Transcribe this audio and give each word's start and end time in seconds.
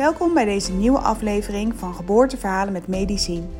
Welkom 0.00 0.34
bij 0.34 0.44
deze 0.44 0.72
nieuwe 0.72 0.98
aflevering 0.98 1.72
van 1.76 1.94
Geboorteverhalen 1.94 2.72
met 2.72 2.86
Medicien. 2.86 3.50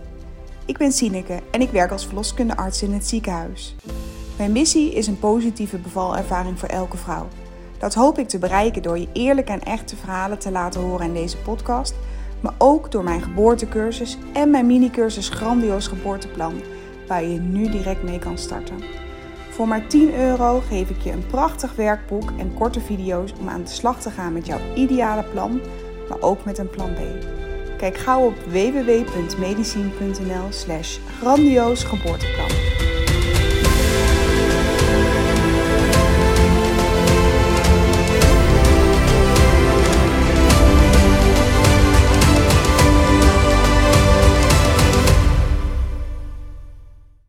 Ik 0.66 0.78
ben 0.78 0.92
Sineke 0.92 1.40
en 1.50 1.60
ik 1.60 1.70
werk 1.70 1.90
als 1.90 2.06
verloskundearts 2.06 2.82
in 2.82 2.92
het 2.92 3.06
ziekenhuis. 3.06 3.76
Mijn 4.38 4.52
missie 4.52 4.94
is 4.94 5.06
een 5.06 5.18
positieve 5.18 5.78
bevalervaring 5.78 6.58
voor 6.58 6.68
elke 6.68 6.96
vrouw. 6.96 7.28
Dat 7.78 7.94
hoop 7.94 8.18
ik 8.18 8.28
te 8.28 8.38
bereiken 8.38 8.82
door 8.82 8.98
je 8.98 9.08
eerlijke 9.12 9.52
en 9.52 9.62
echte 9.62 9.96
verhalen 9.96 10.38
te 10.38 10.50
laten 10.50 10.80
horen 10.80 11.06
in 11.06 11.14
deze 11.14 11.36
podcast, 11.36 11.94
maar 12.40 12.54
ook 12.58 12.90
door 12.90 13.04
mijn 13.04 13.22
geboortecursus 13.22 14.18
en 14.32 14.50
mijn 14.50 14.66
mini-cursus 14.66 15.28
Grandioos 15.28 15.86
Geboorteplan, 15.86 16.60
waar 17.06 17.24
je 17.24 17.38
nu 17.38 17.70
direct 17.70 18.02
mee 18.02 18.18
kan 18.18 18.38
starten. 18.38 18.82
Voor 19.50 19.68
maar 19.68 19.86
10 19.86 20.14
euro 20.14 20.62
geef 20.68 20.90
ik 20.90 21.00
je 21.00 21.12
een 21.12 21.26
prachtig 21.26 21.74
werkboek 21.74 22.30
en 22.38 22.54
korte 22.54 22.80
video's 22.80 23.32
om 23.40 23.48
aan 23.48 23.62
de 23.62 23.70
slag 23.70 24.00
te 24.00 24.10
gaan 24.10 24.32
met 24.32 24.46
jouw 24.46 24.60
ideale 24.74 25.24
plan, 25.24 25.60
maar 26.10 26.20
ook 26.20 26.44
met 26.44 26.58
een 26.58 26.70
plan 26.70 26.94
B. 26.94 26.98
Kijk 27.78 27.96
gauw 27.96 28.26
op 28.26 28.34
www.medicine.nl 28.34 30.52
slash 30.52 30.98
grandioos 31.18 31.84
geboorteplan. 31.84 32.48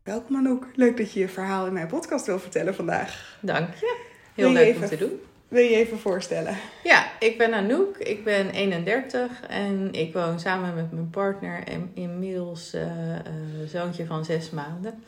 Welkom 0.02 0.36
Anouk, 0.36 0.66
leuk 0.74 0.96
dat 0.96 1.12
je 1.12 1.20
je 1.20 1.28
verhaal 1.28 1.66
in 1.66 1.72
mijn 1.72 1.86
podcast 1.86 2.26
wil 2.26 2.38
vertellen 2.38 2.74
vandaag. 2.74 3.38
Dank 3.40 3.74
je. 3.74 4.00
Heel 4.34 4.50
leuk 4.50 4.76
om 4.76 4.86
te 4.86 4.96
doen. 4.96 5.20
Wil 5.52 5.62
je 5.62 5.70
je 5.70 5.76
even 5.76 5.98
voorstellen? 5.98 6.56
Ja, 6.82 7.10
ik 7.18 7.38
ben 7.38 7.52
Anouk, 7.54 7.96
ik 7.96 8.24
ben 8.24 8.50
31 8.50 9.46
en 9.48 9.92
ik 9.92 10.12
woon 10.12 10.40
samen 10.40 10.74
met 10.74 10.92
mijn 10.92 11.10
partner 11.10 11.64
en 11.64 11.90
inmiddels 11.94 12.74
eh 12.74 12.82
een 13.24 13.68
zoontje 13.68 14.06
van 14.06 14.24
zes 14.24 14.50
maanden. 14.50 15.02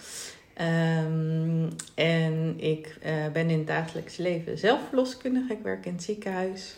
Ehm, 0.55 1.69
en 1.95 2.55
ik 2.57 2.97
eh, 3.03 3.13
ben 3.33 3.51
in 3.51 3.59
het 3.59 3.67
dagelijks 3.67 4.17
leven 4.17 4.59
zelf 4.59 4.81
verloskundige. 4.89 5.53
Ik 5.53 5.63
werk 5.63 5.87
in 5.87 5.93
het 5.93 6.03
ziekenhuis. 6.03 6.75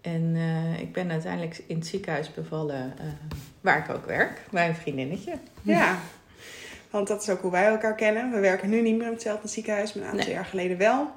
En 0.00 0.32
eh, 0.36 0.80
ik 0.80 0.92
ben 0.92 1.10
uiteindelijk 1.10 1.60
in 1.66 1.76
het 1.76 1.86
ziekenhuis 1.86 2.34
bevallen 2.34 2.92
eh, 2.98 3.04
waar 3.60 3.78
ik 3.78 3.96
ook 3.96 4.06
werk, 4.06 4.40
bij 4.50 4.68
een 4.68 4.74
vriendinnetje. 4.76 5.32
Ja, 5.62 5.98
want 6.90 7.08
dat 7.08 7.22
is 7.22 7.28
ook 7.28 7.40
hoe 7.40 7.50
wij 7.50 7.64
elkaar 7.66 7.94
kennen. 7.94 8.30
We 8.30 8.38
werken 8.40 8.70
nu 8.70 8.80
niet 8.80 8.96
meer 8.96 9.06
in 9.06 9.12
hetzelfde 9.12 9.48
ziekenhuis, 9.48 9.92
maar 9.92 10.02
een 10.04 10.10
aantal 10.10 10.26
Nee. 10.26 10.34
jaar 10.34 10.44
geleden 10.46 10.78
wel. 10.78 11.10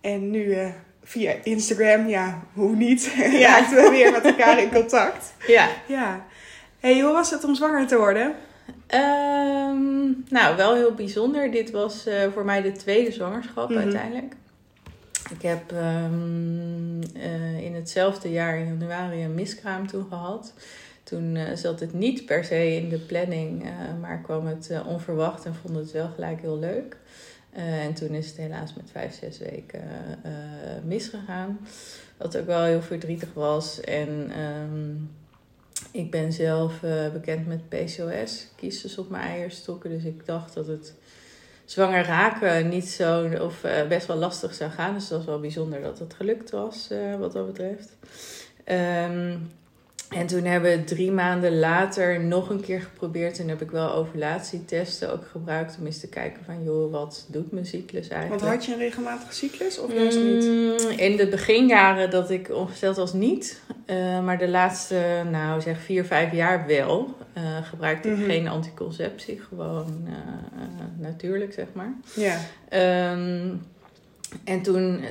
En 0.00 0.30
nu 0.30 0.52
eh, 0.52 0.68
via 1.02 1.34
Instagram, 1.42 2.08
ja, 2.08 2.42
hoe 2.52 2.76
niet, 2.76 3.14
raakten 3.40 3.82
we 3.82 3.90
weer 3.90 4.10
met 4.12 4.24
elkaar 4.24 4.62
in 4.62 4.70
contact. 4.72 5.34
Ja, 5.46 5.68
Ja. 5.88 6.24
hey, 6.80 7.00
hoe 7.00 7.12
was 7.12 7.30
het 7.30 7.44
om 7.44 7.54
zwanger 7.54 7.86
te 7.86 7.96
worden? 7.96 8.34
Ehm, 8.86 10.04
nou, 10.28 10.56
wel 10.56 10.74
heel 10.74 10.94
bijzonder. 10.94 11.50
Dit 11.50 11.70
was 11.70 12.06
eh, 12.06 12.14
voor 12.32 12.44
mij 12.44 12.62
de 12.62 12.72
tweede 12.72 13.12
zwangerschap 13.12 13.68
Mhm. 13.68 13.78
uiteindelijk. 13.78 14.34
Ik 15.30 15.42
heb 15.42 15.72
ehm, 15.72 17.02
eh, 17.16 17.64
in 17.64 17.74
hetzelfde 17.74 18.30
jaar 18.30 18.58
in 18.58 18.66
januari 18.66 19.22
een 19.24 19.34
miskraam 19.34 19.86
toen 19.86 20.06
gehad. 20.08 20.52
Toen 21.04 21.38
zat 21.54 21.80
het 21.80 21.92
niet 21.92 22.26
per 22.26 22.44
se 22.44 22.74
in 22.76 22.88
de 22.88 22.98
planning, 22.98 23.62
eh, 23.64 23.70
maar 24.00 24.20
kwam 24.20 24.46
het 24.46 24.70
onverwacht 24.86 25.44
en 25.44 25.54
vond 25.62 25.76
het 25.76 25.90
wel 25.92 26.08
gelijk 26.14 26.40
heel 26.40 26.58
leuk. 26.58 26.96
Eh, 27.52 27.84
en 27.84 27.94
toen 27.94 28.10
is 28.10 28.26
het 28.26 28.36
helaas 28.36 28.74
met 28.74 28.90
vijf, 28.90 29.14
zes 29.14 29.38
weken 29.38 29.82
eh, 30.22 30.32
misgegaan. 30.84 31.58
Wat 32.16 32.36
ook 32.36 32.46
wel 32.46 32.62
heel 32.62 32.82
verdrietig 32.82 33.34
was. 33.34 33.80
En 33.80 34.30
ehm, 34.30 34.94
ik 35.90 36.10
ben 36.10 36.32
zelf 36.32 36.82
eh, 36.82 37.12
bekend 37.12 37.46
met 37.46 37.68
PCOS, 37.68 38.48
kiestes 38.56 38.98
op 38.98 39.10
mijn 39.10 39.22
eierstokken. 39.22 39.90
Dus 39.90 40.04
ik 40.04 40.26
dacht 40.26 40.54
dat 40.54 40.66
het 40.66 40.94
zwanger 41.64 42.04
raken 42.04 42.68
niet 42.68 42.88
zo, 42.88 43.28
of 43.40 43.60
best 43.88 44.06
wel 44.06 44.16
lastig 44.16 44.54
zou 44.54 44.70
gaan. 44.70 44.94
Dus 44.94 45.08
dat 45.08 45.18
was 45.18 45.26
wel 45.26 45.40
bijzonder 45.40 45.80
dat 45.82 45.98
het 45.98 46.14
gelukt 46.14 46.50
was, 46.50 46.88
wat 47.18 47.32
dat 47.32 47.46
betreft. 47.46 47.96
Ehm, 48.64 49.36
en 50.14 50.26
toen 50.26 50.44
hebben 50.44 50.70
we 50.78 50.84
drie 50.84 51.10
maanden 51.12 51.58
later 51.58 52.20
nog 52.20 52.50
een 52.50 52.60
keer 52.60 52.80
geprobeerd. 52.80 53.38
En 53.38 53.48
heb 53.48 53.60
ik 53.62 53.70
wel 53.70 53.92
ovulatietesten 53.92 55.12
ook 55.12 55.26
gebruikt 55.30 55.76
om 55.80 55.86
eens 55.86 56.00
te 56.00 56.08
kijken 56.08 56.44
van... 56.44 56.64
joh, 56.64 56.92
wat 56.92 57.26
doet 57.30 57.52
mijn 57.52 57.66
cyclus 57.66 58.08
eigenlijk? 58.08 58.42
Want 58.42 58.54
had 58.54 58.64
je 58.64 58.72
een 58.72 58.78
regelmatige 58.78 59.34
cyclus 59.34 59.78
of 59.78 59.92
juist 59.94 60.18
niet? 60.18 60.44
Mm, 60.44 60.98
In 60.98 61.16
de 61.16 61.26
beginjaren 61.30 62.10
dat 62.10 62.30
ik 62.30 62.50
ongesteld 62.50 62.96
was 62.96 63.12
niet. 63.12 63.60
Eh, 63.86 64.24
maar 64.24 64.38
de 64.38 64.48
laatste, 64.48 65.22
nou 65.30 65.60
zeg 65.60 65.80
vier, 65.80 66.04
vijf 66.04 66.32
jaar 66.32 66.66
wel. 66.66 67.14
eh, 67.32 67.42
gebruikte 67.62 68.08
ik 68.10 68.16
Mhm. 68.16 68.24
geen 68.24 68.48
anticonceptie. 68.48 69.40
Gewoon 69.48 70.02
eh, 70.06 70.12
natuurlijk, 70.98 71.52
zeg 71.52 71.66
maar. 71.72 71.94
Ja. 72.14 72.38
Ehm, 72.68 73.48
en 74.44 74.62
toen, 74.62 75.04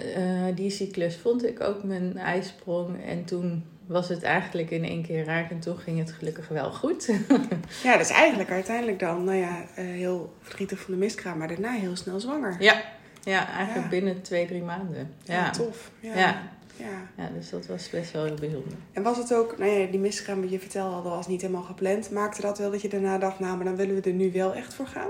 die 0.55 0.69
cyclus 0.69 1.15
vond 1.17 1.45
ik 1.45 1.61
ook 1.61 1.83
mijn 1.83 2.17
ijsprong. 2.17 3.03
En 3.05 3.23
toen 3.25 3.63
was 3.85 4.09
het 4.09 4.23
eigenlijk 4.23 4.69
in 4.71 4.83
één 4.83 5.01
keer 5.03 5.25
raak. 5.25 5.49
En 5.51 5.59
toen 5.59 5.77
ging 5.77 5.99
het 5.99 6.11
gelukkig 6.11 6.47
wel 6.47 6.71
goed. 6.71 7.05
ja, 7.83 7.91
dat 7.91 8.05
is 8.05 8.09
eigenlijk 8.09 8.49
uiteindelijk 8.51 8.99
dan, 8.99 9.23
nou 9.23 9.37
ja, 9.37 9.63
eh, 9.75 9.85
heel 9.85 10.33
verdrietig 10.41 10.79
van 10.79 10.93
de 10.93 10.99
miskraam, 10.99 11.37
maar 11.37 11.47
daarna 11.47 11.71
heel 11.71 11.95
snel 11.95 12.19
zwanger. 12.19 12.55
ja, 12.59 12.81
ja, 13.23 13.47
eigenlijk 13.49 13.83
Ja. 13.83 13.89
binnen 13.89 14.21
twee, 14.21 14.47
drie 14.47 14.61
maanden. 14.63 15.13
Ja, 15.23 15.33
Ja, 15.35 15.49
tof. 15.49 15.91
Ja. 15.99 16.15
Ja. 16.17 16.41
ja. 16.77 16.85
ja, 17.17 17.29
dus 17.37 17.49
dat 17.49 17.65
was 17.67 17.89
best 17.89 18.11
wel 18.11 18.23
heel 18.25 18.35
bijzonder. 18.35 18.73
En 18.93 19.03
was 19.03 19.17
het 19.17 19.33
ook, 19.33 19.57
nou 19.57 19.71
ja, 19.71 19.85
die 19.87 19.99
miskraam 19.99 20.41
die 20.41 20.49
je 20.49 20.59
vertelde 20.59 20.95
al, 20.95 21.03
dat 21.03 21.11
was 21.13 21.27
niet 21.27 21.41
helemaal 21.41 21.63
gepland. 21.63 22.11
Maakte 22.11 22.41
dat 22.41 22.57
wel 22.57 22.71
dat 22.71 22.81
je 22.81 22.89
daarna 22.89 23.17
dacht, 23.17 23.39
nou, 23.39 23.55
maar 23.55 23.65
dan 23.65 23.75
willen 23.75 23.95
we 23.95 24.01
er 24.01 24.15
nu 24.15 24.31
wel 24.31 24.53
echt 24.53 24.73
voor 24.73 24.87
gaan? 24.87 25.09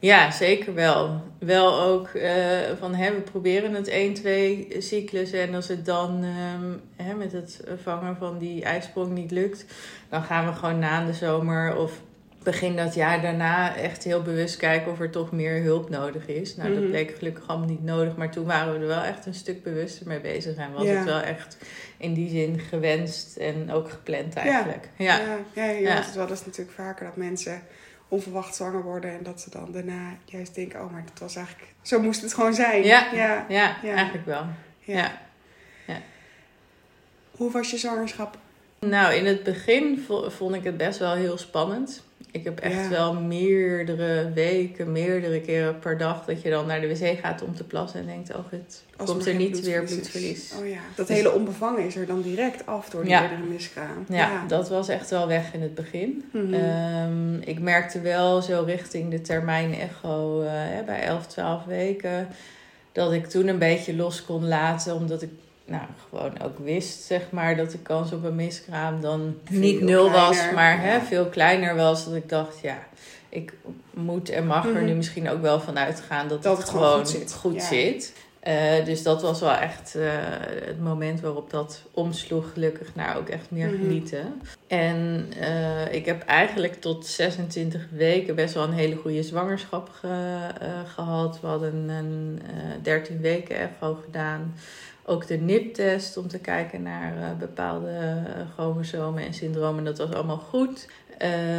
Ja, 0.00 0.30
zeker 0.30 0.74
wel. 0.74 1.22
Wel 1.38 1.80
ook 1.80 2.08
eh, 2.08 2.58
van 2.78 2.94
hè, 2.94 3.10
we 3.14 3.20
proberen 3.20 3.74
het 3.74 3.88
1, 3.88 4.14
2 4.14 4.66
cyclus. 4.78 5.32
En 5.32 5.54
als 5.54 5.68
het 5.68 5.84
dan 5.86 6.24
ehm, 6.24 6.72
hè, 7.08 7.14
met 7.14 7.32
het 7.32 7.60
vangen 7.82 8.16
van 8.16 8.38
die 8.38 8.62
ijsprong 8.64 9.10
niet 9.12 9.30
lukt, 9.30 9.64
dan 10.08 10.22
gaan 10.22 10.46
we 10.46 10.52
gewoon 10.52 10.78
na 10.78 11.04
de 11.06 11.12
zomer 11.12 11.76
of 11.76 12.00
begin 12.42 12.76
dat 12.76 12.94
jaar 12.94 13.22
daarna 13.22 13.76
echt 13.76 14.04
heel 14.04 14.22
bewust 14.22 14.56
kijken 14.56 14.92
of 14.92 15.00
er 15.00 15.10
toch 15.10 15.32
meer 15.32 15.62
hulp 15.62 15.90
nodig 15.90 16.26
is. 16.26 16.56
Nou, 16.56 16.70
Mhm. 16.70 16.80
dat 16.80 16.90
bleek 16.90 17.14
gelukkig 17.18 17.48
allemaal 17.48 17.68
niet 17.68 17.84
nodig, 17.84 18.16
maar 18.16 18.30
toen 18.30 18.44
waren 18.46 18.72
we 18.72 18.78
er 18.80 18.86
wel 18.86 19.02
echt 19.02 19.26
een 19.26 19.34
stuk 19.34 19.62
bewuster 19.62 20.06
mee 20.06 20.20
bezig. 20.20 20.56
En 20.56 20.72
was 20.72 20.84
Ja. 20.84 20.94
het 20.94 21.04
wel 21.04 21.20
echt 21.20 21.56
in 21.96 22.14
die 22.14 22.30
zin 22.30 22.58
gewenst 22.68 23.36
en 23.36 23.72
ook 23.72 23.90
gepland 23.90 24.34
eigenlijk. 24.34 24.88
Ja, 24.96 25.18
ja, 25.18 25.38
ja 25.54 25.64
je 25.70 25.80
Ja. 25.82 25.92
hoort 25.94 26.06
het 26.06 26.14
wel 26.14 26.28
eens 26.28 26.44
natuurlijk 26.46 26.76
vaker 26.76 27.04
dat 27.06 27.16
mensen 27.16 27.62
onverwacht 28.08 28.54
zwanger 28.54 28.82
worden 28.82 29.10
en 29.10 29.22
dat 29.22 29.40
ze 29.40 29.50
dan 29.50 29.72
daarna 29.72 30.16
juist 30.24 30.54
denken, 30.54 30.84
oh, 30.84 30.92
maar 30.92 31.04
dat 31.04 31.18
was 31.18 31.36
eigenlijk, 31.36 31.74
zo 31.82 32.00
moest 32.00 32.22
het 32.22 32.34
gewoon 32.34 32.54
zijn. 32.54 32.84
Ja. 32.84 33.08
ja. 33.12 33.44
ja, 33.48 33.76
Ja. 33.82 33.94
eigenlijk 33.94 34.26
wel. 34.26 34.46
ja. 34.80 35.20
Ja. 35.86 36.00
Hoe 37.30 37.50
was 37.50 37.70
je 37.70 37.76
zwangerschap? 37.78 38.38
Nou, 38.80 39.14
in 39.14 39.26
het 39.26 39.42
begin 39.42 40.04
vo- 40.06 40.30
vond 40.30 40.54
ik 40.54 40.64
het 40.64 40.76
best 40.76 40.98
wel 40.98 41.14
heel 41.14 41.38
spannend. 41.38 42.02
Ik 42.30 42.44
heb 42.44 42.58
echt 42.60 42.74
Ja. 42.74 42.88
wel 42.88 43.14
meerdere 43.14 44.32
weken, 44.32 44.92
meerdere 44.92 45.40
keren 45.40 45.78
per 45.78 45.98
dag 45.98 46.24
dat 46.24 46.42
je 46.42 46.50
dan 46.50 46.66
naar 46.66 46.80
de 46.80 46.88
wc 46.88 47.18
gaat 47.18 47.42
om 47.42 47.54
te 47.54 47.64
plassen 47.64 48.00
en 48.00 48.06
denkt, 48.06 48.34
oh 48.36 48.44
het 48.50 48.84
Als 48.96 49.10
komt 49.10 49.26
er 49.26 49.34
niet 49.34 49.60
weer 49.60 49.82
bloedverlies. 49.84 50.52
Oh 50.60 50.68
ja, 50.68 50.78
dat 50.94 51.06
Dus- 51.06 51.16
hele 51.16 51.32
onbevangen 51.32 51.86
is 51.86 51.96
er 51.96 52.06
dan 52.06 52.22
direct 52.22 52.66
af 52.66 52.90
door 52.90 53.02
die 53.02 53.10
Ja. 53.10 53.22
eerdere 53.22 53.42
miskraam. 53.42 54.04
Ja, 54.08 54.44
dat 54.48 54.68
was 54.68 54.88
echt 54.88 55.10
wel 55.10 55.26
weg 55.26 55.52
in 55.54 55.62
het 55.62 55.74
begin. 55.74 56.24
Mhm. 56.32 56.54
Ehm, 56.54 57.34
ik 57.40 57.58
merkte 57.60 58.00
wel 58.00 58.42
zo 58.42 58.62
richting 58.66 59.10
de 59.10 59.20
termijn 59.20 59.74
echo 59.74 60.42
eh, 60.42 60.50
bij 60.86 61.02
11, 61.02 61.26
12 61.26 61.64
weken. 61.64 62.28
Dat 62.92 63.12
ik 63.12 63.26
toen 63.26 63.46
een 63.48 63.58
beetje 63.58 63.94
los 63.96 64.24
kon 64.24 64.48
laten. 64.48 64.94
Omdat 64.94 65.22
ik 65.22 65.30
nou, 65.68 65.82
gewoon 66.08 66.40
ook 66.42 66.58
wist 66.58 67.02
zeg 67.02 67.30
maar, 67.30 67.56
dat 67.56 67.70
de 67.70 67.78
kans 67.78 68.12
op 68.12 68.24
een 68.24 68.34
miskraam 68.34 69.00
dan 69.00 69.34
Veel 69.44 69.58
niet 69.58 69.80
nul 69.80 70.10
was. 70.10 70.38
Maar 70.54 70.80
hè, 70.82 71.00
veel 71.00 71.26
kleiner 71.26 71.76
was. 71.76 72.04
Dat 72.04 72.14
ik 72.14 72.28
dacht, 72.28 72.60
ja, 72.60 72.78
ik 73.28 73.52
moet 73.94 74.28
en 74.30 74.46
mag 74.46 74.64
er 74.66 74.72
Mhm. 74.74 74.84
nu 74.84 74.94
misschien 74.94 75.28
ook 75.30 75.40
wel 75.42 75.60
van 75.60 75.78
uitgaan 75.78 76.28
dat, 76.28 76.42
Dat 76.42 76.56
het 76.56 76.66
het 76.66 76.76
gewoon 76.76 76.98
goed 76.98 77.08
zit. 77.08 77.34
goed 77.34 77.54
Ja. 77.54 77.60
zit. 77.66 78.12
Eh, 78.40 78.84
dus 78.84 79.02
dat 79.02 79.22
was 79.22 79.40
wel 79.40 79.52
echt 79.54 79.94
eh, 79.94 80.02
het 80.66 80.80
moment 80.80 81.20
waarop 81.20 81.50
dat 81.50 81.82
omsloeg, 81.90 82.52
gelukkig 82.52 82.94
naar 82.94 83.16
ook 83.16 83.28
echt 83.28 83.50
meer 83.50 83.66
Mhm. 83.68 83.76
genieten. 83.76 84.40
En 84.66 85.26
eh, 85.40 85.92
ik 85.94 86.06
heb 86.06 86.22
eigenlijk 86.22 86.80
tot 86.80 87.06
26 87.06 87.86
weken 87.90 88.34
best 88.34 88.54
wel 88.54 88.62
een 88.64 88.72
hele 88.72 88.96
goede 88.96 89.22
zwangerschap 89.22 89.88
ge- 90.00 90.48
eh, 90.60 90.68
gehad. 90.94 91.38
We 91.40 91.46
hadden 91.46 91.88
een 91.88 92.40
13 92.82 93.20
weken 93.20 93.56
echo 93.58 93.94
gedaan. 94.04 94.54
Ook 95.08 95.26
de 95.26 95.36
NIP-test 95.36 96.16
om 96.16 96.28
te 96.28 96.38
kijken 96.38 96.82
naar 96.82 97.16
uh, 97.16 97.38
bepaalde 97.38 98.22
chromosomen 98.54 99.24
en 99.24 99.34
syndromen. 99.34 99.84
Dat 99.84 99.98
was 99.98 100.12
allemaal 100.12 100.42
goed. 100.48 100.86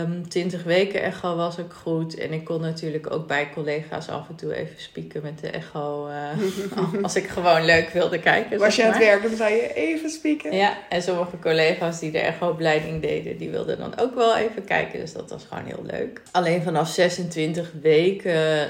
Um, 0.04 0.30
20 0.30 0.64
weken 0.64 1.02
echo 1.02 1.36
was 1.36 1.60
ook 1.60 1.74
goed. 1.74 2.18
En 2.18 2.34
ik 2.34 2.46
kon 2.46 2.62
natuurlijk 2.62 3.12
ook 3.12 3.28
bij 3.28 3.50
collega's 3.54 4.10
af 4.10 4.30
en 4.30 4.36
toe 4.36 4.56
even 4.56 4.82
spieken 4.82 5.22
met 5.22 5.40
de 5.40 5.50
echo. 5.50 6.08
Uh, 6.08 7.04
als 7.04 7.16
ik 7.16 7.28
gewoon 7.28 7.66
leuk 7.66 7.90
wilde 7.90 8.20
kijken. 8.20 8.60
Was 8.60 8.76
je 8.76 8.84
aan 8.84 8.90
het 8.90 8.98
werk, 8.98 9.22
dan 9.22 9.36
zou 9.36 9.52
je 9.52 9.74
even 9.74 10.10
spieken. 10.10 10.56
Ja, 10.56 10.78
en 10.90 11.02
sommige 11.02 11.40
collega's 11.40 12.00
die 12.00 12.12
de 12.12 12.20
echo-opleiding 12.20 13.02
deden, 13.02 13.38
die 13.38 13.50
wilden 13.50 13.78
dan 13.78 14.00
ook 14.00 14.16
wel 14.16 14.38
even 14.38 14.64
kijken. 14.64 15.00
Dus 15.00 15.14
dat 15.14 15.30
was 15.30 15.46
gewoon 15.50 15.66
heel 15.66 15.84
leuk. 15.92 16.22
Alleen 16.32 16.64
vanaf 16.64 16.90
26 16.90 17.72
weken 17.82 18.70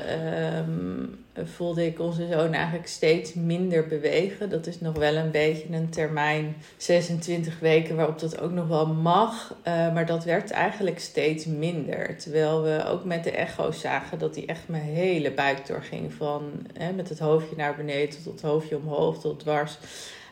um, 0.57 1.25
voelde 1.47 1.85
ik 1.85 1.99
onze 1.99 2.27
zoon 2.31 2.53
eigenlijk 2.53 2.87
steeds 2.87 3.33
minder 3.33 3.87
bewegen. 3.87 4.49
Dat 4.49 4.67
is 4.67 4.79
nog 4.79 4.97
wel 4.97 5.15
een 5.15 5.31
beetje 5.31 5.65
een 5.71 5.89
termijn, 5.89 6.55
26 6.77 7.59
weken, 7.59 7.95
waarop 7.95 8.19
dat 8.19 8.39
ook 8.39 8.51
nog 8.51 8.67
wel 8.67 8.87
mag. 8.87 9.55
Uh, 9.67 9.93
maar 9.93 10.05
dat 10.05 10.23
werd 10.23 10.51
eigenlijk 10.51 10.99
steeds 10.99 11.45
minder. 11.45 12.17
Terwijl 12.17 12.61
we 12.63 12.85
ook 12.87 13.03
met 13.03 13.23
de 13.23 13.31
echo's 13.31 13.79
zagen 13.79 14.19
dat 14.19 14.35
hij 14.35 14.47
echt 14.47 14.67
mijn 14.67 14.83
hele 14.83 15.31
buik 15.31 15.67
doorging. 15.67 16.13
Van 16.13 16.51
hè, 16.73 16.91
met 16.91 17.09
het 17.09 17.19
hoofdje 17.19 17.55
naar 17.55 17.75
beneden 17.75 18.09
tot 18.09 18.25
het 18.33 18.41
hoofdje 18.41 18.77
omhoog 18.77 19.19
tot 19.19 19.39
dwars. 19.39 19.77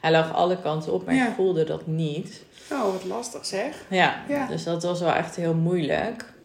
Hij 0.02 0.12
lag 0.12 0.34
alle 0.34 0.62
kanten 0.62 0.94
op, 0.94 1.06
maar 1.06 1.16
ja. 1.16 1.28
ik 1.28 1.36
voelde 1.36 1.64
dat 1.64 1.88
niet. 1.88 2.46
Oh, 2.72 2.92
wat 2.92 3.04
lastig 3.06 3.46
zeg. 3.46 3.86
Ja, 3.90 4.24
ja, 4.30 4.48
dus 4.48 4.64
dat 4.64 4.84
was 4.84 5.00
wel 5.00 5.14
echt 5.14 5.36
heel 5.36 5.54
moeilijk. 5.54 6.36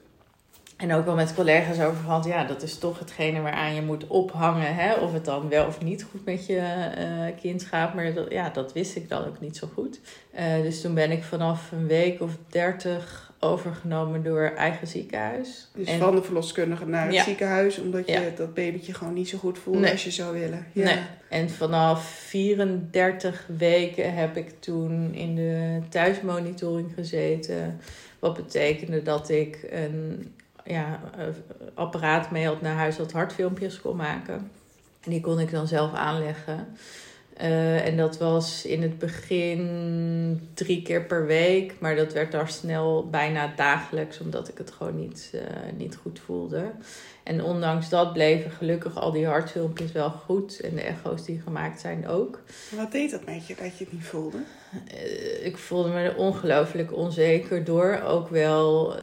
En 0.82 0.92
ook 0.92 1.04
wel 1.04 1.14
met 1.14 1.34
collega's 1.34 1.80
over 1.80 2.02
gehad, 2.04 2.24
ja, 2.24 2.44
dat 2.44 2.62
is 2.62 2.78
toch 2.78 2.98
hetgene 2.98 3.40
waaraan 3.40 3.74
je 3.74 3.82
moet 3.82 4.06
ophangen. 4.06 4.74
Hè? 4.74 4.94
Of 4.94 5.12
het 5.12 5.24
dan 5.24 5.48
wel 5.48 5.66
of 5.66 5.82
niet 5.82 6.06
goed 6.10 6.24
met 6.24 6.46
je 6.46 6.54
uh, 6.98 7.40
kind 7.40 7.64
gaat. 7.64 7.94
Maar 7.94 8.14
dat, 8.14 8.30
ja, 8.30 8.50
dat 8.50 8.72
wist 8.72 8.96
ik 8.96 9.08
dan 9.08 9.24
ook 9.24 9.40
niet 9.40 9.56
zo 9.56 9.68
goed. 9.74 10.00
Uh, 10.34 10.62
dus 10.62 10.80
toen 10.80 10.94
ben 10.94 11.10
ik 11.10 11.22
vanaf 11.22 11.72
een 11.72 11.86
week 11.86 12.20
of 12.20 12.30
dertig 12.48 13.32
overgenomen 13.38 14.22
door 14.22 14.52
eigen 14.56 14.86
ziekenhuis. 14.86 15.68
Dus 15.74 15.86
en, 15.86 15.98
van 15.98 16.14
de 16.14 16.22
verloskundige 16.22 16.86
naar 16.86 17.06
het 17.06 17.24
ziekenhuis, 17.24 17.78
omdat 17.78 18.06
je 18.06 18.12
ja. 18.12 18.22
dat 18.36 18.54
babytje 18.54 18.94
gewoon 18.94 19.14
niet 19.14 19.28
zo 19.28 19.38
goed 19.38 19.58
voelde 19.58 19.80
nee. 19.80 19.90
als 19.90 20.04
je 20.04 20.10
zou 20.10 20.38
willen. 20.38 20.66
Ja. 20.72 20.84
Nee. 20.84 20.98
En 21.28 21.50
vanaf 21.50 22.04
34 22.04 23.46
weken 23.56 24.14
heb 24.14 24.36
ik 24.36 24.60
toen 24.60 25.14
in 25.14 25.34
de 25.34 25.80
thuismonitoring 25.88 26.92
gezeten. 26.94 27.80
Wat 28.18 28.34
betekende 28.34 29.02
dat 29.02 29.28
ik 29.28 29.66
een 29.70 30.32
ja, 30.64 31.00
uh, 31.18 31.24
apparaat 31.74 32.30
mee 32.30 32.46
had 32.46 32.60
naar 32.60 32.76
huis 32.76 32.96
dat 32.96 33.12
hartfilmpjes 33.12 33.80
kon 33.80 33.96
maken. 33.96 34.50
En 35.00 35.10
die 35.10 35.20
kon 35.20 35.40
ik 35.40 35.50
dan 35.50 35.66
zelf 35.66 35.94
aanleggen. 35.94 36.76
Uh, 37.40 37.86
en 37.86 37.96
dat 37.96 38.18
was 38.18 38.64
in 38.64 38.82
het 38.82 38.98
begin 38.98 40.50
drie 40.54 40.82
keer 40.82 41.04
per 41.04 41.26
week, 41.26 41.74
maar 41.78 41.96
dat 41.96 42.12
werd 42.12 42.32
daar 42.32 42.48
snel 42.48 43.08
bijna 43.10 43.52
dagelijks, 43.56 44.20
omdat 44.20 44.48
ik 44.48 44.58
het 44.58 44.70
gewoon 44.70 44.98
niet, 44.98 45.32
uh, 45.34 45.40
niet 45.76 45.96
goed 45.96 46.20
voelde. 46.20 46.70
En 47.22 47.44
ondanks 47.44 47.88
dat 47.88 48.12
bleven 48.12 48.50
gelukkig 48.50 48.96
al 48.96 49.12
die 49.12 49.26
hartfilmpjes 49.26 49.92
wel 49.92 50.10
goed 50.10 50.60
en 50.60 50.74
de 50.74 50.82
echo's 50.82 51.24
die 51.24 51.40
gemaakt 51.40 51.80
zijn 51.80 52.08
ook. 52.08 52.40
Wat 52.76 52.92
deed 52.92 53.10
dat 53.10 53.24
met 53.24 53.46
je 53.46 53.54
dat 53.54 53.78
je 53.78 53.84
het 53.84 53.92
niet 53.92 54.04
voelde? 54.04 54.38
Uh, 54.94 55.46
ik 55.46 55.56
voelde 55.56 55.88
me 55.88 56.00
er 56.00 56.16
ongelooflijk 56.16 56.96
onzeker 56.96 57.64
door. 57.64 58.00
Ook 58.04 58.28
wel, 58.28 58.94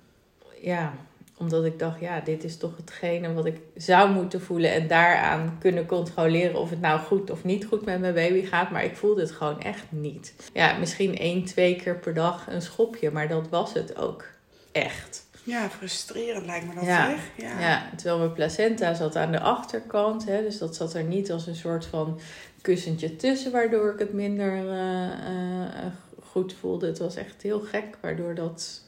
ja, 0.61 0.93
omdat 1.39 1.65
ik 1.65 1.79
dacht, 1.79 1.99
ja, 1.99 2.19
dit 2.19 2.43
is 2.43 2.57
toch 2.57 2.77
hetgene 2.77 3.33
wat 3.33 3.45
ik 3.45 3.57
zou 3.75 4.11
moeten 4.11 4.41
voelen. 4.41 4.71
En 4.71 4.87
daaraan 4.87 5.57
kunnen 5.59 5.85
controleren 5.85 6.59
of 6.59 6.69
het 6.69 6.81
nou 6.81 6.99
goed 6.99 7.29
of 7.29 7.43
niet 7.43 7.65
goed 7.65 7.85
met 7.85 7.99
mijn 7.99 8.13
baby 8.13 8.45
gaat. 8.45 8.71
Maar 8.71 8.83
ik 8.83 8.95
voelde 8.95 9.21
het 9.21 9.31
gewoon 9.31 9.61
echt 9.61 9.85
niet. 9.89 10.33
Ja, 10.53 10.77
misschien 10.77 11.17
één, 11.17 11.45
twee 11.45 11.75
keer 11.75 11.95
per 11.95 12.13
dag 12.13 12.47
een 12.49 12.61
schopje. 12.61 13.11
Maar 13.11 13.27
dat 13.27 13.49
was 13.49 13.73
het 13.73 13.97
ook 13.97 14.25
echt. 14.71 15.27
Ja, 15.43 15.69
frustrerend 15.69 16.45
lijkt 16.45 16.67
me 16.67 16.73
dat 16.73 16.85
ja. 16.85 17.09
zeg. 17.09 17.19
Ja. 17.37 17.59
ja, 17.59 17.89
terwijl 17.95 18.17
mijn 18.17 18.33
placenta 18.33 18.93
zat 18.93 19.15
aan 19.15 19.31
de 19.31 19.39
achterkant. 19.39 20.25
Hè, 20.25 20.41
dus 20.41 20.57
dat 20.57 20.75
zat 20.75 20.93
er 20.93 21.03
niet 21.03 21.31
als 21.31 21.47
een 21.47 21.55
soort 21.55 21.85
van 21.85 22.19
kussentje 22.61 23.15
tussen. 23.15 23.51
Waardoor 23.51 23.93
ik 23.93 23.99
het 23.99 24.13
minder 24.13 24.55
uh, 24.55 25.03
uh, 25.03 25.85
goed 26.31 26.53
voelde. 26.59 26.87
Het 26.87 26.99
was 26.99 27.15
echt 27.15 27.41
heel 27.41 27.59
gek. 27.59 27.97
Waardoor 28.01 28.35
dat 28.35 28.81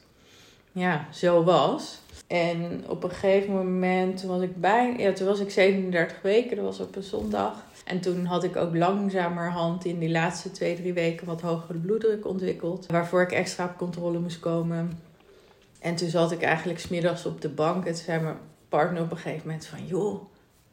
ja, 0.72 1.06
zo 1.12 1.44
was. 1.44 2.01
En 2.32 2.84
op 2.88 3.04
een 3.04 3.10
gegeven 3.10 3.52
moment, 3.52 4.22
was 4.22 4.42
ik 4.42 4.60
bijna, 4.60 4.98
ja, 4.98 5.24
was 5.24 5.40
ik 5.40 5.50
37 5.50 6.22
weken, 6.22 6.56
dat 6.56 6.64
was 6.64 6.80
op 6.80 6.96
een 6.96 7.02
zondag. 7.02 7.64
En 7.84 8.00
toen 8.00 8.24
had 8.24 8.44
ik 8.44 8.56
ook 8.56 8.74
langzamerhand 8.74 9.84
in 9.84 9.98
die 9.98 10.10
laatste 10.10 10.50
twee, 10.50 10.76
drie 10.76 10.92
weken 10.92 11.26
wat 11.26 11.40
hogere 11.40 11.78
bloeddruk 11.78 12.26
ontwikkeld. 12.26 12.86
Waarvoor 12.86 13.22
ik 13.22 13.32
extra 13.32 13.64
op 13.64 13.76
controle 13.76 14.18
moest 14.18 14.40
komen. 14.40 14.98
En 15.80 15.94
toen 15.94 16.08
zat 16.08 16.32
ik 16.32 16.42
eigenlijk 16.42 16.78
smiddags 16.78 17.26
op 17.26 17.40
de 17.40 17.48
bank 17.48 17.86
en 17.86 17.94
toen 17.94 18.04
zei 18.04 18.20
mijn 18.22 18.36
partner 18.68 19.02
op 19.02 19.10
een 19.10 19.16
gegeven 19.16 19.46
moment 19.46 19.66
van... 19.66 19.86
joh, 19.86 20.22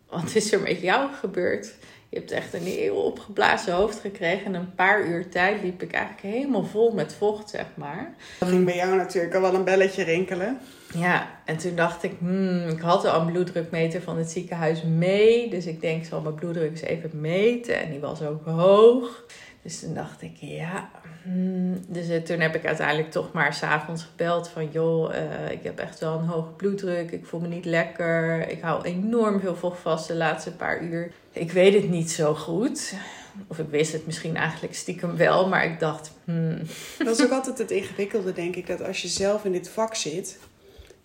wat 0.10 0.36
is 0.36 0.52
er 0.52 0.62
met 0.62 0.82
jou 0.82 1.12
gebeurd? 1.14 1.74
Je 2.10 2.18
hebt 2.18 2.32
echt 2.32 2.54
een 2.54 2.64
heel 2.64 2.96
opgeblazen 2.96 3.74
hoofd 3.74 4.00
gekregen. 4.00 4.46
En 4.46 4.54
een 4.54 4.76
paar 4.76 5.08
uur 5.08 5.30
tijd 5.30 5.64
liep 5.64 5.82
ik 5.82 5.92
eigenlijk 5.92 6.36
helemaal 6.36 6.66
vol 6.66 6.92
met 6.92 7.14
vocht, 7.14 7.50
zeg 7.50 7.66
maar. 7.76 8.16
Dat 8.40 8.50
ging 8.50 8.66
bij 8.66 8.76
jou 8.76 8.96
natuurlijk 8.96 9.36
al 9.36 9.42
wel 9.42 9.54
een 9.54 9.64
belletje 9.64 10.04
rinkelen. 10.04 10.60
Ja, 10.94 11.30
en 11.46 11.58
toen 11.58 11.76
dacht 11.76 12.04
ik, 12.04 12.14
hmm, 12.20 12.68
ik 12.68 12.80
had 12.80 13.06
al 13.06 13.22
een 13.22 13.32
bloeddrukmeter 13.32 14.02
van 14.02 14.18
het 14.18 14.32
ziekenhuis 14.32 14.84
mee. 14.84 15.50
Dus 15.50 15.66
ik 15.66 15.82
denk, 15.82 16.02
ik 16.02 16.08
zal 16.08 16.22
mijn 16.22 16.36
bloeddruk 16.36 16.70
eens 16.70 16.82
even 16.82 17.10
meten. 17.14 17.82
En 17.82 17.92
die 17.92 18.00
was 18.00 18.22
ook 18.22 18.46
hoog. 18.46 19.24
Dus 19.62 19.80
toen 19.80 19.94
dacht 19.94 20.22
ik, 20.22 20.36
ja. 20.36 20.90
Hmm. 21.24 21.80
Dus 21.88 22.10
uh, 22.10 22.18
toen 22.18 22.40
heb 22.40 22.56
ik 22.56 22.66
uiteindelijk 22.66 23.12
toch 23.12 23.32
maar 23.32 23.54
s'avonds 23.54 24.04
gebeld 24.04 24.48
van... 24.48 24.70
joh, 24.72 25.14
uh, 25.14 25.52
ik 25.52 25.64
heb 25.64 25.80
echt 25.80 26.00
wel 26.00 26.18
een 26.18 26.26
hoge 26.26 26.52
bloeddruk. 26.52 27.12
Ik 27.12 27.26
voel 27.26 27.40
me 27.40 27.48
niet 27.48 27.66
lekker. 27.66 28.48
Ik 28.50 28.62
hou 28.62 28.84
enorm 28.84 29.40
veel 29.40 29.56
vocht 29.56 29.80
vast 29.80 30.08
de 30.08 30.16
laatste 30.16 30.52
paar 30.52 30.82
uur. 30.84 31.12
Ik 31.32 31.52
weet 31.52 31.74
het 31.74 31.90
niet 31.90 32.12
zo 32.12 32.36
goed. 32.36 32.94
Of 33.48 33.60
ik 33.60 33.70
wist 33.70 33.94
het 33.94 34.06
misschien 34.06 34.36
eigenlijk 34.36 34.76
stiekem 34.76 35.18
wel, 35.18 35.48
maar 35.48 35.66
ik 35.66 35.80
dacht... 35.80 36.12
Hmm. 36.24 36.58
Dat 36.98 37.20
is 37.20 37.26
ook 37.26 37.32
altijd 37.32 37.58
het 37.58 37.72
ingewikkelde, 37.72 38.34
denk 38.34 38.56
ik. 38.56 38.68
Dat 38.68 38.84
als 38.84 39.02
je 39.02 39.08
zelf 39.08 39.46
in 39.46 39.52
dit 39.52 39.70
vak 39.70 39.96
zit 39.96 40.38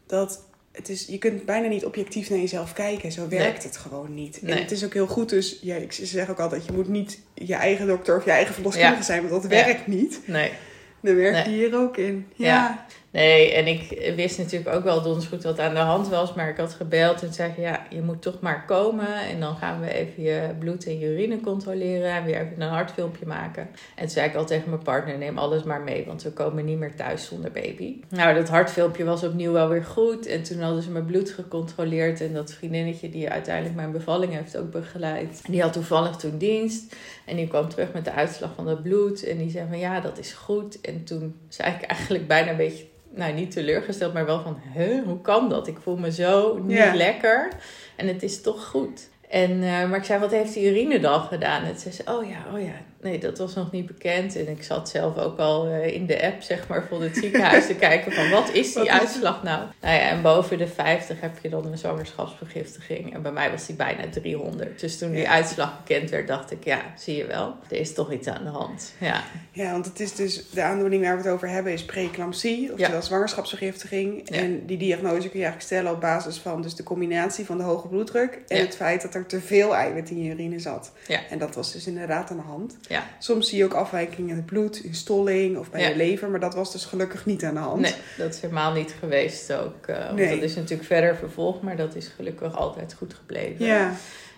dat 0.06 0.42
het 0.72 0.88
is, 0.88 1.06
je 1.06 1.18
kunt 1.18 1.44
bijna 1.44 1.68
niet 1.68 1.84
objectief 1.84 2.30
naar 2.30 2.38
jezelf 2.38 2.72
kijken. 2.72 3.12
Zo 3.12 3.28
werkt 3.28 3.64
het 3.64 3.76
gewoon 3.76 4.14
niet. 4.14 4.40
En 4.42 4.58
het 4.58 4.70
is 4.70 4.84
ook 4.84 4.92
heel 4.92 5.06
goed. 5.06 5.28
Dus 5.28 5.58
ja, 5.62 5.74
ik 5.76 5.92
zeg 5.92 6.30
ook 6.30 6.38
altijd: 6.40 6.64
je 6.66 6.72
moet 6.72 6.88
niet 6.88 7.20
je 7.34 7.54
eigen 7.54 7.86
dokter 7.86 8.16
of 8.16 8.24
je 8.24 8.30
eigen 8.30 8.54
verloskundige 8.54 9.02
zijn, 9.02 9.28
want 9.28 9.42
dat 9.42 9.50
werkt 9.50 9.86
niet. 9.86 10.20
Nee. 10.24 10.52
Dan 11.00 11.14
werk 11.16 11.46
je 11.46 11.50
hier 11.52 11.76
ook 11.76 11.96
in. 11.96 12.26
ja. 12.34 12.86
Nee, 13.14 13.52
en 13.52 13.66
ik 13.66 14.12
wist 14.16 14.38
natuurlijk 14.38 14.76
ook 14.76 14.84
wel 14.84 15.02
dons 15.02 15.26
goed 15.26 15.42
wat 15.42 15.58
aan 15.58 15.74
de 15.74 15.80
hand 15.80 16.08
was. 16.08 16.34
Maar 16.34 16.48
ik 16.48 16.56
had 16.56 16.72
gebeld 16.72 17.22
en 17.22 17.32
zei: 17.32 17.52
Ja, 17.56 17.86
je 17.90 18.02
moet 18.02 18.22
toch 18.22 18.40
maar 18.40 18.64
komen. 18.64 19.28
En 19.30 19.40
dan 19.40 19.56
gaan 19.56 19.80
we 19.80 19.92
even 19.92 20.22
je 20.22 20.50
bloed 20.58 20.86
en 20.86 20.98
je 20.98 21.12
urine 21.12 21.40
controleren. 21.40 22.10
En 22.10 22.24
weer 22.24 22.40
even 22.40 22.60
een 22.60 22.68
hartfilmpje 22.68 23.26
maken. 23.26 23.62
En 23.94 24.02
toen 24.02 24.08
zei 24.08 24.28
ik 24.28 24.34
al 24.34 24.44
tegen 24.44 24.70
mijn 24.70 24.82
partner: 24.82 25.18
Neem 25.18 25.38
alles 25.38 25.62
maar 25.62 25.80
mee, 25.80 26.04
want 26.06 26.22
we 26.22 26.32
komen 26.32 26.64
niet 26.64 26.78
meer 26.78 26.94
thuis 26.94 27.26
zonder 27.26 27.50
baby. 27.50 28.00
Nou, 28.08 28.34
dat 28.34 28.48
hartfilmpje 28.48 29.04
was 29.04 29.24
opnieuw 29.24 29.52
wel 29.52 29.68
weer 29.68 29.84
goed. 29.84 30.26
En 30.26 30.42
toen 30.42 30.60
hadden 30.60 30.82
ze 30.82 30.90
mijn 30.90 31.06
bloed 31.06 31.30
gecontroleerd. 31.30 32.20
En 32.20 32.32
dat 32.32 32.52
vriendinnetje 32.52 33.10
die 33.10 33.30
uiteindelijk 33.30 33.74
mijn 33.74 33.92
bevalling 33.92 34.32
heeft 34.32 34.56
ook 34.56 34.70
begeleid. 34.70 35.42
Die 35.46 35.62
had 35.62 35.72
toevallig 35.72 36.16
toen 36.16 36.38
dienst. 36.38 36.96
En 37.24 37.36
die 37.36 37.48
kwam 37.48 37.68
terug 37.68 37.92
met 37.92 38.04
de 38.04 38.12
uitslag 38.12 38.54
van 38.54 38.64
dat 38.64 38.82
bloed. 38.82 39.24
En 39.24 39.38
die 39.38 39.50
zei 39.50 39.66
van 39.68 39.78
ja, 39.78 40.00
dat 40.00 40.18
is 40.18 40.32
goed. 40.32 40.80
En 40.80 41.04
toen 41.04 41.34
zei 41.48 41.74
ik 41.74 41.82
eigenlijk 41.82 42.26
bijna 42.26 42.50
een 42.50 42.56
beetje 42.56 42.92
nou 43.16 43.32
niet 43.32 43.50
teleurgesteld, 43.50 44.12
maar 44.12 44.26
wel 44.26 44.40
van, 44.40 44.60
huh, 44.74 45.04
hoe 45.04 45.20
kan 45.20 45.48
dat? 45.48 45.66
Ik 45.66 45.78
voel 45.82 45.96
me 45.96 46.12
zo 46.12 46.58
niet 46.58 46.94
lekker 46.94 47.48
en 47.96 48.08
het 48.08 48.22
is 48.22 48.40
toch 48.40 48.66
goed. 48.66 49.08
En, 49.28 49.50
uh, 49.50 49.88
maar 49.88 49.98
ik 49.98 50.04
zei, 50.04 50.20
wat 50.20 50.30
heeft 50.30 50.54
die 50.54 50.70
urine 50.70 51.00
dan 51.00 51.20
gedaan? 51.20 51.64
En 51.64 51.78
ze 51.78 51.92
zei, 51.92 52.16
oh 52.16 52.28
ja, 52.28 52.54
oh 52.54 52.60
ja, 52.60 52.74
nee, 53.00 53.18
dat 53.18 53.38
was 53.38 53.54
nog 53.54 53.70
niet 53.70 53.86
bekend. 53.86 54.36
En 54.36 54.48
ik 54.48 54.62
zat 54.62 54.88
zelf 54.88 55.18
ook 55.18 55.38
al 55.38 55.68
uh, 55.68 55.86
in 55.86 56.06
de 56.06 56.22
app, 56.22 56.42
zeg 56.42 56.68
maar, 56.68 56.86
voor 56.88 57.02
het 57.02 57.16
ziekenhuis 57.16 57.66
te 57.66 57.74
kijken 57.74 58.12
van, 58.12 58.30
wat 58.30 58.50
is 58.52 58.72
die 58.72 58.82
wat 58.82 59.00
uitslag 59.00 59.42
nou? 59.42 59.62
Nou 59.80 59.94
ja, 59.94 60.00
en 60.00 60.22
boven 60.22 60.58
de 60.58 60.66
50 60.66 61.20
heb 61.20 61.38
je 61.42 61.48
dan 61.48 61.66
een 61.66 61.78
zwangerschapsvergiftiging. 61.78 63.14
En 63.14 63.22
bij 63.22 63.32
mij 63.32 63.50
was 63.50 63.66
die 63.66 63.76
bijna 63.76 64.08
300. 64.10 64.80
Dus 64.80 64.98
toen 64.98 65.10
die 65.10 65.20
ja. 65.20 65.30
uitslag 65.30 65.84
bekend 65.84 66.10
werd, 66.10 66.28
dacht 66.28 66.50
ik, 66.50 66.64
ja, 66.64 66.80
zie 66.96 67.16
je 67.16 67.26
wel, 67.26 67.56
er 67.68 67.76
is 67.76 67.94
toch 67.94 68.12
iets 68.12 68.28
aan 68.28 68.44
de 68.44 68.50
hand. 68.50 68.92
Ja, 68.98 69.22
ja 69.52 69.70
want 69.70 69.84
het 69.84 70.00
is 70.00 70.14
dus, 70.14 70.50
de 70.50 70.62
aandoening 70.62 71.02
waar 71.02 71.16
we 71.16 71.22
het 71.22 71.32
over 71.32 71.48
hebben 71.48 71.72
is 71.72 71.84
preeclampsie, 71.84 72.70
oftewel 72.70 72.94
ja. 72.94 73.00
zwangerschapsvergiftiging. 73.00 74.22
Ja. 74.24 74.36
En 74.36 74.66
die 74.66 74.78
diagnose 74.78 75.28
kun 75.28 75.38
je 75.38 75.44
eigenlijk 75.44 75.60
stellen 75.60 75.92
op 75.92 76.00
basis 76.00 76.38
van 76.38 76.62
dus 76.62 76.74
de 76.74 76.82
combinatie 76.82 77.44
van 77.44 77.58
de 77.58 77.64
hoge 77.64 77.88
bloeddruk 77.88 78.42
en 78.48 78.60
het 78.60 78.76
feit 78.76 79.02
dat 79.02 79.13
er 79.14 79.26
te 79.26 79.40
veel 79.40 79.74
eiwit 79.74 80.10
in 80.10 80.22
je 80.22 80.32
urine 80.32 80.58
zat. 80.58 80.92
En 81.30 81.38
dat 81.38 81.54
was 81.54 81.72
dus 81.72 81.86
inderdaad 81.86 82.30
aan 82.30 82.36
de 82.36 82.42
hand. 82.42 82.76
Ja. 82.88 83.08
Soms 83.18 83.48
zie 83.48 83.58
je 83.58 83.64
ook 83.64 83.74
afwijkingen 83.74 84.30
in 84.30 84.36
het 84.36 84.46
bloed, 84.46 84.84
in 84.84 84.94
stolling 84.94 85.56
of 85.56 85.70
bij 85.70 85.80
ja. 85.80 85.88
je 85.88 85.96
lever, 85.96 86.28
maar 86.28 86.40
dat 86.40 86.54
was 86.54 86.72
dus 86.72 86.84
gelukkig 86.84 87.26
niet 87.26 87.44
aan 87.44 87.54
de 87.54 87.60
hand. 87.60 87.80
Nee, 87.80 87.94
dat 88.18 88.34
is 88.34 88.40
helemaal 88.40 88.72
niet 88.72 88.94
geweest 88.98 89.52
ook. 89.52 89.86
Uh, 89.86 90.12
nee. 90.12 90.34
Dat 90.34 90.42
is 90.42 90.54
natuurlijk 90.54 90.88
verder 90.88 91.16
vervolgd, 91.16 91.62
maar 91.62 91.76
dat 91.76 91.94
is 91.94 92.06
gelukkig 92.16 92.56
altijd 92.56 92.94
goed 92.94 93.14
gebleven. 93.14 93.64
Ja. 93.64 93.94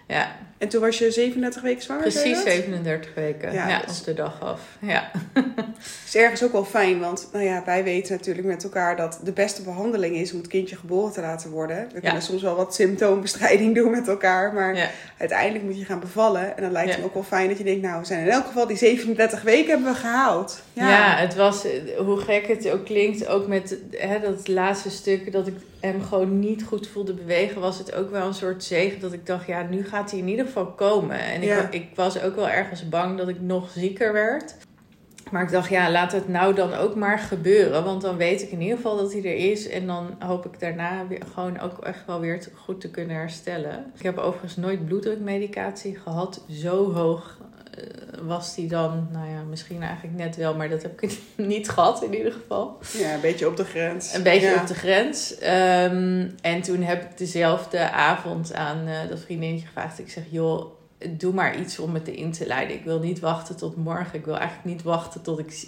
Ja. 0.06 0.36
En 0.58 0.68
toen 0.68 0.80
was 0.80 0.98
je 0.98 1.10
37 1.10 1.62
weken 1.62 1.82
zwanger? 1.82 2.02
Precies 2.02 2.34
dat? 2.36 2.52
37 2.52 3.14
weken. 3.14 3.52
Ja, 3.52 3.68
Ja, 3.68 3.80
op 3.80 4.04
de 4.04 4.14
dag 4.14 4.40
af. 4.40 4.60
Ja. 4.80 5.10
is 6.06 6.16
ergens 6.16 6.44
ook 6.44 6.52
wel 6.52 6.64
fijn, 6.64 7.00
want 7.00 7.28
nou 7.32 7.44
ja, 7.44 7.62
wij 7.64 7.84
weten 7.84 8.16
natuurlijk 8.16 8.46
met 8.46 8.64
elkaar 8.64 8.96
dat 8.96 9.20
de 9.24 9.32
beste 9.32 9.62
behandeling 9.62 10.16
is 10.16 10.32
om 10.32 10.38
het 10.38 10.46
kindje 10.46 10.76
geboren 10.76 11.12
te 11.12 11.20
laten 11.20 11.50
worden. 11.50 11.88
We 11.92 12.00
kunnen 12.00 12.22
soms 12.22 12.42
wel 12.42 12.56
wat 12.56 12.74
symptoombestrijding 12.74 13.74
doen 13.74 13.90
met 13.90 14.08
elkaar, 14.08 14.52
maar 14.52 14.76
ja. 14.76 14.88
uiteindelijk 15.18 15.64
moet 15.64 15.78
je 15.78 15.84
gaan 15.84 16.00
bevallen. 16.00 16.56
En 16.56 16.62
dan 16.62 16.72
lijkt 16.72 16.90
het 16.90 16.98
me 16.98 17.04
ook 17.04 17.14
wel 17.14 17.22
fijn 17.22 17.48
dat 17.48 17.58
je 17.58 17.64
denkt, 17.64 17.82
nou, 17.82 18.00
we 18.00 18.06
zijn 18.06 18.20
in 18.20 18.30
elk 18.30 18.46
geval 18.46 18.66
die 18.66 18.76
37 18.76 19.42
weken 19.42 19.68
hebben 19.68 19.92
we 19.92 19.98
gehaald. 19.98 20.62
Ja. 20.72 21.16
het 21.16 21.34
was, 21.34 21.64
eh, 21.64 21.98
hoe 21.98 22.18
gek 22.18 22.46
het 22.46 22.70
ook 22.70 22.84
klinkt, 22.84 23.26
ook 23.26 23.46
met 23.46 23.76
hè, 23.90 24.20
dat 24.20 24.48
laatste 24.48 24.90
stuk 24.90 25.32
dat 25.32 25.46
ik 25.46 25.54
hem 25.86 26.02
gewoon 26.02 26.38
niet 26.38 26.64
goed 26.64 26.86
voelde 26.88 27.14
bewegen, 27.14 27.60
was 27.60 27.78
het 27.78 27.94
ook 27.94 28.10
wel 28.10 28.26
een 28.26 28.34
soort 28.34 28.64
zegen 28.64 29.00
dat 29.00 29.12
ik 29.12 29.26
dacht, 29.26 29.46
ja, 29.46 29.62
nu 29.62 29.84
gaat 29.84 30.10
hij 30.10 30.20
in 30.20 30.28
ieder 30.28 30.44
geval 30.46 30.66
komen. 30.66 31.18
En 31.18 31.42
ik, 31.42 31.48
Ja. 31.48 31.70
ik 31.70 31.88
was 31.94 32.22
ook 32.22 32.34
wel 32.34 32.48
ergens 32.48 32.88
bang 32.88 33.18
dat 33.18 33.28
ik 33.28 33.40
nog 33.40 33.70
zieker 33.70 34.12
werd. 34.12 34.56
Maar 35.30 35.42
ik 35.42 35.50
dacht, 35.50 35.68
ja, 35.70 35.90
laat 35.90 36.12
het 36.12 36.28
nou 36.28 36.54
dan 36.54 36.74
ook 36.74 36.94
maar 36.94 37.18
gebeuren. 37.18 37.84
Want 37.84 38.02
dan 38.02 38.16
weet 38.16 38.42
ik 38.42 38.50
in 38.50 38.60
ieder 38.60 38.76
geval 38.76 38.96
dat 38.96 39.12
hij 39.12 39.24
er 39.24 39.50
is. 39.50 39.68
En 39.68 39.86
dan 39.86 40.16
hoop 40.18 40.46
ik 40.46 40.60
daarna 40.60 41.06
weer, 41.06 41.22
gewoon 41.32 41.60
ook 41.60 41.78
echt 41.84 42.06
wel 42.06 42.20
weer 42.20 42.48
goed 42.54 42.80
te 42.80 42.90
kunnen 42.90 43.16
herstellen. 43.16 43.92
Ik 43.96 44.02
heb 44.02 44.18
overigens 44.18 44.56
nooit 44.56 44.84
bloeddrukmedicatie 44.86 45.96
gehad. 45.96 46.44
Zo 46.50 46.92
hoog 46.92 47.38
was 48.22 48.54
die 48.54 48.68
dan. 48.68 49.08
Nou 49.12 49.30
ja, 49.30 49.42
misschien 49.42 49.82
eigenlijk 49.82 50.16
net 50.16 50.36
wel. 50.36 50.54
Maar 50.54 50.68
dat 50.68 50.82
heb 50.82 51.02
ik 51.02 51.18
niet 51.36 51.68
gehad 51.68 52.02
in 52.02 52.14
ieder 52.14 52.32
geval. 52.32 52.78
Ja, 52.98 53.14
een 53.14 53.20
beetje 53.20 53.46
op 53.48 53.56
de 53.56 53.64
grens. 53.64 54.14
Een 54.14 54.22
beetje 54.22 54.46
Ja. 54.48 54.60
op 54.60 54.66
de 54.66 54.74
grens. 54.74 55.38
Ehm, 55.38 56.28
en 56.40 56.62
toen 56.62 56.82
heb 56.82 57.02
ik 57.02 57.18
dezelfde 57.18 57.90
avond 57.90 58.54
aan 58.54 58.86
eh, 58.86 58.94
dat 59.08 59.20
vriendinnetje 59.20 59.66
gevraagd. 59.66 59.98
Ik 59.98 60.10
zeg, 60.10 60.24
joh, 60.30 60.66
doe 61.10 61.32
maar 61.32 61.60
iets 61.60 61.78
om 61.78 61.94
het 61.94 62.08
in 62.08 62.32
te 62.32 62.46
leiden. 62.46 62.76
Ik 62.76 62.84
wil 62.84 62.98
niet 63.00 63.20
wachten 63.20 63.56
tot 63.56 63.76
morgen. 63.76 64.18
Ik 64.18 64.24
wil 64.24 64.36
eigenlijk 64.36 64.64
niet 64.68 64.82
wachten 64.82 65.22
tot 65.22 65.38
ik 65.38 65.66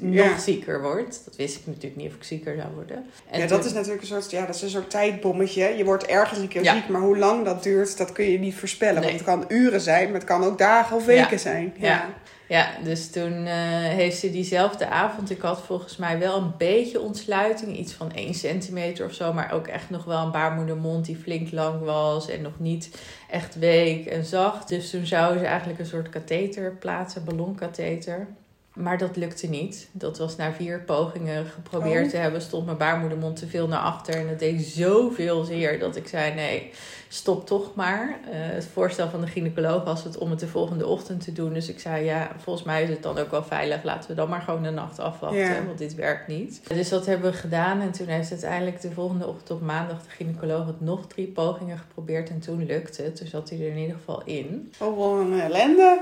nog 0.00 0.14
Ja. 0.14 0.38
zieker 0.38 0.82
word. 0.82 1.20
Dat 1.24 1.36
wist 1.36 1.56
ik 1.56 1.66
natuurlijk 1.66 1.96
niet 1.96 2.08
of 2.08 2.14
ik 2.14 2.24
zieker 2.24 2.56
zou 2.56 2.68
worden. 2.74 2.96
En 3.30 3.40
ja, 3.40 3.46
toen- 3.46 3.56
dat 3.56 3.66
is 3.66 3.72
natuurlijk 3.72 4.00
een 4.00 4.06
soort, 4.08 4.30
ja, 4.30 4.46
dat 4.46 4.54
is 4.54 4.62
een 4.62 4.68
soort 4.70 4.90
tijdbommetje. 4.90 5.64
Je 5.76 5.84
wordt 5.84 6.06
ergens 6.06 6.38
een 6.38 6.48
keer 6.48 6.62
Ja. 6.62 6.74
ziek, 6.74 6.88
maar 6.88 7.00
hoe 7.00 7.18
lang 7.18 7.44
dat 7.44 7.62
duurt, 7.62 7.96
dat 7.98 8.12
kun 8.12 8.24
je 8.24 8.38
niet 8.38 8.54
voorspellen. 8.54 8.94
Nee. 9.00 9.04
Want 9.04 9.20
het 9.20 9.28
kan 9.28 9.44
uren 9.48 9.80
zijn, 9.80 10.04
maar 10.04 10.14
het 10.20 10.28
kan 10.28 10.44
ook 10.44 10.58
dagen 10.58 10.96
of 10.96 11.04
weken 11.04 11.30
Ja. 11.30 11.36
zijn. 11.36 11.74
Ja. 11.78 12.08
Ja, 12.48 12.68
dus 12.84 13.10
toen 13.10 13.46
eh, 13.46 13.54
heeft 13.72 14.18
ze 14.18 14.30
diezelfde 14.30 14.88
avond. 14.88 15.30
Ik 15.30 15.40
had 15.40 15.60
volgens 15.62 15.96
mij 15.96 16.18
wel 16.18 16.36
een 16.36 16.52
beetje 16.58 17.00
ontsluiting, 17.00 17.76
iets 17.76 17.92
van 17.92 18.12
1 18.12 18.34
centimeter 18.34 19.06
of 19.06 19.12
zo, 19.12 19.32
maar 19.32 19.52
ook 19.52 19.66
echt 19.66 19.90
nog 19.90 20.04
wel 20.04 20.22
een 20.24 20.30
baarmoedermond 20.30 21.04
die 21.06 21.16
flink 21.16 21.50
lang 21.52 21.80
was 21.84 22.28
en 22.28 22.42
nog 22.42 22.58
niet 22.58 22.90
echt 23.30 23.58
week 23.58 24.06
en 24.06 24.24
zacht. 24.24 24.68
Dus 24.68 24.90
toen 24.90 25.06
zou 25.06 25.38
ze 25.38 25.44
eigenlijk 25.44 25.78
een 25.78 25.86
soort 25.86 26.08
katheter 26.08 26.72
plaatsen, 26.72 27.24
ballonkatheter. 27.24 28.26
Maar 28.74 28.98
dat 28.98 29.16
lukte 29.16 29.46
niet. 29.46 29.88
Dat 29.92 30.18
was 30.18 30.36
na 30.36 30.52
vier 30.52 30.80
pogingen 30.80 31.46
geprobeerd 31.46 32.04
Oh. 32.04 32.10
te 32.10 32.16
hebben, 32.16 32.40
stond 32.42 32.64
mijn 32.64 32.76
baarmoedermond 32.76 33.36
te 33.36 33.46
veel 33.46 33.68
naar 33.68 33.78
achter. 33.80 34.14
En 34.14 34.28
het 34.28 34.38
deed 34.38 34.62
zoveel 34.64 35.44
zeer 35.44 35.78
dat 35.78 35.96
ik 35.96 36.08
zei: 36.08 36.34
nee, 36.34 36.70
stop 37.08 37.46
toch 37.46 37.74
maar. 37.74 38.18
Eh, 38.24 38.30
het 38.32 38.68
voorstel 38.72 39.08
van 39.08 39.20
de 39.20 39.26
gynaecoloog 39.26 39.84
was 39.84 40.04
het 40.04 40.18
om 40.18 40.30
het 40.30 40.40
de 40.40 40.46
volgende 40.48 40.86
ochtend 40.86 41.24
te 41.24 41.32
doen. 41.32 41.52
Dus 41.52 41.68
ik 41.68 41.80
zei: 41.80 42.04
ja, 42.04 42.30
volgens 42.42 42.64
mij 42.66 42.82
is 42.82 42.88
het 42.88 43.02
dan 43.02 43.18
ook 43.18 43.30
wel 43.30 43.44
veilig. 43.44 43.82
Laten 43.82 44.10
we 44.10 44.16
dan 44.16 44.28
maar 44.28 44.40
gewoon 44.40 44.62
de 44.62 44.70
nacht 44.70 44.98
afwachten, 44.98 45.38
Ja. 45.38 45.64
want 45.66 45.78
dit 45.78 45.94
werkt 45.94 46.26
niet. 46.28 46.60
Dus 46.68 46.88
dat 46.88 47.06
hebben 47.06 47.30
we 47.30 47.36
gedaan. 47.36 47.80
En 47.80 47.90
toen 47.92 48.06
heeft 48.06 48.30
uiteindelijk 48.30 48.80
de 48.80 48.90
volgende 48.90 49.26
ochtend 49.26 49.50
op 49.50 49.60
maandag 49.60 50.02
de 50.02 50.10
gynaecoloog 50.10 50.66
het 50.66 50.80
nog 50.80 51.06
drie 51.06 51.26
pogingen 51.26 51.78
geprobeerd. 51.78 52.30
En 52.30 52.38
toen 52.40 52.66
lukte 52.66 53.02
het. 53.02 53.16
Toen 53.16 53.26
zat 53.26 53.48
hij 53.50 53.58
er 53.58 53.66
in 53.70 53.76
ieder 53.78 53.96
geval 53.96 54.22
in. 54.24 54.72
Oh, 54.78 54.96
wel 54.98 55.20
een 55.20 55.40
ellende. 55.40 55.98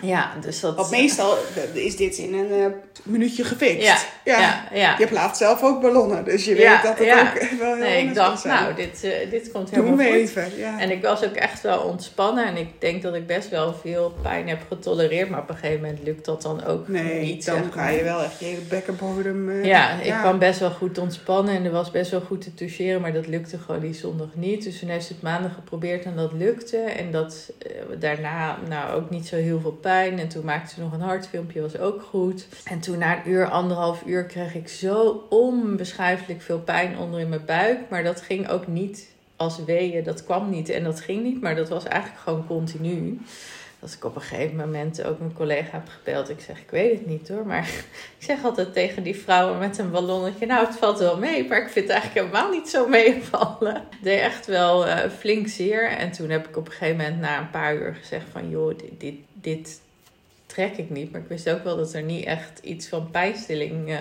Ja, 0.00 0.32
dus 0.40 0.60
dat. 0.60 0.76
Want 0.76 0.90
meestal 0.90 1.34
is 1.72 1.96
dit 1.96 2.16
in 2.18 2.34
een 2.34 2.50
eh, 2.52 2.66
minuutje 3.04 3.44
gefixt. 3.44 3.86
Ja, 3.86 3.98
ja, 4.24 4.64
ja. 4.72 4.90
Je 4.90 4.96
hebt 4.98 5.10
laatst 5.10 5.36
zelf 5.36 5.62
ook 5.62 5.80
ballonnen, 5.80 6.24
dus 6.24 6.44
je 6.44 6.54
weet 6.54 6.82
dat 6.82 6.98
het 6.98 7.08
ook 7.08 7.58
wel 7.58 7.74
heel 7.74 7.76
Nee, 7.76 8.06
ik 8.06 8.14
dacht, 8.14 8.44
nou, 8.44 8.74
dit, 8.74 9.04
eh, 9.04 9.30
dit 9.30 9.50
komt 9.52 9.70
helemaal 9.70 9.92
goed. 9.96 10.06
even. 10.06 10.41
Ja. 10.56 10.80
En 10.80 10.90
ik 10.90 11.02
was 11.02 11.24
ook 11.24 11.34
echt 11.34 11.62
wel 11.62 11.78
ontspannen. 11.78 12.46
En 12.46 12.56
ik 12.56 12.68
denk 12.78 13.02
dat 13.02 13.14
ik 13.14 13.26
best 13.26 13.50
wel 13.50 13.74
veel 13.74 14.14
pijn 14.22 14.48
heb 14.48 14.60
getolereerd. 14.68 15.28
Maar 15.30 15.40
op 15.40 15.48
een 15.48 15.56
gegeven 15.56 15.80
moment 15.80 16.02
lukt 16.04 16.24
dat 16.24 16.42
dan 16.42 16.64
ook 16.64 16.88
nee, 16.88 17.20
niet. 17.20 17.44
dan 17.44 17.56
zeg 17.56 17.72
ga 17.72 17.88
je 17.88 18.02
wel 18.02 18.22
echt 18.22 18.38
je 18.38 18.44
hele 18.44 18.60
bekkenbodem... 18.60 19.50
eh, 19.50 19.64
Ja, 19.64 20.00
ik 20.00 20.12
kwam 20.12 20.38
best 20.38 20.60
wel 20.60 20.70
goed 20.70 20.98
ontspannen. 20.98 21.54
En 21.54 21.64
er 21.64 21.70
was 21.70 21.90
best 21.90 22.10
wel 22.10 22.20
goed 22.20 22.40
te 22.40 22.54
toucheren. 22.54 23.00
Maar 23.00 23.12
dat 23.12 23.26
lukte 23.26 23.58
gewoon 23.58 23.80
die 23.80 23.94
zondag 23.94 24.28
niet. 24.34 24.64
Dus 24.64 24.78
toen 24.78 24.88
heeft 24.88 25.06
ze 25.06 25.12
het 25.12 25.22
maandag 25.22 25.54
geprobeerd 25.54 26.04
en 26.04 26.16
dat 26.16 26.32
lukte. 26.32 26.76
En 26.76 27.10
dat 27.10 27.52
eh, 27.58 27.70
daarna 27.98 28.58
nou 28.68 28.94
ook 28.94 29.10
niet 29.10 29.26
zo 29.26 29.36
heel 29.36 29.60
veel 29.60 29.72
pijn. 29.80 30.18
En 30.18 30.28
toen 30.28 30.44
maakte 30.44 30.74
ze 30.74 30.80
nog 30.80 30.92
een 30.92 31.00
hartfilmpje, 31.00 31.60
was 31.60 31.78
ook 31.78 32.02
goed. 32.02 32.46
En 32.64 32.80
toen 32.80 32.98
na 32.98 33.16
een 33.16 33.30
uur, 33.30 33.46
anderhalf 33.48 34.02
uur 34.06 34.24
kreeg 34.24 34.54
ik 34.54 34.68
zo 34.68 35.26
onbeschrijfelijk 35.28 36.42
veel 36.42 36.58
pijn 36.60 36.98
onder 36.98 37.20
in 37.20 37.28
mijn 37.28 37.44
buik. 37.46 37.78
Maar 37.88 38.02
dat 38.04 38.20
ging 38.20 38.48
ook 38.48 38.66
niet 38.66 39.10
als 39.42 39.64
weeën. 39.64 40.04
Dat 40.04 40.24
kwam 40.24 40.50
niet 40.50 40.68
en 40.68 40.84
dat 40.84 41.00
ging 41.00 41.22
niet. 41.22 41.40
Maar 41.40 41.56
dat 41.56 41.68
was 41.68 41.84
eigenlijk 41.84 42.22
gewoon 42.22 42.46
continu. 42.46 43.20
Dat 43.78 43.92
ik 43.92 44.04
op 44.04 44.14
een 44.14 44.22
gegeven 44.22 44.56
moment 44.56 45.04
ook 45.04 45.18
mijn 45.18 45.32
collega 45.32 45.70
heb 45.70 45.88
gebeld. 45.88 46.30
Ik 46.30 46.40
zeg, 46.40 46.60
ik 46.60 46.70
weet 46.70 46.98
het 46.98 47.06
niet 47.06 47.28
hoor. 47.28 47.46
Maar 47.46 47.68
ik 48.18 48.26
zeg 48.26 48.44
altijd 48.44 48.72
tegen 48.72 49.02
die 49.02 49.16
vrouwen 49.16 49.58
met 49.58 49.78
een 49.78 49.90
ballonnetje. 49.90 50.46
Nou, 50.46 50.66
het 50.66 50.76
valt 50.76 50.98
wel 50.98 51.18
mee. 51.18 51.48
Maar 51.48 51.58
ik 51.58 51.68
vind 51.68 51.88
het 51.88 51.94
eigenlijk 51.94 52.26
helemaal 52.26 52.50
niet 52.50 52.68
zo 52.68 52.88
meevallen. 52.88 53.74
Het 53.90 54.02
deed 54.02 54.20
echt 54.20 54.46
wel 54.46 54.86
eh, 54.86 55.10
flink 55.10 55.48
zeer. 55.48 55.90
En 55.90 56.12
toen 56.12 56.30
heb 56.30 56.48
ik 56.48 56.56
op 56.56 56.66
een 56.66 56.72
gegeven 56.72 56.96
moment 56.96 57.20
na 57.20 57.38
een 57.38 57.50
paar 57.50 57.74
uur 57.74 57.94
gezegd 57.94 58.26
van... 58.32 58.50
joh, 58.50 58.78
dit, 58.98 59.14
dit, 59.32 59.80
trek 60.46 60.76
ik 60.76 60.90
niet. 60.90 61.12
Maar 61.12 61.20
ik 61.20 61.28
wist 61.28 61.50
ook 61.50 61.64
wel 61.64 61.76
dat 61.76 61.94
er 61.94 62.02
niet 62.02 62.24
echt 62.24 62.58
iets 62.62 62.88
van 62.88 63.10
pijnstilling 63.10 63.90
eh, 63.90 63.98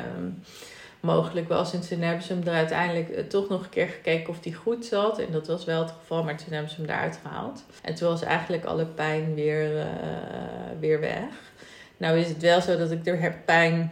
mogelijk 1.01 1.48
was. 1.48 1.74
En 1.74 1.81
toen 1.81 2.01
hebben 2.01 2.24
ze 2.24 2.34
hem 2.34 2.48
er 2.48 2.53
uiteindelijk 2.53 3.10
eh, 3.10 3.24
toch 3.24 3.50
nog 3.50 3.63
een 3.63 3.70
keer 3.70 3.88
gekeken 3.88 4.29
of 4.29 4.39
die 4.39 4.53
goed 4.53 4.86
zat. 4.86 5.20
En 5.20 5.31
dat 5.31 5.48
was 5.48 5.65
wel 5.65 5.81
het 5.81 5.93
geval, 6.00 6.24
maar 6.24 6.38
toen 6.38 6.53
hebben 6.53 6.72
ze 6.72 6.75
hem 6.81 6.89
eruit 6.89 7.20
gehaald. 7.22 7.63
En 7.81 7.96
toen 7.96 8.10
was 8.10 8.22
eigenlijk 8.22 8.65
alle 8.65 8.86
pijn 8.86 9.34
weer, 9.34 9.79
eh, 9.79 9.86
weer 10.79 11.00
weg. 11.00 11.29
Nou 11.98 12.17
is 12.17 12.27
het 12.27 12.41
wel 12.41 12.62
zo 12.62 12.77
dat 12.77 12.91
ik 12.91 13.05
door 13.05 13.34
pijn 13.46 13.91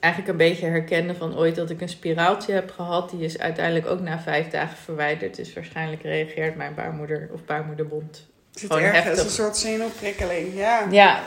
eigenlijk 0.00 0.32
een 0.32 0.46
beetje 0.48 0.66
herkende 0.66 1.14
van 1.14 1.36
ooit 1.36 1.54
dat 1.54 1.70
ik 1.70 1.80
een 1.80 1.88
spiraaltje 1.88 2.52
heb 2.52 2.70
gehad. 2.70 3.10
Die 3.10 3.24
is 3.24 3.38
uiteindelijk 3.38 3.86
ook 3.86 4.00
na 4.00 4.20
vijf 4.20 4.48
dagen 4.48 4.76
verwijderd. 4.76 5.36
Dus 5.36 5.52
waarschijnlijk 5.52 6.02
reageert 6.02 6.56
mijn 6.56 6.74
baarmoeder 6.74 7.28
of 7.32 7.44
baarmoederbond 7.44 8.26
Het 8.50 8.60
zit 8.60 8.72
gewoon 8.72 8.88
ergens, 8.88 9.24
een 9.24 9.30
soort 9.30 9.56
zenuwprikkeling. 9.56 10.54
Ja. 10.54 10.86
ja, 10.90 11.22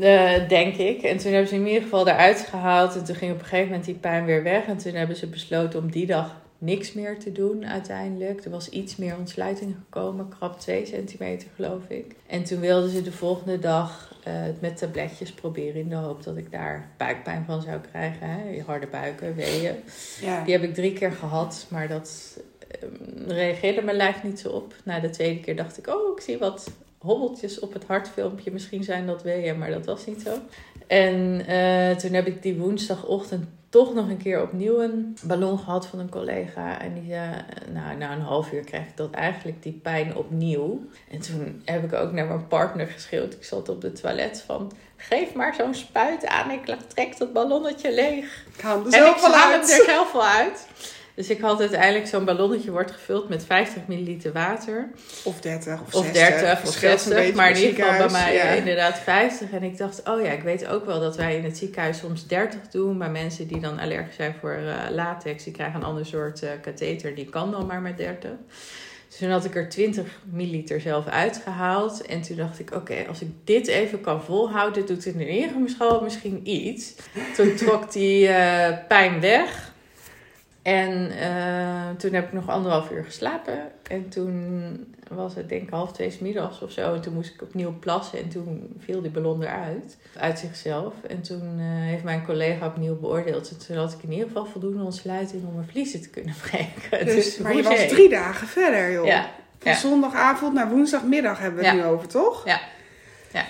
eh, 0.00 0.48
denk 0.48 0.76
ik. 0.76 1.02
En 1.02 1.18
toen 1.18 1.32
hebben 1.32 1.48
ze 1.48 1.54
in 1.54 1.66
ieder 1.66 1.82
geval 1.82 2.08
eruit 2.08 2.40
gehaald. 2.40 2.96
En 2.96 3.04
toen 3.04 3.14
ging 3.14 3.32
op 3.32 3.38
een 3.38 3.44
gegeven 3.44 3.66
moment 3.66 3.84
die 3.84 3.94
pijn 3.94 4.24
weer 4.24 4.42
weg. 4.42 4.66
En 4.66 4.76
toen 4.76 4.94
hebben 4.94 5.16
ze 5.16 5.26
besloten 5.26 5.80
om 5.80 5.90
die 5.90 6.06
dag 6.06 6.40
niks 6.58 6.92
meer 6.92 7.18
te 7.18 7.32
doen 7.32 7.66
uiteindelijk. 7.66 8.44
Er 8.44 8.50
was 8.50 8.68
iets 8.68 8.96
meer 8.96 9.16
ontsluiting 9.18 9.74
gekomen. 9.84 10.28
Krap 10.28 10.60
2 10.60 10.86
centimeter 10.86 11.48
geloof 11.54 11.82
ik. 11.88 12.14
En 12.26 12.44
toen 12.44 12.60
wilden 12.60 12.90
ze 12.90 13.02
de 13.02 13.12
volgende 13.12 13.58
dag 13.58 14.14
eh, 14.24 14.32
het 14.34 14.60
met 14.60 14.76
tabletjes 14.76 15.32
proberen. 15.32 15.80
In 15.80 15.88
de 15.88 15.94
hoop 15.94 16.22
dat 16.22 16.36
ik 16.36 16.50
daar 16.50 16.90
buikpijn 16.96 17.44
van 17.44 17.62
zou 17.62 17.80
krijgen. 17.90 18.28
Hè? 18.28 18.62
Harde 18.66 18.86
buiken, 18.86 19.34
weeën. 19.34 19.74
ja. 20.20 20.44
Die 20.44 20.52
heb 20.52 20.62
ik 20.62 20.74
drie 20.74 20.92
keer 20.92 21.12
gehad. 21.12 21.66
Maar 21.68 21.88
dat 21.88 22.40
ehm, 22.68 23.30
reageerde 23.30 23.82
mijn 23.82 23.96
lijf 23.96 24.22
niet 24.22 24.40
zo 24.40 24.48
op. 24.48 24.74
Na 24.84 25.00
de 25.00 25.10
tweede 25.10 25.40
keer 25.40 25.56
dacht 25.56 25.78
ik, 25.78 25.86
oh, 25.86 26.16
ik 26.16 26.22
zie 26.22 26.38
wat 26.38 26.70
hobbeltjes 27.02 27.58
op 27.58 27.72
het 27.72 27.84
hartfilmpje. 27.84 28.50
Misschien 28.50 28.84
zijn 28.84 29.06
dat 29.06 29.22
weeën, 29.22 29.58
maar 29.58 29.70
dat 29.70 29.86
was 29.86 30.06
niet 30.06 30.22
zo. 30.22 30.38
En 30.86 31.46
eh, 31.46 31.96
toen 31.96 32.12
heb 32.12 32.26
ik 32.26 32.42
die 32.42 32.56
woensdagochtend 32.56 33.46
toch 33.68 33.94
nog 33.94 34.08
een 34.08 34.22
keer 34.22 34.42
opnieuw 34.42 34.80
een 34.80 35.16
ballon 35.22 35.58
gehad 35.58 35.86
van 35.86 35.98
een 35.98 36.08
collega. 36.08 36.80
En 36.80 36.94
die 36.94 37.08
zei, 37.08 37.44
nou, 37.72 37.96
na 37.96 38.12
een 38.12 38.20
half 38.20 38.52
uur 38.52 38.64
kreeg 38.64 38.80
ik 38.80 38.96
dat 38.96 39.10
eigenlijk 39.10 39.62
die 39.62 39.72
pijn 39.72 40.16
opnieuw. 40.16 40.80
En 41.10 41.20
toen 41.20 41.62
heb 41.64 41.84
ik 41.84 41.92
ook 41.92 42.12
naar 42.12 42.26
mijn 42.26 42.46
partner 42.46 42.86
geschreeuwd. 42.86 43.32
Ik 43.32 43.44
zat 43.44 43.68
op 43.68 43.80
de 43.80 43.92
toilet 43.92 44.42
van, 44.46 44.72
geef 44.96 45.34
maar 45.34 45.54
zo'n 45.54 45.74
spuit 45.74 46.26
aan. 46.26 46.50
Ik 46.50 46.76
trek 46.86 47.18
dat 47.18 47.32
ballonnetje 47.32 47.94
leeg. 47.94 48.44
Ik 48.54 48.60
haal 48.60 48.76
hem 48.76 48.86
er 48.86 48.92
En 48.92 49.04
zelf 49.04 49.16
ik 49.16 49.22
wel 49.22 49.50
hem 49.50 49.60
er 49.60 49.84
zelf 49.84 50.12
wel 50.12 50.26
uit. 50.26 50.66
Dus 51.14 51.30
ik 51.30 51.40
had 51.40 51.60
uiteindelijk 51.60 52.06
zo'n 52.06 52.24
ballonnetje 52.24 52.70
wordt 52.70 52.90
gevuld 52.90 53.28
met 53.28 53.44
50 53.44 53.82
milliliter 53.86 54.32
water. 54.32 54.90
Of 55.24 55.40
30 55.40 55.80
of 55.80 55.92
60. 55.92 56.00
Of 56.00 56.12
30 56.12 56.52
of 56.52 56.58
Verschilt 56.58 56.92
een 56.92 56.98
60. 56.98 57.16
beetje 57.16 57.34
Maar 57.34 57.48
in 57.48 57.52
per 57.52 57.62
ieder 57.62 57.84
geval 57.84 58.06
bij 58.06 58.10
mij 58.20 58.34
ja. 58.34 58.42
inderdaad 58.42 58.98
50. 58.98 59.50
En 59.50 59.62
ik 59.62 59.78
dacht, 59.78 60.08
oh 60.08 60.22
ja, 60.22 60.30
ik 60.30 60.42
weet 60.42 60.66
ook 60.66 60.86
wel 60.86 61.00
dat 61.00 61.16
wij 61.16 61.36
in 61.36 61.44
het 61.44 61.58
ziekenhuis 61.58 61.98
soms 61.98 62.26
30 62.26 62.60
doen. 62.70 62.98
Bij 62.98 63.10
mensen 63.10 63.46
die 63.46 63.60
dan 63.60 63.78
allergisch 63.78 64.14
zijn 64.14 64.34
voor 64.40 64.52
eh, 64.52 64.90
latex. 64.90 65.44
Die 65.44 65.52
krijgen 65.52 65.80
een 65.80 65.86
ander 65.86 66.06
soort 66.06 66.42
eh 66.42 66.50
katheter. 66.62 67.14
Die 67.14 67.28
kan 67.28 67.50
dan 67.50 67.66
maar 67.66 67.80
met 67.80 67.96
30. 67.96 68.30
Dus 69.08 69.20
toen 69.20 69.30
had 69.30 69.44
ik 69.44 69.56
er 69.56 69.68
20 69.68 70.06
milliliter 70.24 70.80
zelf 70.80 71.06
uitgehaald. 71.06 72.06
En 72.06 72.22
toen 72.22 72.36
dacht 72.36 72.58
ik, 72.58 72.74
oké, 72.74 73.04
als 73.08 73.20
ik 73.20 73.28
dit 73.44 73.66
even 73.66 74.00
kan 74.00 74.22
volhouden, 74.22 74.86
doet 74.86 75.04
het 75.04 75.14
in 75.14 75.28
ieder 75.28 75.50
geval 75.66 76.02
misschien 76.02 76.40
iets. 76.44 76.94
Toen 77.36 77.54
trok 77.54 77.92
die 77.92 78.28
eh, 78.28 78.78
pijn 78.88 79.20
weg. 79.20 79.71
En 80.62 81.12
uh, 81.12 81.90
toen 81.98 82.12
heb 82.12 82.26
ik 82.26 82.32
nog 82.32 82.48
anderhalf 82.48 82.90
uur 82.90 83.04
geslapen. 83.04 83.70
En 83.88 84.08
toen 84.08 84.94
was 85.08 85.34
het 85.34 85.48
denk 85.48 85.62
ik 85.62 85.70
half 85.70 85.92
twee 85.92 86.18
middags 86.20 86.62
of 86.62 86.70
zo. 86.70 86.94
En 86.94 87.00
toen 87.00 87.14
moest 87.14 87.34
ik 87.34 87.42
opnieuw 87.42 87.78
plassen. 87.78 88.18
En 88.18 88.28
toen 88.28 88.76
viel 88.78 89.02
die 89.02 89.10
ballon 89.10 89.42
eruit. 89.42 89.96
Uit 90.16 90.38
zichzelf. 90.38 90.94
En 91.08 91.22
toen 91.22 91.58
uh, 91.58 91.64
heeft 91.66 92.04
mijn 92.04 92.24
collega 92.24 92.66
opnieuw 92.66 92.98
beoordeeld. 92.98 93.50
En 93.50 93.66
toen 93.66 93.76
had 93.76 93.92
ik 93.92 94.02
in 94.02 94.12
ieder 94.12 94.26
geval 94.26 94.44
voldoende 94.44 94.82
ontsluiting 94.82 95.46
om 95.46 95.54
mijn 95.54 95.68
vliezen 95.68 96.00
te 96.00 96.10
kunnen 96.10 96.34
breken. 96.50 97.06
Dus, 97.06 97.14
dus 97.14 97.38
maar 97.38 97.56
je 97.56 97.62
was 97.62 97.88
drie 97.88 98.08
dagen 98.08 98.46
verder, 98.46 98.92
joh. 98.92 99.06
Ja. 99.06 99.30
Van 99.58 99.74
zondagavond 99.74 100.54
naar 100.54 100.70
woensdagmiddag 100.70 101.38
hebben 101.38 101.60
we 101.60 101.66
het 101.66 101.76
nu 101.76 101.84
over, 101.84 102.08
toch? 102.08 102.44
Ja. 102.44 102.60
Ja. 103.32 103.44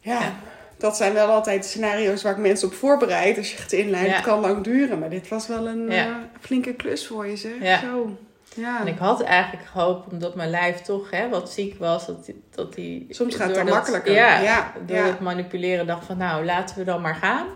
Ja. 0.00 0.32
Dat 0.78 0.96
zijn 0.96 1.12
wel 1.12 1.28
altijd 1.28 1.64
scenario's 1.64 2.22
waar 2.22 2.32
ik 2.32 2.38
mensen 2.38 2.68
op 2.68 2.74
voorbereid. 2.74 3.36
Als 3.36 3.52
je 3.52 3.62
het 3.62 3.72
inleidt, 3.72 4.14
het 4.14 4.24
kan 4.24 4.40
lang 4.40 4.64
duren. 4.64 4.98
Maar 4.98 5.10
dit 5.10 5.28
was 5.28 5.46
wel 5.46 5.66
een 5.66 5.92
uh, 5.92 6.06
flinke 6.40 6.74
klus 6.74 7.06
voor 7.06 7.26
je, 7.26 7.36
zeg. 7.36 7.80
Zo. 7.80 8.16
Ja. 8.54 8.80
En 8.80 8.86
ik 8.86 8.98
had 8.98 9.22
eigenlijk 9.22 9.66
gehoopt, 9.66 10.12
omdat 10.12 10.34
mijn 10.34 10.50
lijf 10.50 10.80
toch 10.80 11.10
hè, 11.10 11.28
wat 11.28 11.50
ziek 11.50 11.78
was, 11.78 12.06
dat 12.06 12.24
die, 12.24 12.42
dat 12.50 12.74
die 12.74 13.06
Soms 13.10 13.34
gaat 13.34 13.46
het 13.46 13.56
dan 13.56 13.68
makkelijker. 13.68 14.12
Ja, 14.12 14.72
door 14.86 14.96
het 14.96 15.20
manipuleren 15.20 15.86
dacht 15.86 16.06
van 16.06 16.16
nou, 16.16 16.44
laten 16.44 16.78
we 16.78 16.84
dan 16.84 17.00
maar 17.00 17.14
gaan. 17.14 17.46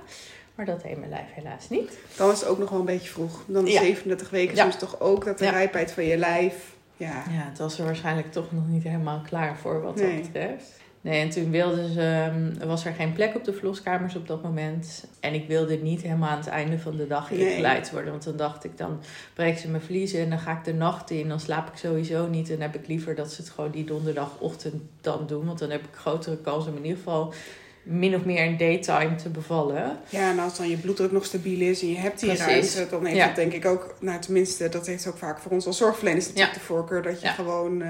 Maar 0.55 0.67
dat 0.67 0.83
deed 0.83 0.99
mijn 0.99 1.11
lijf 1.11 1.33
helaas 1.35 1.69
niet. 1.69 1.99
Dan 2.17 2.31
is 2.31 2.41
het 2.41 2.49
ook 2.49 2.59
nog 2.59 2.71
wel 2.71 2.79
een 2.79 2.85
beetje 2.85 3.09
vroeg. 3.09 3.43
Dan 3.47 3.67
37 3.67 4.31
weken 4.31 4.57
soms 4.57 4.79
toch 4.79 5.01
ook 5.01 5.25
dat 5.25 5.39
de 5.39 5.51
rijpheid 5.51 5.93
van 5.93 6.05
je 6.05 6.17
lijf. 6.17 6.55
Ja. 6.97 7.25
ja, 7.31 7.49
het 7.49 7.59
was 7.59 7.79
er 7.79 7.85
waarschijnlijk 7.85 8.33
toch 8.33 8.53
nog 8.53 8.69
niet 8.69 8.83
helemaal 8.83 9.21
klaar 9.29 9.57
voor 9.57 9.83
wat 9.83 9.99
dat 9.99 10.17
betreft. 10.17 10.81
Nee, 11.03 11.21
en 11.21 11.31
toen 11.31 11.51
wilden 11.51 11.93
ze, 11.93 12.31
um, 12.35 12.69
was 12.69 12.85
er 12.85 12.93
geen 12.93 13.13
plek 13.13 13.35
op 13.35 13.45
de 13.45 13.53
verloskamers 13.53 14.17
op 14.17 14.27
dat 14.27 14.43
moment. 14.43 15.07
En 15.21 15.35
ik 15.35 15.49
wilde 15.49 15.77
niet 15.77 16.03
helemaal 16.03 16.29
aan 16.29 16.39
het 16.39 16.47
einde 16.47 16.79
van 16.79 16.97
de 16.97 17.07
dag 17.07 17.31
ingeleid 17.31 17.91
worden. 17.91 18.11
Want 18.11 18.25
dan 18.25 18.37
dacht 18.37 18.65
ik, 18.65 18.79
dan 18.79 19.01
breek 19.35 19.59
ze 19.59 19.69
mijn 19.69 19.83
vliezen 19.83 20.21
en 20.21 20.31
dan 20.31 20.39
ga 20.39 20.59
ik 20.59 20.65
de 20.65 20.75
nacht 20.75 21.11
in. 21.11 21.29
Dan 21.29 21.41
slaap 21.41 21.69
ik 21.69 21.77
sowieso 21.77 22.29
niet. 22.29 22.51
En 22.51 22.59
dan 22.59 22.71
heb 22.71 22.75
ik 22.83 22.87
liever 22.87 23.15
dat 23.15 23.33
ze 23.33 23.41
het 23.41 23.51
gewoon 23.51 23.71
die 23.71 23.85
donderdagochtend 23.85 24.83
dan 25.01 25.27
doen. 25.27 25.47
Want 25.47 25.59
dan 25.59 25.71
heb 25.71 25.81
ik 25.81 25.95
grotere 25.95 26.37
kans 26.37 26.67
om 26.67 26.77
in 26.77 26.83
ieder 26.83 26.99
geval 26.99 27.35
min 27.83 28.15
of 28.15 28.25
meer 28.25 28.45
in 28.45 28.57
daytime 28.57 29.15
te 29.15 29.29
bevallen. 29.29 29.99
Ja, 30.09 30.31
en 30.31 30.39
als 30.39 30.57
dan 30.57 30.69
je 30.69 30.77
bloeddruk 30.77 31.13
nog 31.13 31.25
stabiel 31.25 31.61
is 31.61 31.83
en 31.83 31.89
je 31.89 31.97
hebt 31.97 32.21
die 32.21 32.37
ruimte, 32.37 32.87
dan 32.91 33.05
heeft 33.05 33.27
dat 33.27 33.37
denk 33.37 33.53
ik 33.53 33.67
ook, 33.67 33.95
nou 34.01 34.21
tenminste, 34.21 34.69
dat 34.69 34.87
heeft 34.87 35.07
ook 35.07 35.17
vaak 35.19 35.41
voor 35.41 35.53
ons 35.53 35.67
als 35.67 35.77
zorgverleners 35.77 36.27
natuurlijk 36.27 36.55
de 36.55 36.61
voorkeur 36.61 37.03
dat 37.03 37.21
je 37.21 37.29
gewoon 37.29 37.83
uh, 37.83 37.89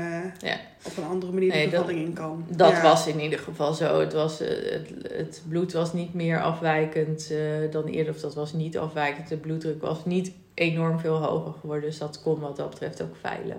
op 0.82 0.96
een 0.96 1.04
andere 1.04 1.32
manier 1.32 1.52
de 1.52 1.68
bevalling 1.68 1.98
in 1.98 2.12
kan. 2.12 2.46
Dat 2.48 2.80
was 2.80 3.06
in 3.06 3.20
ieder 3.20 3.38
geval 3.38 3.74
zo. 3.74 4.00
Het, 4.00 4.12
was, 4.12 4.42
uh, 4.42 4.48
het, 4.48 4.88
het, 5.02 5.42
bloed 5.48 5.72
was 5.72 5.92
niet 5.92 6.14
meer 6.14 6.42
afwijkend 6.42 7.28
uh, 7.30 7.70
dan 7.70 7.84
eerder, 7.84 8.14
of 8.14 8.20
dat 8.20 8.34
was 8.34 8.52
niet 8.52 8.78
afwijkend. 8.78 9.28
De 9.28 9.36
bloeddruk 9.36 9.80
was 9.80 10.04
niet 10.04 10.32
enorm 10.54 10.98
veel 10.98 11.16
hoger 11.16 11.52
geworden, 11.60 11.88
dus 11.88 11.98
dat 11.98 12.22
kon 12.22 12.40
wat 12.40 12.56
dat 12.56 12.70
betreft 12.70 13.02
ook 13.02 13.16
veilig. 13.20 13.56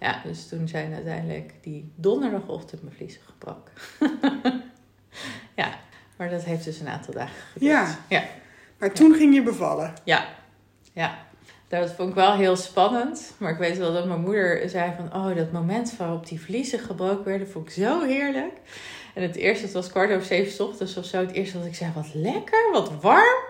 Ja, 0.00 0.22
dus 0.24 0.48
toen 0.48 0.68
zijn 0.68 0.94
uiteindelijk 0.94 1.54
die 1.60 1.92
donderdagochtend 1.94 2.82
mijn 2.82 2.94
vliezen 2.94 3.20
gebroken. 3.26 3.72
maar 6.22 6.30
dat 6.30 6.44
heeft 6.44 6.64
dus 6.64 6.80
een 6.80 6.88
aantal 6.88 7.14
dagen 7.14 7.42
geduurd. 7.52 7.72
Ja. 7.72 7.98
ja. 8.08 8.24
Maar 8.78 8.92
toen 8.92 9.14
ging 9.14 9.34
je 9.34 9.42
bevallen. 9.42 9.94
Ja. 10.04 10.26
Ja. 10.92 11.18
Dat 11.68 11.92
vond 11.92 12.08
ik 12.08 12.14
wel 12.14 12.34
heel 12.34 12.56
spannend. 12.56 13.34
Maar 13.38 13.52
ik 13.52 13.58
weet 13.58 13.78
wel 13.78 13.92
dat 13.92 14.06
mijn 14.06 14.20
moeder 14.20 14.68
zei 14.68 14.92
van... 14.96 15.22
Oh, 15.22 15.36
dat 15.36 15.52
moment 15.52 15.96
waarop 15.96 16.26
die 16.26 16.40
vliezen 16.40 16.78
gebroken 16.78 17.24
werden, 17.24 17.48
vond 17.48 17.66
ik 17.66 17.72
zo 17.72 18.02
heerlijk. 18.04 18.52
En 19.14 19.22
het 19.22 19.36
eerste, 19.36 19.64
het 19.64 19.72
was 19.72 19.90
kwart 19.90 20.10
over 20.10 20.26
zeven 20.26 20.66
ochtends 20.66 20.96
of 20.96 21.04
zo. 21.04 21.18
Het 21.18 21.32
eerste 21.32 21.58
dat 21.58 21.66
ik 21.66 21.74
zei, 21.74 21.90
wat 21.94 22.14
lekker, 22.14 22.70
wat 22.72 22.92
warm. 23.00 23.42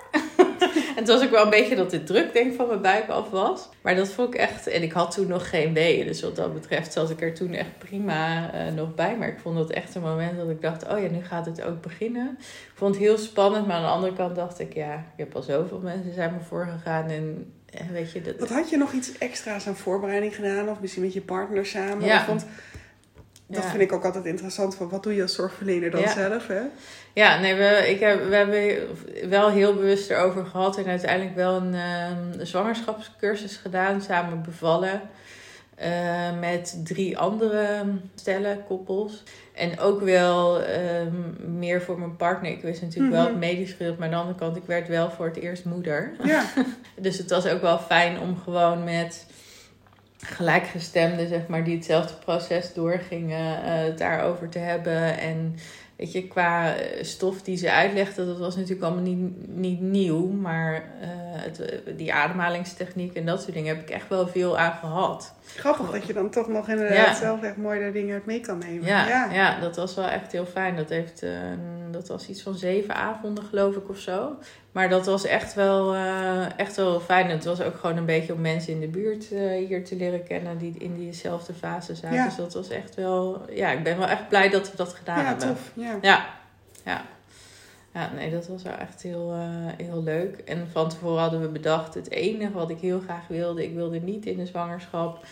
En 0.97 0.99
het 1.05 1.09
was 1.09 1.23
ook 1.23 1.31
wel 1.31 1.45
een 1.45 1.51
beetje 1.51 1.77
dat 1.77 1.91
de 1.91 2.03
druk 2.03 2.33
denk 2.33 2.55
van 2.55 2.67
mijn 2.67 2.81
buik 2.81 3.09
af 3.09 3.31
was. 3.31 3.69
Maar 3.83 3.95
dat 3.95 4.09
vond 4.09 4.35
ik 4.35 4.41
echt... 4.41 4.67
En 4.67 4.83
ik 4.83 4.93
had 4.93 5.15
toen 5.15 5.27
nog 5.27 5.49
geen 5.49 5.75
weeën. 5.75 6.07
Dus 6.07 6.23
wat 6.23 6.37
dat 6.37 6.55
betreft 6.55 6.93
zat 6.93 7.11
ik 7.11 7.21
er 7.21 7.35
toen 7.35 7.55
echt 7.55 7.79
prima 7.79 8.55
uh, 8.55 8.73
nog 8.73 8.95
bij. 8.95 9.17
Maar 9.17 9.29
ik 9.29 9.39
vond 9.39 9.59
het 9.59 9.71
echt 9.71 9.95
een 9.95 10.03
moment 10.03 10.37
dat 10.39 10.49
ik 10.49 10.63
dacht... 10.63 10.89
Oh 10.89 11.01
ja, 11.03 11.09
nu 11.09 11.25
gaat 11.25 11.47
het 11.47 11.63
ook 11.63 11.81
beginnen. 11.81 12.37
Ik 12.41 12.73
vond 12.75 12.95
het 12.95 13.05
heel 13.05 13.19
spannend. 13.19 13.67
Maar 13.67 13.77
aan 13.77 13.83
de 13.83 13.89
andere 13.89 14.13
kant 14.13 14.37
dacht 14.37 14.59
ik... 14.59 14.75
Ja, 14.75 14.95
ik 14.95 15.17
heb 15.17 15.35
al 15.35 15.43
zoveel 15.43 15.81
mensen 15.81 16.15
zijn 16.15 16.33
me 16.33 16.41
voorgegaan. 16.41 17.09
En 17.09 17.55
weet 17.93 18.13
je... 18.13 18.21
Dat... 18.21 18.39
Wat 18.39 18.51
had 18.51 18.71
je 18.71 18.77
nog 18.77 18.93
iets 18.93 19.19
extra's 19.19 19.67
aan 19.67 19.77
voorbereiding 19.77 20.35
gedaan? 20.35 20.69
Of 20.69 20.81
misschien 20.81 21.03
met 21.03 21.13
je 21.13 21.23
partner 21.23 21.67
samen? 21.67 22.05
Ja. 22.07 22.25
Vond... 22.25 22.47
Dat 23.55 23.65
vind 23.65 23.83
ik 23.83 23.93
ook 23.93 24.05
altijd 24.05 24.25
interessant. 24.25 24.75
Van 24.75 24.89
wat 24.89 25.03
doe 25.03 25.15
je 25.15 25.23
als 25.23 25.35
zorgverlener 25.35 25.91
dan 25.91 26.01
ja. 26.01 26.13
zelf? 26.13 26.47
Hè? 26.47 26.61
Ja, 27.13 27.41
nee, 27.41 27.55
we, 27.55 27.85
ik 27.89 28.01
heb, 28.01 28.29
we 28.29 28.35
hebben 28.35 28.79
wel 29.29 29.51
heel 29.51 29.75
bewust 29.75 30.11
erover 30.11 30.47
gehad. 30.47 30.79
En 30.79 30.87
uiteindelijk 30.87 31.37
wel 31.37 31.57
een, 31.57 31.75
um, 31.75 32.47
zwangerschapscursus 32.47 33.57
gedaan. 33.57 34.03
Samen 34.03 34.43
bevallen. 34.43 35.01
Uh, 35.85 36.41
met 36.41 36.81
drie 36.85 37.19
andere 37.19 37.85
stellen, 38.15 38.65
koppels. 38.65 39.23
En 39.53 39.79
ook 39.79 40.01
wel 40.01 40.61
um, 40.61 41.37
meer 41.59 41.83
voor 41.83 41.99
mijn 41.99 42.17
partner. 42.17 42.51
Ik 42.51 42.63
wist 42.63 42.83
natuurlijk 42.83 43.15
wel 43.15 43.27
het 43.27 43.39
medisch 43.39 43.73
gedeelte. 43.73 43.99
Maar 43.99 44.09
aan 44.09 44.15
de 44.15 44.21
andere 44.21 44.39
kant, 44.39 44.57
ik 44.57 44.67
werd 44.67 44.89
wel 44.89 45.11
voor 45.11 45.27
het 45.27 45.37
eerst 45.37 45.65
moeder. 45.65 46.13
Ja. 46.25 46.45
dus 47.01 47.19
het 47.19 47.31
was 47.31 47.47
ook 47.47 47.61
wel 47.61 47.79
fijn 47.79 48.21
om 48.21 48.37
gewoon 48.37 48.85
met 48.85 49.27
gelijkgestemden, 50.27 51.29
zeg 51.29 51.47
maar, 51.47 51.65
die 51.65 51.77
hetzelfde 51.77 52.15
proces 52.15 52.75
doorgingen, 52.75 53.63
het 53.63 53.99
daarover 53.99 54.49
te 54.49 54.59
hebben. 54.59 55.19
En 55.19 55.57
weet 55.97 56.13
je, 56.13 56.27
qua 56.27 56.75
stof 57.01 57.43
die 57.43 57.57
ze 57.57 57.71
uitlegde, 57.71 58.27
dat 58.27 58.39
was 58.39 58.57
natuurlijk 58.57 58.83
allemaal 58.83 59.03
niet, 59.03 59.49
niet 59.49 59.81
nieuw. 59.81 60.27
Maar 60.27 60.75
uh, 60.75 61.09
het, 61.43 61.83
die 61.97 62.13
ademhalingstechniek 62.13 63.15
en 63.15 63.27
dat 63.27 63.43
soort 63.43 63.55
dingen 63.55 63.75
heb 63.75 63.83
ik 63.83 63.91
echt 63.91 64.09
wel 64.09 64.29
veel 64.29 64.59
aan 64.59 64.79
gehad. 64.81 65.35
Grappig 65.47 65.91
dat 65.91 66.07
je 66.07 66.13
dan 66.13 66.31
toch 66.31 66.49
nog 66.49 66.69
inderdaad 66.69 67.07
ja. 67.07 67.15
zelf 67.15 67.43
echt 67.43 67.57
mooi 67.57 67.81
daar 67.81 67.93
dingen 67.93 68.15
uit 68.15 68.27
mee 68.27 68.41
kan 68.41 68.59
nemen. 68.59 68.87
Ja, 68.87 69.09
ja. 69.09 69.33
ja, 69.33 69.61
dat 69.61 69.77
was 69.77 69.95
wel 69.95 70.09
echt 70.09 70.33
heel 70.33 70.47
fijn. 70.47 70.77
Dat, 70.77 70.89
heeft, 70.89 71.23
uh, 71.23 71.31
dat 71.91 72.09
was 72.09 72.29
iets 72.29 72.43
van 72.43 72.55
zeven 72.55 72.95
avonden, 72.95 73.45
geloof 73.45 73.77
ik, 73.77 73.89
of 73.89 73.99
zo. 73.99 74.37
Maar 74.73 74.89
dat 74.89 75.07
was 75.07 75.25
echt 75.25 75.55
wel, 75.55 75.95
uh, 75.95 76.59
echt 76.59 76.77
wel 76.77 77.01
fijn. 77.01 77.31
Het 77.31 77.45
was 77.45 77.61
ook 77.61 77.77
gewoon 77.77 77.97
een 77.97 78.07
beetje 78.07 78.33
om 78.33 78.41
mensen 78.41 78.73
in 78.73 78.81
de 78.81 78.89
buurt 78.89 79.33
uh, 79.33 79.67
hier 79.67 79.85
te 79.85 79.97
leren 79.97 80.23
kennen 80.23 80.59
die 80.59 80.75
in 80.79 80.97
diezelfde 80.97 81.55
fase 81.55 81.95
zijn. 81.95 82.15
Ja. 82.15 82.25
Dus 82.25 82.37
dat 82.37 82.55
was 82.55 82.69
echt 82.69 82.95
wel, 82.95 83.45
ja, 83.51 83.71
ik 83.71 83.83
ben 83.83 83.99
wel 83.99 84.09
echt 84.09 84.29
blij 84.29 84.49
dat 84.49 84.71
we 84.71 84.77
dat 84.77 84.93
gedaan 84.93 85.19
ja, 85.19 85.25
hebben. 85.25 85.49
Tof. 85.49 85.71
Ja, 85.75 85.99
ja. 86.85 87.03
Ja. 87.95 88.13
Nee, 88.13 88.31
dat 88.31 88.49
was 88.49 88.63
wel 88.63 88.77
echt 88.77 89.03
heel, 89.03 89.35
uh, 89.35 89.67
heel 89.77 90.03
leuk. 90.03 90.39
En 90.39 90.69
van 90.69 90.89
tevoren 90.89 91.21
hadden 91.21 91.41
we 91.41 91.49
bedacht, 91.49 91.95
het 91.95 92.11
enige 92.11 92.53
wat 92.53 92.71
ik 92.71 92.79
heel 92.79 93.01
graag 93.01 93.27
wilde, 93.29 93.65
ik 93.65 93.75
wilde 93.75 94.01
niet 94.01 94.27
in 94.27 94.37
de 94.37 94.47
zwangerschap 94.47 95.25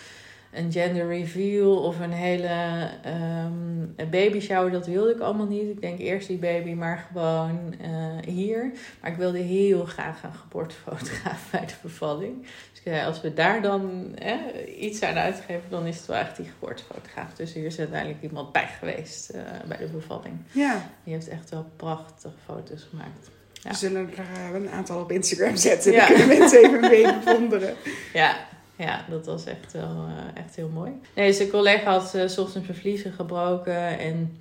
een 0.52 0.72
gender 0.72 1.08
reveal 1.08 1.82
of 1.82 2.00
een 2.00 2.12
hele 2.12 2.88
um, 3.06 3.94
baby 4.10 4.40
shower, 4.40 4.70
dat 4.70 4.86
wilde 4.86 5.10
ik 5.10 5.20
allemaal 5.20 5.46
niet. 5.46 5.68
Ik 5.68 5.80
denk 5.80 5.98
eerst 5.98 6.28
die 6.28 6.38
baby, 6.38 6.72
maar 6.72 7.06
gewoon 7.08 7.74
uh, 7.80 8.34
hier. 8.34 8.72
Maar 9.00 9.10
ik 9.10 9.16
wilde 9.16 9.38
heel 9.38 9.84
graag 9.84 10.22
een 10.22 10.32
geboortefotograaf 10.32 11.48
bij 11.52 11.66
de 11.66 11.74
bevalling. 11.82 12.46
Dus 12.72 12.82
ja, 12.84 13.04
als 13.04 13.20
we 13.20 13.34
daar 13.34 13.62
dan 13.62 14.14
eh, 14.16 14.34
iets 14.78 15.02
aan 15.02 15.14
uitgeven, 15.14 15.70
dan 15.70 15.86
is 15.86 15.96
het 15.96 16.06
wel 16.06 16.16
echt 16.16 16.36
die 16.36 16.46
geboortefotograaf. 16.46 17.34
Dus 17.34 17.52
hier 17.52 17.64
is 17.64 17.78
uiteindelijk 17.78 18.22
iemand 18.22 18.52
bij 18.52 18.68
geweest 18.78 19.34
uh, 19.34 19.40
bij 19.68 19.76
de 19.76 19.86
bevalling. 19.86 20.34
Ja. 20.52 20.90
Die 21.04 21.12
heeft 21.12 21.28
echt 21.28 21.50
wel 21.50 21.66
prachtige 21.76 22.34
foto's 22.44 22.86
gemaakt. 22.90 23.30
Ja. 23.52 23.70
We 23.70 23.76
zullen 23.76 24.10
er 24.16 24.54
een 24.54 24.70
aantal 24.70 25.00
op 25.00 25.12
Instagram 25.12 25.56
zetten. 25.56 25.92
Ja. 25.92 25.98
Dan 25.98 26.16
kunnen 26.16 26.38
mensen 26.38 26.58
even 26.58 26.80
mee 26.80 27.18
bewonderen. 27.18 27.74
Ja, 28.12 28.36
ja, 28.80 29.04
dat 29.08 29.26
was 29.26 29.44
echt 29.44 29.72
wel 29.72 30.06
uh, 30.08 30.42
echt 30.42 30.56
heel 30.56 30.68
mooi. 30.68 30.90
Nee, 31.14 31.32
zijn 31.32 31.50
collega 31.50 31.90
had 31.90 32.14
uh, 32.14 32.22
ochtends 32.22 32.52
zijn 32.52 32.78
vliezen 32.78 33.12
gebroken. 33.12 33.98
En 33.98 34.38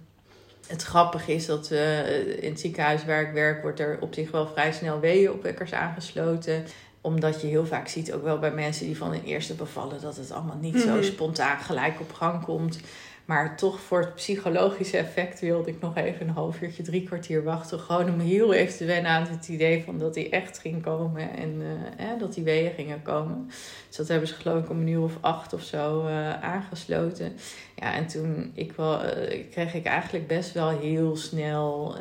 het 0.67 0.83
grappige 0.83 1.33
is 1.33 1.45
dat 1.45 1.71
uh, 1.71 2.43
in 2.43 2.49
het 2.49 2.59
ziekenhuis 2.59 3.05
waar 3.05 3.21
ik 3.21 3.33
werk, 3.33 3.61
wordt 3.61 3.79
er 3.79 3.97
op 4.01 4.13
zich 4.13 4.31
wel 4.31 4.47
vrij 4.47 4.71
snel 4.71 4.99
weeënopwekkers 4.99 5.73
aangesloten 5.73 6.63
omdat 7.01 7.41
je 7.41 7.47
heel 7.47 7.65
vaak 7.65 7.87
ziet, 7.87 8.13
ook 8.13 8.23
wel 8.23 8.39
bij 8.39 8.51
mensen 8.51 8.85
die 8.85 8.97
van 8.97 9.11
hun 9.11 9.23
eerste 9.23 9.53
bevallen, 9.53 10.01
dat 10.01 10.15
het 10.15 10.31
allemaal 10.31 10.57
niet 10.61 10.79
zo 10.79 11.01
spontaan 11.01 11.59
gelijk 11.59 11.99
op 11.99 12.13
gang 12.13 12.43
komt. 12.43 12.79
Maar 13.29 13.57
toch 13.57 13.79
voor 13.79 13.99
het 13.99 14.15
psychologische 14.15 14.97
effect 14.97 15.39
wilde 15.39 15.69
ik 15.69 15.81
nog 15.81 15.95
even 15.95 16.27
een 16.27 16.33
half 16.33 16.61
uurtje, 16.61 16.83
drie 16.83 17.03
kwartier 17.03 17.43
wachten. 17.43 17.79
Gewoon 17.79 18.13
om 18.13 18.19
heel 18.19 18.53
even 18.53 18.77
te 18.77 18.85
wennen 18.85 19.11
aan 19.11 19.27
het 19.27 19.47
idee 19.47 19.83
van 19.83 19.97
dat 19.97 20.15
hij 20.15 20.31
echt 20.31 20.59
ging 20.59 20.83
komen 20.83 21.37
en 21.37 21.61
uh, 21.61 22.11
eh, 22.11 22.19
dat 22.19 22.33
die 22.33 22.43
weeën 22.43 22.71
gingen 22.71 23.01
komen. 23.01 23.45
Dus 23.87 23.97
dat 23.97 24.07
hebben 24.07 24.27
ze 24.27 24.33
geloof 24.33 24.63
ik 24.63 24.69
om 24.69 24.79
een 24.79 24.87
uur 24.87 25.01
of 25.01 25.17
acht 25.21 25.53
of 25.53 25.61
zo 25.61 26.05
uh, 26.05 26.43
aangesloten. 26.43 27.33
Ja, 27.75 27.93
en 27.93 28.07
toen 28.07 28.51
ik 28.53 28.71
wel, 28.71 29.05
uh, 29.05 29.43
kreeg 29.51 29.73
ik 29.73 29.85
eigenlijk 29.85 30.27
best 30.27 30.53
wel 30.53 30.69
heel 30.69 31.15
snel 31.15 31.95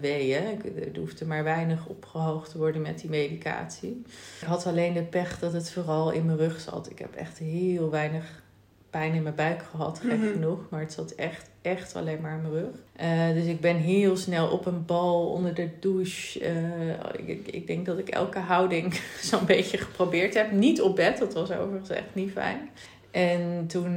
weeën. 0.00 0.62
Er 0.94 0.98
hoefde 0.98 1.26
maar 1.26 1.44
weinig 1.44 1.86
opgehoogd 1.86 2.50
te 2.50 2.58
worden 2.58 2.82
met 2.82 2.98
die 3.00 3.10
medicatie. 3.10 4.02
Ik 4.40 4.46
had 4.46 4.66
alleen 4.66 4.92
de 4.92 5.02
pech 5.02 5.38
dat 5.38 5.52
het 5.52 5.70
vooral 5.70 6.10
in 6.10 6.26
mijn 6.26 6.38
rug 6.38 6.60
zat. 6.60 6.90
Ik 6.90 6.98
heb 6.98 7.14
echt 7.14 7.38
heel 7.38 7.90
weinig 7.90 8.44
pijn 8.90 9.14
in 9.14 9.22
mijn 9.22 9.34
buik 9.34 9.62
gehad, 9.70 10.00
gek 10.04 10.18
Mhm. 10.18 10.32
genoeg. 10.32 10.58
Maar 10.70 10.80
het 10.80 10.92
zat 10.92 11.10
echt, 11.10 11.50
echt 11.62 11.96
alleen 11.96 12.20
maar 12.20 12.34
in 12.34 12.40
mijn 12.40 12.52
rug. 12.52 12.74
Eh, 12.96 13.34
dus 13.34 13.44
ik 13.44 13.60
ben 13.60 13.76
heel 13.76 14.16
snel 14.16 14.48
op 14.48 14.66
een 14.66 14.84
bal, 14.84 15.26
onder 15.30 15.54
de 15.54 15.68
douche. 15.80 16.40
Eh, 16.40 17.26
ik, 17.28 17.46
ik 17.48 17.66
denk 17.66 17.86
dat 17.86 17.98
ik 17.98 18.08
elke 18.08 18.38
houding 18.38 18.94
zo'n 19.30 19.46
beetje 19.46 19.78
geprobeerd 19.78 20.34
heb. 20.34 20.52
Niet 20.52 20.82
op 20.82 20.96
bed, 20.96 21.18
dat 21.18 21.34
was 21.34 21.50
overigens 21.52 21.90
echt 21.90 22.14
niet 22.14 22.30
fijn. 22.32 22.70
En 23.10 23.64
toen 23.66 23.96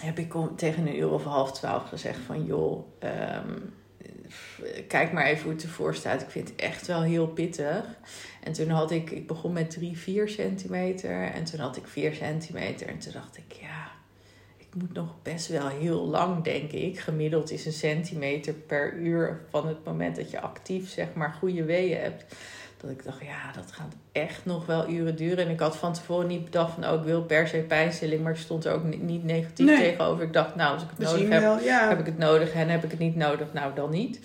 heb 0.00 0.18
ik 0.18 0.34
tegen 0.56 0.86
een 0.86 0.98
uur 0.98 1.10
of 1.10 1.24
half 1.24 1.52
twaalf 1.52 1.88
gezegd 1.88 2.18
van... 2.26 2.44
joh, 2.44 2.84
ehm, 2.98 3.52
kijk 4.88 5.12
maar 5.12 5.24
even 5.24 5.42
hoe 5.42 5.52
het 5.52 5.62
ervoor 5.62 5.94
staat. 5.94 6.22
Ik 6.22 6.30
vind 6.30 6.48
het 6.48 6.60
echt 6.60 6.86
wel 6.86 7.02
heel 7.02 7.26
pittig. 7.26 7.84
En 8.42 8.52
toen 8.52 8.68
had 8.68 8.90
ik, 8.90 9.10
ik 9.10 9.26
begon 9.26 9.52
met 9.52 9.70
3, 9.70 9.98
4 9.98 10.28
centimeter. 10.28 11.22
En 11.22 11.44
toen 11.44 11.60
had 11.60 11.76
ik 11.76 11.86
4 11.86 12.14
centimeter. 12.14 12.88
En 12.88 12.98
toen 12.98 13.12
dacht 13.12 13.36
ik, 13.36 13.52
ja, 13.60 13.90
ik 14.56 14.74
moet 14.74 14.92
nog 14.92 15.14
best 15.22 15.48
wel 15.48 15.68
heel 15.68 16.06
lang, 16.06 16.44
denk 16.44 16.72
ik. 16.72 16.98
Gemiddeld 16.98 17.50
is 17.50 17.66
een 17.66 17.72
centimeter 17.72 18.54
per 18.54 18.94
uur 18.94 19.40
van 19.50 19.68
het 19.68 19.84
moment 19.84 20.16
dat 20.16 20.30
je 20.30 20.40
actief, 20.40 20.90
zeg 20.90 21.14
maar, 21.14 21.32
goede 21.32 21.64
weeën 21.64 22.00
hebt. 22.00 22.34
Dat 22.80 22.90
ik 22.90 23.04
dacht, 23.04 23.20
ja, 23.24 23.52
dat 23.52 23.72
gaat 23.72 23.94
echt 24.12 24.44
nog 24.44 24.66
wel 24.66 24.88
uren 24.88 25.16
duren. 25.16 25.44
En 25.44 25.50
ik 25.50 25.60
had 25.60 25.76
van 25.76 25.92
tevoren 25.92 26.26
niet 26.26 26.44
bedacht 26.44 26.72
van, 26.72 26.86
oh, 26.88 26.94
ik 26.94 27.04
wil 27.04 27.22
per 27.22 27.48
se 27.48 27.58
pijnstilling. 27.58 28.22
Maar 28.22 28.32
ik 28.32 28.38
stond 28.38 28.64
er 28.64 28.72
ook 28.72 28.84
ni- 28.84 28.96
niet 28.96 29.24
negatief 29.24 29.66
Nee. 29.66 29.76
tegenover. 29.78 30.24
Ik 30.24 30.32
dacht, 30.32 30.54
nou, 30.54 30.72
als 30.74 30.82
ik 30.82 30.88
het 30.90 30.98
nodig 30.98 31.28
heb, 31.28 31.40
wel, 31.40 31.60
ja. 31.60 31.88
heb 31.88 31.98
ik 31.98 32.06
het 32.06 32.18
nodig 32.18 32.52
en 32.52 32.68
heb 32.68 32.84
ik 32.84 32.90
het 32.90 32.98
niet 33.00 33.16
nodig? 33.16 33.52
Nou, 33.52 33.74
dan 33.74 33.90
niet. 33.90 34.20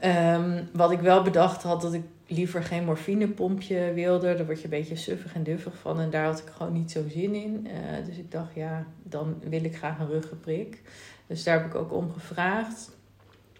Ehm, 0.00 0.62
wat 0.72 0.90
ik 0.90 1.00
wel 1.00 1.22
bedacht 1.22 1.62
had, 1.62 1.82
dat 1.82 1.92
ik 1.92 2.02
liever 2.26 2.62
geen 2.62 2.84
morfinepompje 2.84 3.92
wilde. 3.94 4.34
Daar 4.36 4.46
word 4.46 4.58
je 4.58 4.64
een 4.64 4.70
beetje 4.70 4.96
suffig 4.96 5.34
en 5.34 5.42
duffig 5.42 5.78
van. 5.78 6.00
En 6.00 6.10
daar 6.10 6.24
had 6.24 6.38
ik 6.38 6.52
gewoon 6.56 6.72
niet 6.72 6.90
zo 6.90 7.02
zin 7.08 7.34
in. 7.34 7.66
Eh, 7.70 8.06
dus 8.06 8.16
ik 8.16 8.30
dacht, 8.30 8.54
ja, 8.54 8.86
dan 9.02 9.36
wil 9.48 9.64
ik 9.64 9.76
graag 9.76 9.98
een 9.98 10.08
ruggenprik. 10.10 10.82
Dus 11.26 11.44
daar 11.44 11.58
heb 11.58 11.66
ik 11.66 11.74
ook 11.74 11.92
om 11.92 12.12
gevraagd. 12.12 12.98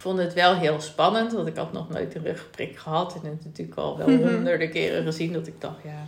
Ik 0.01 0.07
vond 0.07 0.19
het 0.19 0.35
wel 0.35 0.57
heel 0.57 0.81
spannend, 0.81 1.33
want 1.33 1.49
ik 1.49 1.57
had 1.57 1.73
nog 1.73 1.89
nooit 1.89 2.15
een 2.15 2.25
ruggenprik 2.25 2.79
gehad. 2.79 3.15
En 3.15 3.31
het 3.31 3.45
natuurlijk 3.45 3.79
al 3.79 3.99
wel 3.99 4.09
Mhm. 4.09 4.33
honderden 4.35 4.71
keren 4.71 5.05
gezien. 5.05 5.33
Dat 5.33 5.47
ik 5.47 5.61
dacht, 5.61 5.83
ja, 5.85 6.07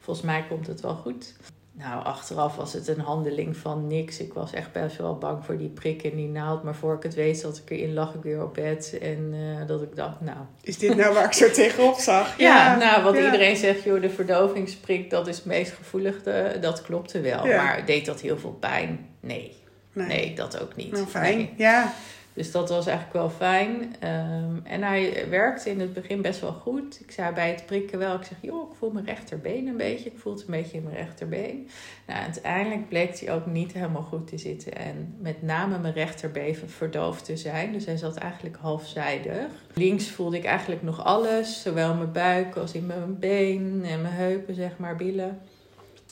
volgens 0.00 0.26
mij 0.26 0.44
komt 0.48 0.66
het 0.66 0.80
wel 0.80 0.94
goed. 0.94 1.34
Nou, 1.72 2.04
achteraf 2.04 2.56
was 2.56 2.72
het 2.72 2.88
een 2.88 3.00
handeling 3.00 3.56
van 3.56 3.86
niks. 3.86 4.18
Ik 4.20 4.32
was 4.32 4.52
echt 4.52 4.72
best 4.72 4.96
wel 4.96 5.18
bang 5.18 5.44
voor 5.44 5.58
die 5.58 5.68
prik 5.68 6.02
en 6.02 6.16
die 6.16 6.28
naald. 6.28 6.62
Maar 6.62 6.74
voor 6.74 6.94
ik 6.94 7.02
het 7.02 7.14
weet 7.14 7.38
zat 7.38 7.56
ik 7.64 7.70
erin, 7.70 7.94
lag 7.94 8.14
ik 8.14 8.22
weer 8.22 8.42
op 8.42 8.54
bed. 8.54 8.98
En 9.02 9.30
eh, 9.32 9.66
dat 9.66 9.82
ik 9.82 9.96
dacht, 9.96 10.20
nou... 10.20 10.38
Is 10.62 10.78
dit 10.78 10.96
nou 10.96 11.14
waar 11.14 11.24
ik 11.24 11.32
zo 11.32 11.50
tegenop 11.50 11.94
zag? 11.98 12.38
Ja, 12.38 12.76
nou, 12.76 13.02
wat 13.02 13.14
ja. 13.14 13.24
iedereen 13.24 13.56
zegt, 13.56 13.82
joh, 13.82 14.00
de 14.00 14.10
verdovingsprik, 14.10 15.10
dat 15.10 15.26
is 15.26 15.36
het 15.36 15.44
meest 15.44 15.72
gevoelige. 15.72 16.56
Dat 16.60 16.82
klopte 16.82 17.20
wel. 17.20 17.46
Ja. 17.46 17.62
Maar 17.62 17.86
deed 17.86 18.06
dat 18.06 18.20
heel 18.20 18.38
veel 18.38 18.56
pijn? 18.60 19.08
Nee. 19.20 19.58
Nee. 19.92 20.06
Nee, 20.06 20.34
dat 20.34 20.60
ook 20.62 20.76
niet. 20.76 20.92
Nou, 20.92 21.06
fijn. 21.06 21.36
Nee. 21.36 21.54
Ja. 21.56 21.92
Dus 22.32 22.50
dat 22.50 22.68
was 22.68 22.86
eigenlijk 22.86 23.16
wel 23.16 23.30
fijn. 23.30 23.96
Ehm, 23.98 24.54
en 24.62 24.82
hij 24.82 25.26
werkte 25.30 25.70
in 25.70 25.80
het 25.80 25.92
begin 25.92 26.22
best 26.22 26.40
wel 26.40 26.52
goed. 26.52 27.00
Ik 27.00 27.10
zei 27.10 27.34
bij 27.34 27.50
het 27.50 27.66
prikken 27.66 27.98
wel, 27.98 28.14
ik 28.14 28.24
zeg, 28.24 28.38
joh, 28.40 28.70
ik 28.70 28.76
voel 28.78 28.90
mijn 28.90 29.04
rechterbeen 29.04 29.66
een 29.66 29.76
beetje. 29.76 30.10
Ik 30.10 30.18
voel 30.18 30.32
het 30.32 30.42
een 30.42 30.50
beetje 30.50 30.76
in 30.76 30.82
mijn 30.82 30.96
rechterbeen. 30.96 31.68
Nou, 32.06 32.20
uiteindelijk 32.20 32.88
bleek 32.88 33.18
hij 33.18 33.34
ook 33.34 33.46
niet 33.46 33.72
helemaal 33.72 34.02
goed 34.02 34.26
te 34.28 34.38
zitten. 34.38 34.76
En 34.76 35.14
met 35.18 35.42
name 35.42 35.78
mijn 35.78 35.94
rechterbeen 35.94 36.56
verdoofd 36.66 37.24
te 37.24 37.36
zijn. 37.36 37.72
Dus 37.72 37.84
hij 37.84 37.96
zat 37.96 38.16
eigenlijk 38.16 38.56
halfzijdig. 38.56 39.46
Links 39.74 40.08
voelde 40.08 40.36
ik 40.36 40.44
eigenlijk 40.44 40.82
nog 40.82 41.04
alles. 41.04 41.62
Zowel 41.62 41.94
mijn 41.94 42.12
buik 42.12 42.56
als 42.56 42.72
in 42.72 42.86
mijn 42.86 43.18
been 43.18 43.84
en 43.86 44.02
mijn 44.02 44.14
heupen, 44.14 44.54
zeg 44.54 44.72
maar, 44.76 44.96
billen. 44.96 45.40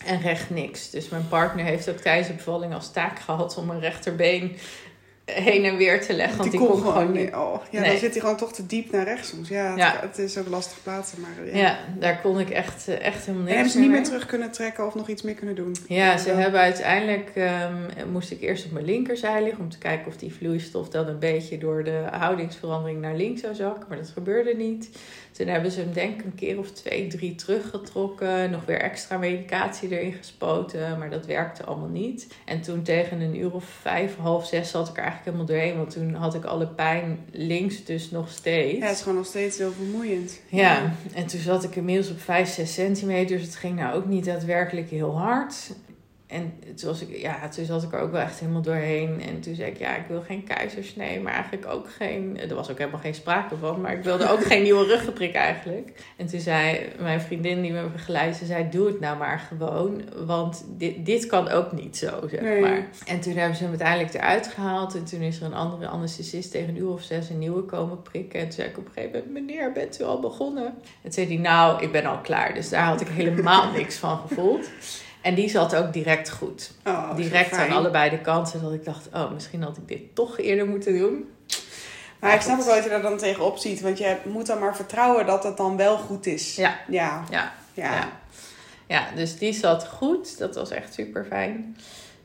En 0.04 0.20
recht 0.20 0.50
niks. 0.50 0.90
Dus 0.90 1.08
mijn 1.08 1.28
partner 1.28 1.64
heeft 1.64 1.90
ook 1.90 1.96
tijdens 1.96 2.28
de 2.28 2.34
bevalling 2.34 2.74
als 2.74 2.92
taak 2.92 3.18
gehad 3.18 3.56
om 3.56 3.66
mijn 3.66 3.80
rechterbeen 3.80 4.56
heen 5.32 5.64
en 5.64 5.76
weer 5.76 6.00
te 6.02 6.12
leggen. 6.12 6.38
Want 6.38 6.50
die 6.50 6.58
die 6.60 6.68
kon 6.68 6.80
kon 6.82 6.92
gewoon 6.92 7.12
niet. 7.12 7.34
Oh, 7.34 7.62
ja, 7.70 7.80
Nee. 7.80 7.90
dan 7.90 7.98
zit 7.98 8.10
hij 8.12 8.20
gewoon 8.20 8.36
toch 8.36 8.52
te 8.52 8.66
diep 8.66 8.92
naar 8.92 9.04
rechts 9.04 9.28
soms. 9.28 9.48
Ja, 9.48 9.68
het, 9.68 9.78
Ja. 9.78 9.96
het 10.00 10.18
is 10.18 10.38
ook 10.38 10.48
lastig 10.48 10.78
plaatsen. 10.82 11.20
Maar, 11.20 11.46
ja. 11.46 11.56
Ja, 11.58 11.78
daar 11.98 12.20
kon 12.20 12.40
ik 12.40 12.50
echt, 12.50 12.88
eh, 12.88 13.06
echt 13.06 13.26
helemaal 13.26 13.36
En 13.38 13.44
niks 13.44 13.54
hebben 13.54 13.70
ze 13.72 13.78
niet 13.78 13.88
meer 13.88 13.96
mee. 13.96 14.06
terug 14.08 14.26
kunnen 14.26 14.50
trekken 14.50 14.86
of 14.86 14.94
nog 14.94 15.08
iets 15.08 15.22
meer 15.22 15.34
kunnen 15.34 15.54
doen? 15.54 15.76
Ja, 15.88 16.16
ze 16.16 16.30
hebben 16.30 16.60
uiteindelijk, 16.60 17.30
ehm, 17.34 17.74
moest 18.12 18.30
ik 18.30 18.40
eerst 18.40 18.64
op 18.64 18.70
mijn 18.70 18.84
linkerzij 18.84 19.42
liggen 19.42 19.62
om 19.62 19.70
te 19.70 19.78
kijken 19.78 20.06
of 20.06 20.16
die 20.16 20.34
vloeistof 20.34 20.88
dan 20.88 21.06
een 21.08 21.18
beetje 21.18 21.58
door 21.58 21.84
de 21.84 22.02
houdingsverandering 22.10 23.00
naar 23.00 23.14
links 23.16 23.40
zou 23.40 23.54
zakken. 23.54 23.84
Maar 23.88 23.98
dat 23.98 24.08
gebeurde 24.08 24.54
niet. 24.54 24.90
Toen 25.32 25.46
hebben 25.46 25.70
ze 25.70 25.80
hem 25.80 25.92
denk 25.92 26.18
ik 26.18 26.24
een 26.24 26.34
keer 26.34 26.58
of 26.58 26.70
twee, 26.70 27.06
drie 27.06 27.34
teruggetrokken. 27.34 28.50
Nog 28.50 28.64
weer 28.64 28.80
extra 28.80 29.18
medicatie 29.18 29.90
erin 29.98 30.12
gespoten. 30.12 30.98
Maar 30.98 31.10
dat 31.10 31.26
werkte 31.26 31.64
allemaal 31.64 31.88
niet. 31.88 32.26
En 32.44 32.60
toen 32.60 32.82
tegen 32.82 33.20
een 33.20 33.36
uur 33.36 33.52
of 33.52 33.64
vijf, 33.82 34.16
half 34.16 34.46
zes 34.46 34.70
zat 34.70 34.88
ik 34.88 34.96
er 34.96 35.04
eigenlijk 35.24 35.24
helemaal 35.24 35.46
doorheen. 35.46 35.76
Want 35.76 35.90
toen 35.90 36.14
had 36.22 36.34
ik 36.34 36.44
alle 36.44 36.66
pijn 36.66 37.18
links 37.30 37.84
dus 37.84 38.10
nog 38.10 38.30
steeds. 38.30 38.78
Ja, 38.78 38.86
het 38.86 38.96
is 38.96 39.02
gewoon 39.02 39.18
nog 39.18 39.26
steeds 39.26 39.58
heel 39.58 39.72
vermoeiend. 39.72 40.40
Ja, 40.48 40.92
en 41.14 41.26
toen 41.26 41.40
zat 41.40 41.64
ik 41.64 41.76
inmiddels 41.76 42.10
op 42.10 42.20
5, 42.20 42.48
6 42.48 42.74
centimeter. 42.74 43.36
Dus 43.36 43.46
het 43.46 43.56
ging 43.56 43.76
nou 43.76 43.94
ook 43.94 44.06
niet 44.06 44.24
daadwerkelijk 44.24 44.90
heel 44.90 45.18
hard. 45.18 45.54
En 46.28 46.52
toen, 46.76 46.88
was 46.88 47.00
ik, 47.00 47.16
ja, 47.16 47.48
toen 47.48 47.64
zat 47.64 47.82
ik 47.82 47.92
er 47.92 48.00
ook 48.00 48.12
wel 48.12 48.20
echt 48.20 48.40
helemaal 48.40 48.62
doorheen. 48.62 49.22
En 49.22 49.40
toen 49.40 49.54
zei 49.54 49.70
ik, 49.70 49.78
ja, 49.78 49.96
ik 49.96 50.04
wil 50.08 50.20
geen 50.20 50.44
keizersnee, 50.44 51.20
maar 51.20 51.32
eigenlijk 51.32 51.66
ook 51.66 51.90
geen... 51.90 52.40
Er 52.48 52.54
was 52.54 52.70
ook 52.70 52.78
helemaal 52.78 53.00
geen 53.00 53.14
sprake 53.14 53.56
van, 53.56 53.80
maar 53.80 53.92
ik 53.92 54.02
wilde 54.02 54.30
ook 54.30 54.44
geen 54.50 54.62
nieuwe 54.62 54.86
ruggenprik 54.86 55.34
eigenlijk. 55.34 55.92
En 56.16 56.26
toen 56.26 56.40
zei 56.40 56.88
mijn 56.98 57.20
vriendin 57.20 57.62
die 57.62 57.72
me 57.72 57.88
begeleidt, 57.88 58.36
ze 58.36 58.46
zei, 58.46 58.68
doe 58.70 58.86
het 58.86 59.00
nou 59.00 59.18
maar 59.18 59.38
gewoon. 59.38 60.02
Want 60.26 60.64
dit, 60.76 61.06
dit 61.06 61.26
kan 61.26 61.48
ook 61.48 61.72
niet 61.72 61.96
zo, 61.96 62.28
zeg 62.30 62.40
Nee. 62.40 62.60
maar. 62.60 62.86
En 63.06 63.20
toen 63.20 63.36
hebben 63.36 63.56
ze 63.56 63.62
hem 63.62 63.70
uiteindelijk 63.70 64.14
eruit 64.14 64.46
gehaald. 64.46 64.94
En 64.94 65.04
toen 65.04 65.20
is 65.20 65.40
er 65.40 65.46
een 65.46 65.54
andere 65.54 65.86
anesthesist 65.86 66.50
tegen 66.50 66.68
een 66.68 66.76
uur 66.76 66.88
of 66.92 67.02
zes 67.02 67.30
een 67.30 67.38
nieuwe 67.38 67.62
komen 67.62 68.02
prikken. 68.02 68.38
En 68.38 68.44
toen 68.44 68.54
zei 68.54 68.68
ik 68.68 68.78
op 68.78 68.86
een 68.86 68.92
gegeven 68.92 69.22
moment, 69.26 69.46
meneer, 69.46 69.72
bent 69.72 70.00
u 70.00 70.04
al 70.04 70.20
begonnen? 70.20 70.66
En 70.66 70.82
toen 71.02 71.12
zei 71.12 71.26
hij, 71.26 71.36
nou, 71.36 71.82
ik 71.82 71.92
ben 71.92 72.04
al 72.06 72.18
klaar. 72.18 72.54
Dus 72.54 72.68
daar 72.68 72.84
had 72.84 73.00
ik 73.00 73.08
helemaal 73.08 73.70
niks 73.76 73.96
van 73.96 74.18
gevoeld. 74.18 74.68
En 75.22 75.34
die 75.34 75.48
zat 75.48 75.74
ook 75.74 75.92
direct 75.92 76.30
goed. 76.30 76.70
Oh, 76.84 77.16
direct 77.16 77.52
aan 77.52 77.70
allebei 77.70 78.10
de 78.10 78.20
kanten. 78.20 78.62
Dat 78.62 78.72
ik 78.72 78.84
dacht, 78.84 79.08
oh, 79.14 79.32
misschien 79.32 79.62
had 79.62 79.76
ik 79.76 79.88
dit 79.88 80.14
toch 80.14 80.38
eerder 80.38 80.66
moeten 80.66 80.98
doen. 80.98 81.28
Maar 82.20 82.34
ik 82.34 82.40
snap 82.40 82.58
ook 82.58 82.64
wel 82.64 82.74
dat 82.74 82.84
je 82.84 82.90
daar 82.90 83.02
dan 83.02 83.18
tegenop 83.18 83.56
ziet. 83.58 83.80
Want 83.80 83.98
je 83.98 84.16
moet 84.24 84.46
dan 84.46 84.58
maar 84.58 84.76
vertrouwen 84.76 85.26
dat 85.26 85.44
het 85.44 85.56
dan 85.56 85.76
wel 85.76 85.96
goed 85.98 86.26
is. 86.26 86.56
Ja. 86.56 86.78
Ja. 86.88 87.24
Ja, 87.30 87.52
Ja. 87.74 87.94
Ja. 87.94 88.08
Ja, 88.86 89.06
dus 89.14 89.38
die 89.38 89.52
zat 89.52 89.86
goed. 89.86 90.38
Dat 90.38 90.54
was 90.54 90.70
echt 90.70 90.94
super 90.94 91.24
fijn. 91.24 91.76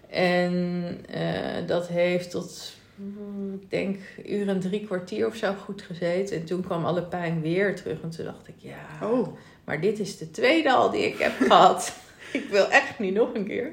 En 0.09 0.97
eh, 1.09 1.67
dat 1.67 1.87
heeft 1.87 2.31
tot, 2.31 2.73
mm, 2.95 3.53
ik 3.61 3.69
denk, 3.69 3.99
uur 4.25 4.47
en 4.47 4.59
drie 4.59 4.85
kwartier 4.85 5.27
of 5.27 5.35
zo 5.35 5.53
goed 5.63 5.81
gezeten. 5.81 6.35
En 6.37 6.45
toen 6.45 6.61
kwam 6.63 6.85
alle 6.85 7.03
pijn 7.03 7.41
weer 7.41 7.75
terug. 7.75 8.01
En 8.01 8.09
toen 8.09 8.25
dacht 8.25 8.47
ik, 8.47 8.55
ja, 8.57 9.07
Oh. 9.07 9.27
maar 9.63 9.81
dit 9.81 9.99
is 9.99 10.17
de 10.17 10.31
tweede 10.31 10.71
al 10.71 10.89
die 10.89 11.05
ik 11.05 11.17
heb 11.17 11.33
gehad. 11.39 11.93
ik 12.41 12.47
wil 12.49 12.69
echt 12.69 12.99
niet 12.99 13.13
nog 13.13 13.33
een 13.33 13.47
keer. 13.47 13.69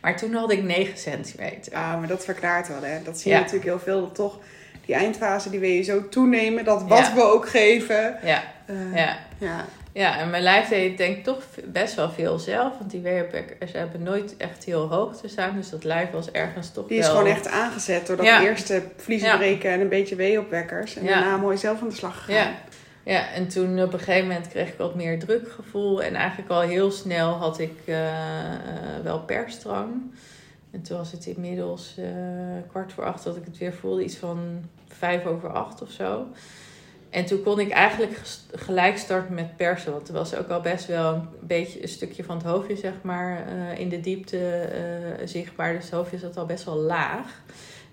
Maar 0.00 0.16
toen 0.16 0.34
had 0.34 0.52
ik 0.52 0.62
9 0.62 0.98
centimeter. 0.98 1.72
Ja, 1.72 1.96
maar 1.96 2.08
dat 2.08 2.24
verklaart 2.24 2.68
wel, 2.68 2.82
hè. 2.82 3.02
Dat 3.04 3.18
zie 3.18 3.30
je 3.30 3.36
Ja. 3.36 3.42
natuurlijk 3.42 3.70
heel 3.70 3.80
veel. 3.80 4.00
Dat 4.00 4.14
toch 4.14 4.38
die 4.86 4.94
eindfase, 4.94 5.50
die 5.50 5.60
wil 5.60 5.70
je 5.70 5.82
zo 5.82 6.08
toenemen. 6.08 6.64
Dat 6.64 6.82
wat 6.88 6.98
Ja. 6.98 7.14
we 7.14 7.22
ook 7.22 7.48
geven. 7.48 8.16
Ja, 8.22 8.42
eh, 8.66 8.94
ja. 8.94 9.16
ja. 9.38 9.64
Ja, 9.92 10.18
en 10.18 10.30
mijn 10.30 10.42
lijf 10.42 10.68
deed 10.68 10.98
denk 10.98 11.16
ik 11.16 11.24
toch 11.24 11.42
best 11.64 11.94
wel 11.94 12.10
veel 12.10 12.38
zelf. 12.38 12.78
Want 12.78 12.90
die 12.90 13.00
weeënbekkers 13.00 13.72
hebben 13.72 14.02
nooit 14.02 14.36
echt 14.36 14.64
heel 14.64 14.88
hoog 14.88 15.16
te 15.20 15.28
staan. 15.28 15.56
Dus 15.56 15.70
dat 15.70 15.84
lijf 15.84 16.10
was 16.10 16.30
ergens 16.30 16.72
toch 16.72 16.86
Die 16.86 16.98
is 16.98 17.06
wel... 17.06 17.16
gewoon 17.16 17.30
echt 17.30 17.48
aangezet 17.48 18.06
door 18.06 18.16
dat 18.16 18.26
Ja. 18.26 18.42
eerste 18.42 18.82
vliezen 18.96 19.28
Ja. 19.28 19.36
breken 19.36 19.70
en 19.70 19.80
een 19.80 19.88
beetje 19.88 20.16
weeopwekkers. 20.16 20.96
En 20.96 21.06
daarna 21.06 21.36
mooi 21.36 21.56
zelf 21.56 21.80
aan 21.80 21.88
de 21.88 21.94
slag 21.94 22.24
gegaan. 22.24 22.54
Ja. 23.04 23.32
en 23.32 23.48
toen 23.48 23.82
op 23.82 23.92
een 23.92 23.98
gegeven 23.98 24.28
moment 24.28 24.48
kreeg 24.48 24.68
ik 24.68 24.78
wat 24.78 24.94
meer 24.94 25.18
drukgevoel. 25.18 26.02
En 26.02 26.14
eigenlijk 26.14 26.50
al 26.50 26.60
heel 26.60 26.90
snel 26.90 27.30
had 27.32 27.58
ik 27.58 27.78
eh, 27.84 28.52
eh, 28.54 28.60
wel 29.02 29.20
persdrang. 29.20 29.92
En 30.70 30.82
toen 30.82 30.96
was 30.96 31.12
het 31.12 31.26
inmiddels 31.26 31.94
eh, 31.98 32.06
kwart 32.68 32.92
voor 32.92 33.04
acht 33.04 33.24
dat 33.24 33.36
ik 33.36 33.44
het 33.44 33.58
weer 33.58 33.72
voelde. 33.72 34.04
Iets 34.04 34.16
van 34.16 34.64
vijf 34.88 35.24
over 35.24 35.52
acht 35.52 35.82
of 35.82 35.90
zo. 35.90 36.26
En 37.10 37.24
toen 37.24 37.42
kon 37.42 37.60
ik 37.60 37.70
eigenlijk 37.70 38.20
gelijk 38.52 38.98
starten 38.98 39.34
met 39.34 39.56
persen. 39.56 39.92
Want 39.92 40.08
er 40.08 40.14
was 40.14 40.34
ook 40.34 40.48
al 40.48 40.60
best 40.60 40.86
wel 40.86 41.14
een 41.14 41.28
beetje 41.40 41.82
een 41.82 41.88
stukje 41.88 42.24
van 42.24 42.36
het 42.36 42.46
hoofdje, 42.46 42.76
zeg 42.76 42.92
maar, 43.02 43.48
in 43.78 43.88
de 43.88 44.00
diepte 44.00 44.68
zichtbaar. 45.24 45.72
Dus 45.72 45.84
het 45.84 45.92
hoofdje 45.92 46.18
zat 46.18 46.36
al 46.36 46.46
best 46.46 46.64
wel 46.64 46.76
laag. 46.76 47.42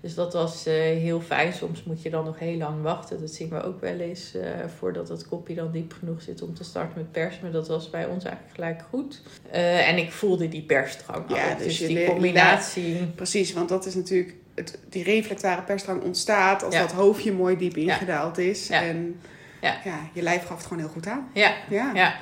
Dus 0.02 0.14
dat 0.14 0.32
was 0.32 0.66
eh, 0.66 0.74
heel 0.74 1.20
fijn. 1.20 1.52
Soms 1.52 1.84
moet 1.84 2.02
je 2.02 2.10
dan 2.10 2.24
nog 2.24 2.38
heel 2.38 2.56
lang 2.56 2.82
wachten. 2.82 3.20
Dat 3.20 3.30
zien 3.30 3.48
we 3.48 3.62
ook 3.62 3.80
wel 3.80 3.98
eens 3.98 4.34
eh, 4.34 4.48
voordat 4.78 5.08
het 5.08 5.28
kopje 5.28 5.54
dan 5.54 5.70
diep 5.72 5.92
genoeg 5.98 6.22
zit 6.22 6.42
om 6.42 6.54
te 6.54 6.64
starten 6.64 6.92
met 6.96 7.12
persen. 7.12 7.42
Maar 7.42 7.50
dat 7.52 7.68
was 7.68 7.90
bij 7.90 8.06
ons 8.06 8.24
eigenlijk 8.24 8.54
gelijk 8.54 8.82
goed. 8.90 9.20
Eh, 9.50 9.88
en 9.88 9.96
ik 9.96 10.12
voelde 10.12 10.48
die 10.48 10.62
persdrang 10.62 11.24
Ja, 11.28 11.54
dus 11.54 11.78
Dus 11.78 11.88
die 11.88 12.04
combinatie. 12.06 13.06
Precies, 13.06 13.52
want 13.52 13.68
dat 13.68 13.86
is 13.86 13.94
natuurlijk... 13.94 14.34
Het, 14.54 14.78
die 14.88 15.02
reflectare 15.04 15.62
persdrang 15.62 16.02
ontstaat 16.02 16.62
als 16.64 16.74
Ja. 16.74 16.80
dat 16.80 16.92
hoofdje 16.92 17.32
mooi 17.32 17.56
diep 17.56 17.76
ingedaald 17.76 18.38
is. 18.38 18.68
Ja. 18.68 18.82
En 18.82 19.20
Ja. 19.60 19.76
ja, 19.84 19.98
je 20.12 20.22
lijf 20.22 20.46
gaf 20.46 20.56
het 20.56 20.66
gewoon 20.66 20.82
heel 20.82 20.92
goed 20.92 21.06
aan. 21.06 21.28
Ja, 21.34 21.54
Ja. 21.70 22.14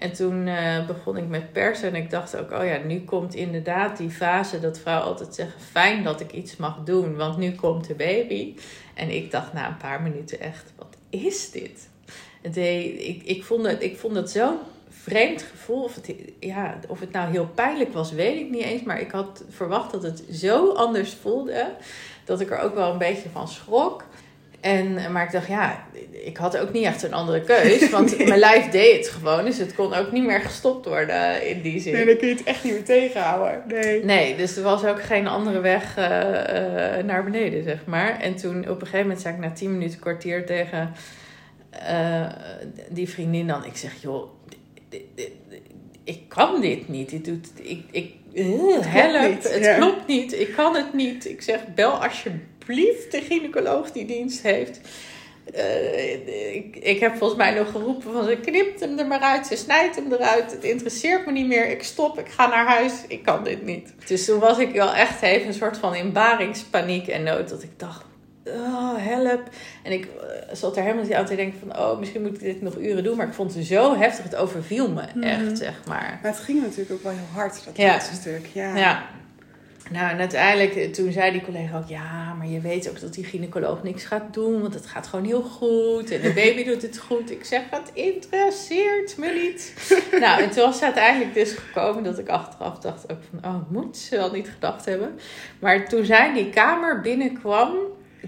En 0.00 0.12
toen 0.12 0.46
eh, 0.46 0.86
begon 0.86 1.16
ik 1.16 1.28
met 1.28 1.52
persen 1.52 1.88
en 1.88 1.94
ik 1.94 2.10
dacht 2.10 2.36
ook, 2.36 2.50
oh 2.50 2.64
ja, 2.64 2.78
nu 2.84 3.00
komt 3.00 3.34
inderdaad 3.34 3.96
die 3.96 4.10
fase 4.10 4.60
dat 4.60 4.78
vrouwen 4.78 5.06
altijd 5.06 5.34
zeggen, 5.34 5.60
fijn 5.60 6.04
dat 6.04 6.20
ik 6.20 6.32
iets 6.32 6.56
mag 6.56 6.78
doen, 6.84 7.16
want 7.16 7.36
nu 7.36 7.52
komt 7.52 7.86
de 7.86 7.94
baby. 7.94 8.54
En 8.94 9.10
ik 9.10 9.30
dacht 9.30 9.52
na 9.52 9.68
een 9.68 9.76
paar 9.76 10.02
minuten 10.02 10.40
echt, 10.40 10.72
wat 10.76 10.96
is 11.10 11.50
dit? 11.50 11.88
Ik, 12.42 13.22
ik, 13.22 13.44
vond 13.44 13.66
het, 13.66 13.82
ik 13.82 13.98
vond 13.98 14.16
het 14.16 14.30
zo'n 14.30 14.56
vreemd 14.88 15.42
gevoel. 15.42 15.82
Of 15.82 16.00
ja, 16.40 16.78
of 16.88 17.00
het 17.00 17.12
nou 17.12 17.30
heel 17.30 17.48
pijnlijk 17.54 17.92
was, 17.92 18.12
weet 18.12 18.40
ik 18.40 18.50
niet 18.50 18.62
eens. 18.62 18.82
Maar 18.82 19.00
ik 19.00 19.10
had 19.10 19.44
verwacht 19.48 19.92
dat 19.92 20.02
het 20.02 20.22
zo 20.32 20.72
anders 20.72 21.14
voelde. 21.14 21.72
Dat 22.24 22.40
ik 22.40 22.50
er 22.50 22.58
ook 22.58 22.74
wel 22.74 22.92
een 22.92 22.98
beetje 22.98 23.28
van 23.28 23.48
schrok. 23.48 24.04
En, 24.60 25.12
maar 25.12 25.24
ik 25.24 25.32
dacht, 25.32 25.46
ja, 25.46 25.86
ik 26.10 26.36
had 26.36 26.58
ook 26.58 26.72
niet 26.72 26.84
echt 26.84 27.02
een 27.02 27.12
andere 27.12 27.40
keus. 27.40 27.90
Want 27.90 28.26
mijn 28.26 28.38
lijf 28.38 28.68
deed 28.68 28.96
het 28.96 29.08
gewoon. 29.08 29.44
Dus 29.44 29.58
het 29.58 29.74
kon 29.74 29.94
ook 29.94 30.12
niet 30.12 30.24
meer 30.24 30.40
gestopt 30.40 30.86
worden 30.86 31.48
in 31.48 31.60
die 31.60 31.80
zin. 31.80 31.92
Nee, 31.92 32.06
dan 32.06 32.16
kun 32.16 32.28
je 32.28 32.34
het 32.34 32.42
echt 32.42 32.64
niet 32.64 32.72
meer 32.72 32.84
tegenhouden. 32.84 33.62
Nee. 33.68 34.04
Nee, 34.04 34.36
dus 34.36 34.56
er 34.56 34.62
was 34.62 34.84
ook 34.84 35.02
geen 35.02 35.26
andere 35.26 35.60
weg 35.60 35.96
eh, 35.96 36.98
eh, 36.98 37.04
naar 37.04 37.24
beneden, 37.24 37.62
zeg 37.62 37.84
maar. 37.84 38.20
En 38.20 38.36
toen 38.36 38.58
op 38.58 38.80
een 38.80 38.86
gegeven 38.86 39.00
moment 39.00 39.20
zei 39.20 39.34
ik 39.34 39.40
na 39.40 39.50
tien 39.50 39.72
minuten 39.72 39.98
kwartier 39.98 40.46
tegen 40.46 40.92
eh, 41.70 42.26
die 42.88 43.08
vriendin 43.08 43.46
dan... 43.46 43.64
Ik 43.64 43.76
zeg, 43.76 43.92
joh, 44.02 44.30
ik 46.04 46.28
kan 46.28 46.60
dit 46.60 46.88
niet. 46.88 47.10
Dit 47.10 47.24
doet, 47.24 47.48
ik, 47.62 47.84
ik, 47.90 48.14
help, 48.86 49.30
niet, 49.30 49.52
het 49.52 49.76
klopt 49.76 50.06
niet. 50.06 50.32
Ik 50.32 50.52
kan 50.52 50.74
het 50.74 50.94
niet. 50.94 51.28
Ik 51.28 51.42
zeg, 51.42 51.60
bel 51.74 52.04
alsjeblieft 52.04 52.49
de 52.74 53.20
gynaecoloog 53.28 53.92
die 53.92 54.04
dienst 54.06 54.42
heeft. 54.42 54.80
Eh, 55.54 56.54
ik, 56.54 56.76
ik 56.76 57.00
heb 57.00 57.16
volgens 57.16 57.38
mij 57.38 57.54
nog 57.54 57.70
geroepen 57.70 58.12
van 58.12 58.24
ze 58.24 58.36
knipt 58.36 58.80
hem 58.80 58.98
er 58.98 59.06
maar 59.06 59.20
uit, 59.20 59.46
ze 59.46 59.56
snijdt 59.56 59.96
hem 59.96 60.12
eruit. 60.12 60.50
Het 60.50 60.64
interesseert 60.64 61.26
me 61.26 61.32
niet 61.32 61.46
meer. 61.46 61.68
Ik 61.70 61.82
stop, 61.82 62.18
ik 62.18 62.28
ga 62.28 62.46
naar 62.46 62.66
huis. 62.66 62.92
Ik 63.08 63.22
kan 63.22 63.44
dit 63.44 63.64
niet. 63.64 63.92
Dus 64.06 64.24
toen 64.24 64.38
was 64.40 64.58
ik 64.58 64.72
wel 64.72 64.94
echt 64.94 65.22
even 65.22 65.46
een 65.46 65.54
soort 65.54 65.76
van 65.78 65.94
inbaringspaniek 65.94 67.08
en 67.08 67.22
nood. 67.22 67.48
Dat 67.48 67.62
ik 67.62 67.70
dacht, 67.76 68.04
oh, 68.46 68.94
help. 68.96 69.42
En 69.82 69.92
ik 69.92 70.04
eh, 70.04 70.54
zat 70.54 70.76
er 70.76 70.82
helemaal 70.82 71.04
niet 71.04 71.12
aan 71.12 71.26
te 71.26 71.36
denken 71.36 71.58
van, 71.68 71.78
oh, 71.78 71.98
misschien 71.98 72.22
moet 72.22 72.34
ik 72.34 72.40
dit 72.40 72.62
nog 72.62 72.76
uren 72.78 73.04
doen. 73.04 73.16
Maar 73.16 73.26
ik 73.26 73.34
vond 73.34 73.54
het 73.54 73.64
zo 73.66 73.96
heftig, 73.96 74.24
het 74.24 74.36
overviel 74.36 74.90
me 74.90 75.00
echt, 75.00 75.14
Mhm. 75.44 75.54
zeg 75.56 75.80
maar. 75.86 76.18
Maar 76.22 76.30
het 76.32 76.40
ging 76.40 76.62
natuurlijk 76.62 76.90
ook 76.92 77.02
wel 77.02 77.12
heel 77.12 77.28
hard, 77.32 77.64
dat 77.64 77.76
Ja. 77.76 77.86
laatste 77.86 78.14
stuk. 78.14 78.46
Ja. 78.52 78.76
Ja. 78.76 79.02
Nou, 79.88 80.10
en 80.10 80.18
uiteindelijk, 80.18 80.74
eh, 80.74 80.90
toen 80.90 81.12
zei 81.12 81.32
die 81.32 81.42
collega 81.42 81.78
ook... 81.78 81.88
Ja, 81.88 82.34
maar 82.34 82.46
je 82.46 82.60
weet 82.60 82.88
ook 82.88 83.00
dat 83.00 83.14
die 83.14 83.24
gynaecoloog 83.24 83.82
niks 83.82 84.04
gaat 84.04 84.34
doen... 84.34 84.60
want 84.60 84.74
het 84.74 84.86
gaat 84.86 85.06
gewoon 85.06 85.24
heel 85.24 85.42
goed 85.42 86.10
en 86.10 86.20
de 86.20 86.32
baby 86.32 86.64
doet 86.64 86.82
het 86.82 86.98
goed. 86.98 87.30
Ik 87.30 87.44
zeg, 87.44 87.62
het 87.70 87.90
interesseert 87.92 89.16
me 89.16 89.32
niet. 89.42 89.74
nou, 90.20 90.42
en 90.42 90.50
toen 90.50 90.64
was 90.64 90.74
het 90.74 90.82
uiteindelijk 90.82 91.34
dus 91.34 91.52
gekomen 91.52 92.02
dat 92.02 92.18
ik 92.18 92.28
achteraf 92.28 92.78
dacht 92.78 93.12
ook 93.12 93.18
van... 93.30 93.50
oh, 93.50 93.70
moet 93.70 93.96
ze 93.96 94.16
wel 94.16 94.32
niet 94.32 94.48
gedacht 94.48 94.84
hebben. 94.84 95.18
Maar 95.58 95.88
toen 95.88 96.04
zij 96.04 96.32
die 96.34 96.50
kamer 96.50 97.00
binnenkwam... 97.00 97.76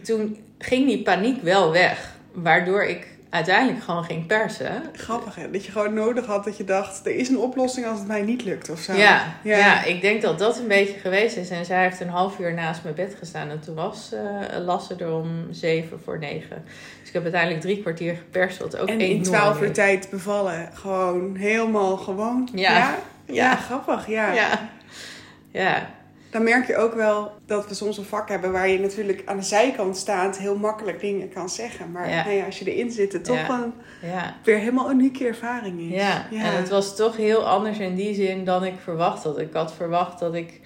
toen 0.02 0.36
ging 0.58 0.86
die 0.86 1.02
paniek 1.02 1.42
wel 1.42 1.72
weg. 1.72 2.16
Waardoor 2.32 2.84
ik 2.84 3.11
uiteindelijk 3.32 3.84
gewoon 3.84 4.04
ging 4.04 4.26
persen. 4.26 4.82
Grappig 4.92 5.34
hè, 5.34 5.50
dat 5.50 5.64
je 5.64 5.72
gewoon 5.72 5.94
nodig 5.94 6.26
had 6.26 6.44
dat 6.44 6.56
je 6.56 6.64
dacht, 6.64 7.06
er 7.06 7.14
is 7.14 7.28
een 7.28 7.38
oplossing 7.38 7.86
als 7.86 7.98
het 7.98 8.08
mij 8.08 8.22
niet 8.22 8.44
lukt 8.44 8.70
of 8.70 8.78
zo. 8.80 8.92
Ja, 8.92 9.34
Ja. 9.42 9.56
ja. 9.56 9.84
ik 9.84 10.00
denk 10.00 10.22
dat 10.22 10.38
dat 10.38 10.58
een 10.58 10.68
beetje 10.68 10.98
geweest 10.98 11.36
is. 11.36 11.50
En 11.50 11.64
zij 11.64 11.82
heeft 11.82 12.00
een 12.00 12.08
half 12.08 12.38
uur 12.38 12.54
naast 12.54 12.82
mijn 12.82 12.94
bed 12.94 13.14
gestaan. 13.18 13.50
En 13.50 13.60
toen 13.60 13.74
was 13.74 14.10
uh, 14.14 14.58
Lasse 14.64 14.94
er 14.94 15.12
om 15.12 15.46
zeven 15.50 16.00
voor 16.04 16.18
negen. 16.18 16.64
Dus 17.00 17.08
ik 17.08 17.12
heb 17.12 17.22
uiteindelijk 17.22 17.60
drie 17.60 17.80
kwartier 17.80 18.14
geperst. 18.14 18.58
Wat 18.58 18.78
ook 18.78 18.88
En 18.88 19.00
in 19.00 19.22
twaalf 19.22 19.60
uur 19.62 19.72
tijd 19.72 20.10
bevallen, 20.10 20.68
gewoon 20.72 21.36
helemaal 21.36 21.96
gewoon. 21.96 22.48
Ja. 22.54 22.70
Ja, 22.78 22.98
Ja, 23.26 23.34
Ja. 23.34 23.56
grappig, 23.56 24.06
ja. 24.06 24.32
Ja. 24.32 24.68
ja, 25.50 25.90
Dan 26.32 26.42
merk 26.42 26.66
je 26.66 26.76
ook 26.76 26.94
wel 26.94 27.32
dat 27.46 27.68
we 27.68 27.74
soms 27.74 27.98
een 27.98 28.04
vak 28.04 28.28
hebben 28.28 28.52
waar 28.52 28.68
je 28.68 28.78
natuurlijk 28.80 29.22
aan 29.24 29.36
de 29.36 29.42
zijkant 29.42 29.96
staand 29.96 30.38
heel 30.38 30.56
makkelijk 30.56 31.00
dingen 31.00 31.28
kan 31.28 31.48
zeggen. 31.48 31.92
Maar 31.92 32.08
Ja. 32.08 32.24
nou 32.24 32.36
ja, 32.36 32.44
als 32.44 32.58
je 32.58 32.74
erin 32.74 32.90
zit, 32.90 33.12
het 33.12 33.24
toch 33.24 33.36
ja. 33.36 34.36
weer 34.44 34.58
helemaal 34.58 34.90
een 34.90 34.98
unieke 34.98 35.26
ervaring 35.26 35.80
is. 35.80 36.00
Ja. 36.00 36.26
en 36.30 36.56
het 36.56 36.68
was 36.68 36.96
toch 36.96 37.16
heel 37.16 37.48
anders 37.48 37.78
in 37.78 37.94
die 37.94 38.14
zin 38.14 38.44
dan 38.44 38.64
ik 38.64 38.74
verwacht 38.82 39.22
had. 39.24 39.38
Ik 39.38 39.52
had 39.52 39.72
verwacht 39.72 40.18
dat 40.18 40.34
ik 40.34 40.60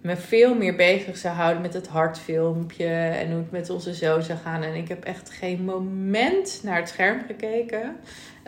me 0.00 0.16
veel 0.16 0.54
meer 0.54 0.76
bezig 0.76 1.16
zou 1.16 1.34
houden 1.34 1.62
met 1.62 1.74
het 1.74 1.88
hartfilmpje 1.88 2.86
en 2.86 3.30
hoe 3.30 3.38
het 3.38 3.50
met 3.50 3.70
onze 3.70 3.94
zoon 3.94 4.22
zou 4.22 4.38
gaan. 4.38 4.62
En 4.62 4.74
ik 4.74 4.88
heb 4.88 5.04
echt 5.04 5.30
geen 5.30 5.64
moment 5.64 6.60
naar 6.62 6.76
het 6.76 6.88
scherm 6.88 7.22
gekeken. 7.26 7.96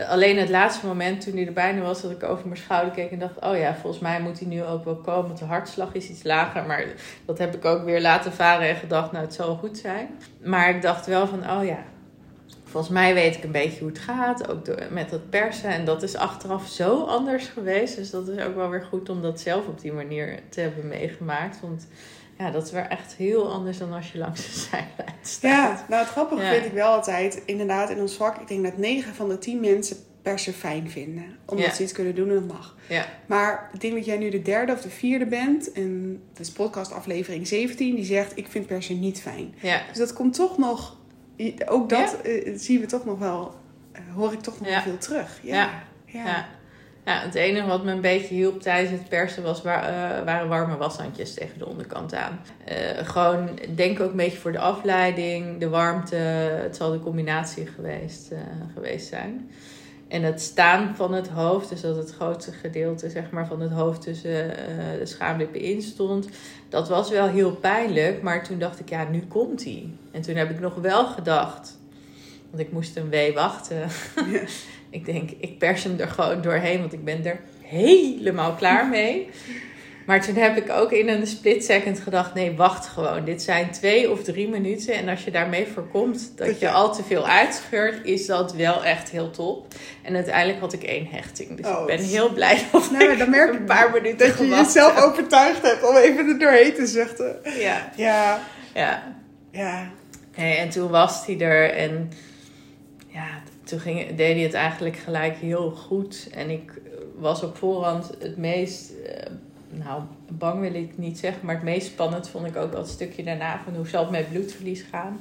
Alleen 0.09 0.39
het 0.39 0.49
laatste 0.49 0.87
moment 0.87 1.21
toen 1.21 1.37
hij 1.37 1.47
er 1.47 1.53
bijna 1.53 1.81
was, 1.81 2.03
dat 2.03 2.11
ik 2.11 2.23
over 2.23 2.47
mijn 2.49 2.61
schouder 2.61 2.93
keek 2.93 3.11
en 3.11 3.19
dacht: 3.19 3.41
Oh 3.41 3.57
ja, 3.57 3.75
volgens 3.75 4.03
mij 4.03 4.21
moet 4.21 4.39
hij 4.39 4.49
nu 4.49 4.65
ook 4.65 4.85
wel 4.85 4.97
komen. 4.97 5.37
De 5.37 5.45
hartslag 5.45 5.95
is 5.95 6.09
iets 6.09 6.23
lager. 6.23 6.67
Maar 6.67 6.85
dat 7.25 7.39
heb 7.39 7.55
ik 7.55 7.65
ook 7.65 7.85
weer 7.85 8.01
laten 8.01 8.33
varen 8.33 8.69
en 8.69 8.77
gedacht: 8.77 9.13
Nou, 9.13 9.25
het 9.25 9.35
zal 9.35 9.57
goed 9.57 9.79
zijn. 9.79 10.09
Maar 10.45 10.71
ik 10.75 10.83
dacht 10.83 11.07
wel 11.07 11.27
van: 11.27 11.51
Oh 11.51 11.65
ja, 11.65 11.85
volgens 12.71 12.93
mij 12.93 13.15
weet 13.15 13.37
ik 13.37 13.45
een 13.45 13.53
beetje 13.53 13.79
hoe 13.79 13.89
het 13.89 13.99
gaat. 13.99 14.49
Ook 14.51 14.65
door, 14.65 14.83
met 14.91 15.11
het 15.11 15.31
persen. 15.31 15.71
En 15.71 15.85
dat 15.85 16.03
is 16.03 16.17
achteraf 16.17 16.69
zo 16.69 17.05
anders 17.05 17.47
geweest. 17.47 17.97
Dus 17.97 18.11
dat 18.11 18.29
is 18.29 18.45
ook 18.45 18.55
wel 18.55 18.71
weer 18.71 18.83
goed 18.83 19.09
om 19.09 19.23
dat 19.23 19.41
zelf 19.41 19.67
op 19.67 19.81
die 19.81 19.93
manier 19.93 20.39
te 20.49 20.61
hebben 20.61 20.89
meegemaakt. 20.89 21.61
Want 21.61 21.87
ja, 22.39 22.51
dat 22.51 22.67
is 22.67 22.73
weer 22.73 22.87
echt 22.87 23.15
heel 23.15 23.53
anders 23.53 23.79
dan 23.79 23.93
als 23.93 24.13
je 24.13 24.19
langs 24.19 24.47
de 24.47 24.59
zijlijn 24.71 25.19
staat. 25.23 25.51
Ja, 25.51 25.85
nou 25.89 26.03
het 26.03 26.11
grappige 26.11 26.43
Ja. 26.43 26.53
vind 26.53 26.65
ik 26.65 26.73
wel 26.73 26.93
altijd, 26.93 27.43
inderdaad 27.47 27.91
in 27.91 28.01
ons 28.01 28.15
vak, 28.15 28.37
ik 28.41 28.49
denk 28.49 28.65
dat 28.65 28.77
9 28.77 29.15
van 29.15 29.29
de 29.29 29.39
10 29.39 29.61
mensen 29.61 29.97
persen 30.23 30.53
fijn 30.53 30.91
vinden. 30.91 31.25
Omdat 31.47 31.67
Ja. 31.67 31.73
ze 31.73 31.83
iets 31.83 31.93
kunnen 31.93 32.15
doen 32.15 32.29
en 32.29 32.35
dat 32.35 32.47
mag. 32.47 32.77
Ja. 32.89 33.07
Maar 33.27 33.71
ik 33.73 33.81
denk 33.81 33.95
dat 33.95 34.05
jij 34.05 34.17
nu 34.19 34.31
de 34.31 34.43
derde 34.43 34.73
of 34.73 34.81
de 34.81 34.91
vierde 34.91 35.27
bent. 35.27 35.73
En 35.73 36.21
dat 36.33 36.41
is 36.47 36.53
podcast 36.53 36.93
aflevering 36.93 37.47
17, 37.47 37.95
die 37.95 38.05
zegt 38.05 38.33
ik 38.39 38.47
vind 38.49 38.67
persen 38.67 39.01
niet 39.01 39.21
fijn. 39.21 39.55
Ja. 39.61 39.83
Dus 39.89 39.99
dat 39.99 40.13
komt 40.13 40.35
toch 40.35 40.59
nog, 40.59 40.97
ook 41.67 41.89
dat 41.89 42.21
eh, 42.23 42.53
zien 42.57 42.81
we 42.81 42.87
toch 42.87 43.05
nog 43.05 43.19
wel, 43.19 43.55
eh, 43.93 44.01
hoor 44.15 44.33
ik 44.33 44.41
toch 44.41 44.61
nog 44.61 44.69
wel 44.69 44.81
veel 44.81 44.99
terug. 44.99 45.39
Ja. 45.43 45.71
Ja. 46.05 46.47
Ja. 47.05 47.21
Het 47.21 47.35
enige 47.35 47.67
wat 47.67 47.85
me 47.85 47.91
een 47.93 48.01
beetje 48.01 48.35
hielp 48.35 48.61
tijdens 48.63 48.91
het 48.91 49.09
persen 49.09 49.43
was, 49.43 49.63
wa- 49.63 49.83
eh, 49.89 50.25
waren 50.25 50.49
warme 50.49 50.77
washandjes 50.77 51.35
tegen 51.35 51.59
de 51.59 51.67
onderkant 51.67 52.15
aan. 52.15 52.41
Gewoon, 53.03 53.49
denk 53.75 54.01
ook 54.01 54.11
een 54.11 54.17
beetje 54.17 54.39
voor 54.39 54.53
de 54.53 54.59
afleiding, 54.59 55.59
de 55.59 55.69
warmte. 55.69 56.17
Het 56.17 56.77
zal 56.77 56.91
de 56.93 57.01
combinatie 57.01 57.67
geweest, 57.67 58.33
geweest 58.75 59.09
zijn. 59.09 59.51
En 60.11 60.23
het 60.23 60.41
staan 60.41 60.97
van 60.97 61.15
het 61.15 61.29
hoofd, 61.29 61.69
dus 61.69 61.81
dat 61.81 61.97
het 61.97 62.13
grootste 62.13 62.53
gedeelte 62.53 63.11
zeg 63.11 63.31
maar, 63.31 63.47
van 63.47 63.61
het 63.61 63.73
hoofd 63.73 64.03
tussen 64.03 64.57
eh, 64.57 64.99
de 64.99 65.07
schaamlippen 65.07 65.61
in 65.61 65.83
stond, 65.83 66.29
dat 66.69 66.89
was 66.89 67.11
wel 67.11 67.29
heel 67.29 67.53
pijnlijk. 67.53 68.23
Maar 68.23 68.45
toen 68.45 68.59
dacht 68.59 68.81
ik, 68.81 68.89
ja, 68.89 69.09
nu 69.11 69.23
komt 69.29 69.65
hij. 69.65 69.89
En 70.11 70.21
toen 70.21 70.35
heb 70.35 70.51
ik 70.51 70.61
nog 70.61 70.75
wel 70.75 71.07
gedacht, 71.07 71.79
want 72.51 72.63
ik 72.63 72.73
moest 72.73 72.97
een 72.97 73.09
wee 73.09 73.33
wachten. 73.33 73.79
Ja. 74.31 74.41
Ik 74.91 75.05
denk, 75.05 75.31
ik 75.31 75.59
pers 75.59 75.85
hem 75.85 75.99
er 75.99 76.09
gewoon 76.09 76.43
doorheen, 76.43 76.81
want 76.81 76.93
ik 76.93 77.05
ben 77.05 77.25
er 77.25 77.41
helemaal 77.61 78.55
klaar 78.55 78.89
mee. 78.89 79.29
Maar 80.11 80.25
toen 80.25 80.35
heb 80.35 80.57
ik 80.57 80.71
ook 80.71 80.93
in 80.93 81.09
een 81.09 81.27
split 81.27 81.65
second 81.65 82.01
gedacht: 82.01 82.35
nee, 82.35 82.57
wacht 82.57 82.87
gewoon. 82.87 83.25
Dit 83.25 83.43
zijn 83.43 83.71
twee 83.71 84.11
of 84.11 84.23
drie 84.23 84.49
minuten. 84.49 84.95
En 84.95 85.09
als 85.09 85.25
je 85.25 85.31
daarmee 85.31 85.67
voorkomt 85.67 86.33
dat, 86.37 86.47
Dat 86.47 86.61
je 86.61 86.71
al 86.71 86.95
te 86.95 87.03
veel 87.03 87.27
uitscheurt, 87.27 88.05
is 88.05 88.27
dat 88.27 88.55
wel 88.55 88.85
echt 88.85 89.11
heel 89.11 89.31
top. 89.31 89.67
En 90.03 90.15
uiteindelijk 90.15 90.61
had 90.61 90.73
ik 90.73 90.83
één 90.83 91.07
hechting. 91.07 91.57
Dus 91.57 91.67
Oh, 91.67 91.81
ik 91.81 91.87
ben 91.87 92.05
heel 92.05 92.33
blij 92.33 92.63
dat 92.73 92.91
Nou, 92.91 93.11
ik 93.11 93.19
dan 93.19 93.31
merk 93.31 93.55
een 93.55 93.65
paar 93.65 93.91
minuten 93.93 94.29
dat 94.29 94.39
je 94.39 94.47
jezelf 94.47 94.95
heb. 94.95 95.05
overtuigd 95.05 95.63
hebt 95.63 95.89
om 95.89 95.97
even 95.97 96.29
er 96.29 96.39
doorheen 96.39 96.75
te 96.75 96.87
zuchten. 96.87 97.37
Ja, 97.59 97.93
Ja, 97.97 98.41
ja. 98.75 99.17
ja. 99.51 99.91
En 100.35 100.71
toen 100.71 100.91
was 100.91 101.27
hij 101.27 101.41
er 101.41 101.71
en 101.71 102.11
ja, 103.07 103.43
toen 103.65 103.81
ging, 103.81 104.15
deed 104.17 104.35
hij 104.35 104.45
het 104.45 104.55
eigenlijk 104.55 104.97
gelijk 104.97 105.37
heel 105.37 105.71
goed. 105.71 106.29
En 106.35 106.51
ik 106.51 106.73
was 107.21 107.43
op 107.43 107.57
voorhand 107.57 108.11
het 108.19 108.37
meest, 108.37 108.91
eh, 109.07 109.31
nou 109.71 110.03
bang 110.29 110.61
wil 110.61 110.75
ik 110.75 110.99
niet 110.99 111.19
zeggen, 111.19 111.47
maar 111.47 111.55
het 111.55 111.65
meest 111.65 111.87
spannend 111.87 112.29
vond 112.29 112.47
ik 112.47 112.57
ook 112.57 112.73
dat 112.73 112.89
stukje 112.89 113.25
daarna 113.25 113.61
van 113.65 113.75
hoe 113.75 113.89
zal 113.89 114.03
het 114.03 114.11
met 114.11 114.31
bloedverlies 114.31 114.83
gaan. 114.83 115.19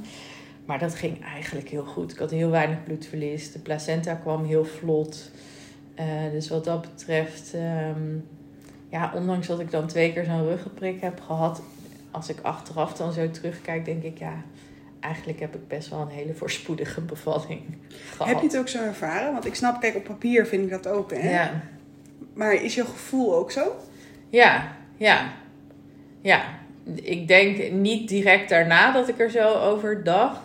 Maar 0.66 0.80
dat 0.80 0.96
ging 0.96 1.24
eigenlijk 1.24 1.70
heel 1.70 1.86
goed. 1.86 2.12
Ik 2.12 2.18
had 2.18 2.32
heel 2.32 2.50
weinig 2.50 2.84
bloedverlies. 2.84 3.52
De 3.52 3.60
placenta 3.60 4.14
kwam 4.14 4.46
heel 4.46 4.66
vlot. 4.66 5.32
Eh, 5.96 6.06
dus 6.32 6.50
wat 6.50 6.64
dat 6.64 6.82
betreft, 6.82 7.54
ehm, 7.54 8.18
ja, 8.90 9.12
ondanks 9.16 9.48
dat 9.48 9.60
ik 9.60 9.72
dan 9.72 9.88
twee 9.88 10.14
keer 10.14 10.24
zo'n 10.24 10.48
ruggenprik 10.48 11.02
heb 11.02 11.22
gehad, 11.22 11.62
als 12.12 12.30
ik 12.30 12.40
achteraf 12.42 12.94
dan 12.94 13.14
zo 13.14 13.32
terugkijk, 13.32 13.86
denk 13.86 14.04
ik 14.04 14.18
ja, 14.18 14.44
eigenlijk 15.00 15.40
heb 15.40 15.56
ik 15.56 15.68
best 15.68 15.90
wel 15.90 16.00
een 16.00 16.08
hele 16.08 16.34
voorspoedige 16.34 17.02
bevalling 17.02 17.62
gehad. 17.90 18.28
Heb 18.28 18.40
je 18.40 18.48
het 18.48 18.58
ook 18.58 18.68
zo 18.68 18.84
ervaren? 18.84 19.32
Want 19.32 19.46
ik 19.46 19.56
snap, 19.56 19.82
kijk, 19.82 19.96
op 19.96 20.04
papier 20.04 20.46
vind 20.46 20.64
ik 20.64 20.70
dat 20.70 20.88
ook, 20.88 21.12
hè? 21.12 21.30
Ja, 21.30 21.62
Maar 22.34 22.54
is 22.54 22.76
je 22.76 22.86
gevoel 22.86 23.36
ook 23.36 23.52
zo? 23.52 23.76
Ja, 24.30 24.76
ja, 24.98 25.32
ja. 26.22 26.42
Ik 26.94 27.28
denk 27.28 27.72
niet 27.72 28.10
direct 28.10 28.50
daarna 28.50 28.92
dat 28.92 29.08
ik 29.08 29.20
er 29.20 29.32
zo 29.32 29.54
over 29.54 30.04
dacht. 30.04 30.40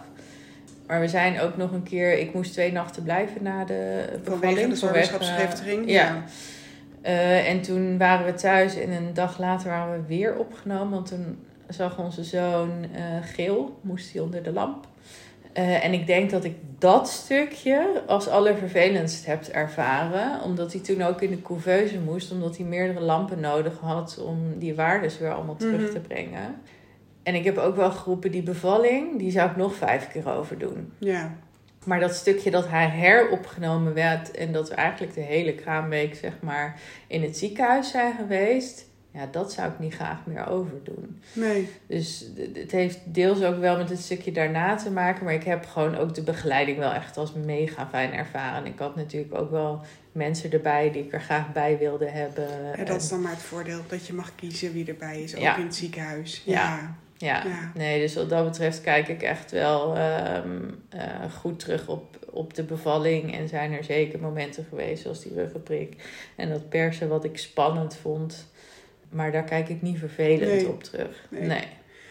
maar 0.86 1.00
we 1.00 1.08
zijn 1.08 1.40
ook 1.40 1.56
nog 1.56 1.72
een 1.72 1.82
keer... 1.82 2.18
Ik 2.18 2.34
moest 2.34 2.52
twee 2.52 2.72
nachten 2.72 3.02
blijven 3.02 3.42
na 3.42 3.64
de 3.64 4.04
bevalling. 4.24 4.40
Vanwege 4.40 4.68
de 4.68 4.76
vanwege, 4.76 4.76
zwangerschapsvergiftiging. 4.76 5.90
ja. 5.90 6.04
ja. 6.04 6.24
Eh, 7.04 7.48
en 7.48 7.60
toen 7.60 7.98
waren 7.98 8.26
we 8.26 8.34
thuis 8.34 8.76
en 8.76 8.90
een 8.90 9.14
dag 9.14 9.38
later 9.38 9.68
waren 9.68 10.00
we 10.00 10.06
weer 10.06 10.36
opgenomen. 10.36 10.90
Want 10.90 11.06
toen 11.06 11.38
zag 11.68 11.98
onze 11.98 12.24
zoon 12.24 12.70
eh, 12.94 13.02
geel, 13.22 13.78
moest 13.80 14.12
hij 14.12 14.22
onder 14.22 14.42
de 14.42 14.52
lamp. 14.52 14.86
Eh, 15.54 15.84
en 15.84 15.92
ik 15.92 16.06
denk 16.06 16.30
dat 16.30 16.44
ik 16.44 16.54
dat 16.78 17.08
stukje 17.08 18.02
als 18.06 18.28
allervervelendst 18.28 19.26
heb 19.26 19.44
ervaren. 19.44 20.42
Omdat 20.42 20.72
hij 20.72 20.80
toen 20.80 21.02
ook 21.02 21.22
in 21.22 21.30
de 21.30 21.42
couveuse 21.42 21.98
moest. 22.00 22.32
Omdat 22.32 22.56
hij 22.56 22.66
meerdere 22.66 23.00
lampen 23.00 23.40
nodig 23.40 23.78
had 23.80 24.18
om 24.26 24.58
die 24.58 24.74
waardes 24.74 25.18
weer 25.18 25.32
allemaal 25.34 25.56
terug 25.56 25.80
Mhm. 25.80 25.90
te 25.92 26.00
brengen. 26.00 26.54
En 27.22 27.34
ik 27.34 27.44
heb 27.44 27.58
ook 27.58 27.76
wel 27.76 27.90
geroepen, 27.90 28.30
die 28.30 28.42
bevalling, 28.42 29.18
die 29.18 29.30
zou 29.30 29.50
ik 29.50 29.56
nog 29.56 29.74
vijf 29.74 30.08
keer 30.08 30.28
overdoen. 30.30 30.92
Ja. 30.98 31.34
Maar 31.84 32.00
dat 32.00 32.14
stukje 32.14 32.50
dat 32.50 32.68
hij 32.68 32.88
heropgenomen 32.88 33.94
werd 33.94 34.30
en 34.30 34.52
dat 34.52 34.68
we 34.68 34.74
eigenlijk 34.74 35.14
de 35.14 35.20
hele 35.20 35.54
kraamweek 35.54 36.14
zeg 36.14 36.32
maar 36.40 36.80
in 37.06 37.22
het 37.22 37.36
ziekenhuis 37.36 37.90
zijn 37.90 38.14
geweest, 38.14 38.86
ja, 39.14 39.26
dat 39.30 39.52
zou 39.52 39.70
ik 39.72 39.78
niet 39.78 39.94
graag 39.94 40.26
meer 40.26 40.46
overdoen. 40.48 41.20
Nee. 41.32 41.68
Dus 41.86 42.26
het 42.54 42.70
heeft 42.70 42.98
deels 43.04 43.42
ook 43.42 43.58
wel 43.58 43.76
met 43.76 43.88
het 43.90 43.98
stukje 44.00 44.32
daarna 44.32 44.76
te 44.76 44.90
maken, 44.90 45.24
maar 45.24 45.34
ik 45.34 45.44
heb 45.44 45.66
gewoon 45.66 45.96
ook 45.96 46.14
de 46.14 46.22
begeleiding 46.22 46.78
wel 46.78 46.92
echt 46.92 47.16
als 47.16 47.32
mega 47.32 47.88
fijn 47.88 48.12
ervaren. 48.12 48.66
Ik 48.66 48.78
had 48.78 48.96
natuurlijk 48.96 49.34
ook 49.34 49.50
wel 49.50 49.80
mensen 50.12 50.50
erbij 50.52 50.90
die 50.90 51.04
ik 51.04 51.12
er 51.12 51.20
graag 51.20 51.52
bij 51.52 51.78
wilde 51.78 52.08
hebben. 52.08 52.48
Ja, 52.76 52.84
dat 52.84 53.02
is 53.02 53.08
dan 53.08 53.20
maar 53.22 53.32
het 53.32 53.42
voordeel 53.42 53.80
dat 53.88 54.06
je 54.06 54.12
mag 54.12 54.34
kiezen 54.34 54.72
wie 54.72 54.86
erbij 54.86 55.22
is, 55.22 55.34
ook 55.34 55.42
Ja. 55.42 55.56
in 55.56 55.64
het 55.64 55.74
ziekenhuis. 55.74 56.42
Ja. 56.44 56.62
Ja. 56.62 56.96
Ja, 57.16 57.48
Ja. 57.48 57.70
nee, 57.74 58.00
dus 58.00 58.14
wat 58.14 58.28
dat 58.28 58.44
betreft 58.44 58.80
kijk 58.80 59.08
ik 59.08 59.22
echt 59.22 59.50
wel 59.50 59.96
ehm, 59.96 60.58
eh, 60.88 61.00
goed 61.40 61.58
terug 61.58 61.88
op, 61.88 62.18
op 62.30 62.54
de 62.54 62.62
bevalling. 62.62 63.34
En 63.34 63.48
zijn 63.48 63.72
er 63.72 63.84
zeker 63.84 64.20
momenten 64.20 64.66
geweest, 64.68 65.02
zoals 65.02 65.22
die 65.22 65.34
ruggenprik. 65.34 65.94
En 66.36 66.48
dat 66.48 66.68
persen 66.68 67.08
wat 67.08 67.24
ik 67.24 67.38
spannend 67.38 67.96
vond. 67.96 68.52
Maar 69.14 69.32
daar 69.32 69.44
kijk 69.44 69.68
ik 69.68 69.82
niet 69.82 69.98
vervelend 69.98 70.50
Nee. 70.50 70.68
op 70.68 70.82
terug. 70.82 71.26
Nee. 71.30 71.40
Nee. 71.40 71.66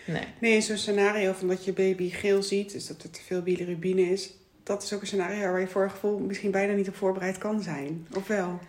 nee. 0.05 0.23
Nee, 0.39 0.61
zo'n 0.61 0.77
scenario 0.77 1.33
van 1.33 1.47
dat 1.47 1.65
je 1.65 1.73
baby 1.73 2.09
geel 2.09 2.43
ziet, 2.43 2.71
dus 2.71 2.87
dat 2.87 3.03
er 3.03 3.09
te 3.09 3.21
veel 3.21 3.41
bilirubine 3.41 4.01
is. 4.01 4.33
Dat 4.63 4.83
is 4.83 4.93
ook 4.93 5.01
een 5.01 5.07
scenario 5.07 5.51
waar 5.51 5.59
je 5.59 5.67
voor 5.67 5.83
een 5.83 5.89
gevoel 5.91 6.19
misschien 6.19 6.51
bijna 6.51 6.73
niet 6.73 6.87
op 6.87 6.95
voorbereid 6.95 7.37
kan 7.37 7.61
zijn. 7.61 8.07
Of 8.17 8.27
wel? 8.27 8.59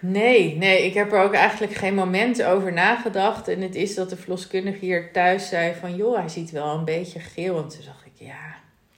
Nee, 0.00 0.56
nee, 0.56 0.86
ik 0.86 0.94
heb 0.94 1.12
er 1.12 1.22
ook 1.22 1.32
eigenlijk 1.34 1.74
geen 1.74 1.94
moment 1.94 2.42
over 2.42 2.72
nagedacht. 2.72 3.48
En 3.48 3.60
het 3.60 3.74
is 3.74 3.94
dat 3.94 4.10
de 4.10 4.16
verloskundige 4.16 4.78
hier 4.84 5.12
thuis 5.12 5.48
zei 5.48 5.74
van... 5.74 5.96
joh, 5.96 6.18
hij 6.18 6.28
ziet 6.28 6.50
wel 6.50 6.74
een 6.74 6.84
beetje 6.84 7.20
geel. 7.20 7.56
En 7.56 7.68
toen 7.68 7.84
dacht 7.84 8.04
ik, 8.06 8.12
ja, 8.26 8.54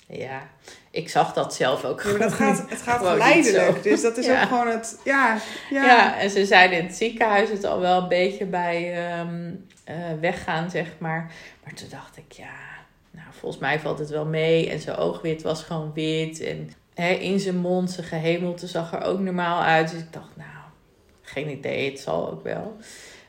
ja. 0.07 0.42
Ik 0.90 1.09
zag 1.09 1.33
dat 1.33 1.55
zelf 1.55 1.85
ook 1.85 2.03
Ja, 2.03 2.11
maar 2.11 2.19
dat 2.19 2.33
gaat, 2.33 2.64
het 2.69 2.83
gaat 2.83 3.07
geleidelijk. 3.07 3.83
Dus 3.83 4.03
dat 4.03 4.16
is 4.16 4.27
Ja. 4.37 4.42
ook 4.42 4.49
gewoon 4.49 4.69
het. 4.69 5.01
Ja, 5.05 5.38
ja. 5.71 5.85
Ja. 5.85 6.19
en 6.19 6.31
ze 6.31 6.47
zijn 6.47 6.73
in 6.73 6.85
het 6.87 6.95
ziekenhuis 6.97 7.51
het 7.51 7.64
al 7.64 7.81
wel 7.81 8.03
een 8.03 8.09
beetje 8.09 8.45
bij 8.47 9.07
ehm, 9.07 9.51
eh, 9.85 9.95
weggaan, 10.21 10.71
zeg 10.71 10.87
maar. 10.99 11.33
Maar 11.64 11.73
toen 11.75 11.88
dacht 11.90 12.16
ik, 12.16 12.33
ja, 12.33 12.55
nou, 13.11 13.27
volgens 13.31 13.61
mij 13.61 13.81
valt 13.81 13.99
het 13.99 14.11
wel 14.11 14.27
mee. 14.27 14.71
En 14.71 14.81
zijn 14.81 14.97
oogwit 14.97 15.42
was 15.42 15.62
gewoon 15.62 15.92
wit. 15.95 16.40
En 16.40 16.71
hè, 16.95 17.09
in 17.11 17.40
zijn 17.40 17.57
mond, 17.57 17.90
zijn 17.90 18.07
gehemelte 18.07 18.66
zag 18.66 18.92
er 18.92 19.03
ook 19.03 19.19
normaal 19.19 19.62
uit. 19.62 19.90
Dus 19.90 20.01
ik 20.01 20.12
dacht, 20.12 20.37
nou, 20.37 20.49
geen 21.23 21.49
idee, 21.51 21.90
het 21.90 22.01
zal 22.01 22.31
ook 22.31 22.42
wel. 22.42 22.77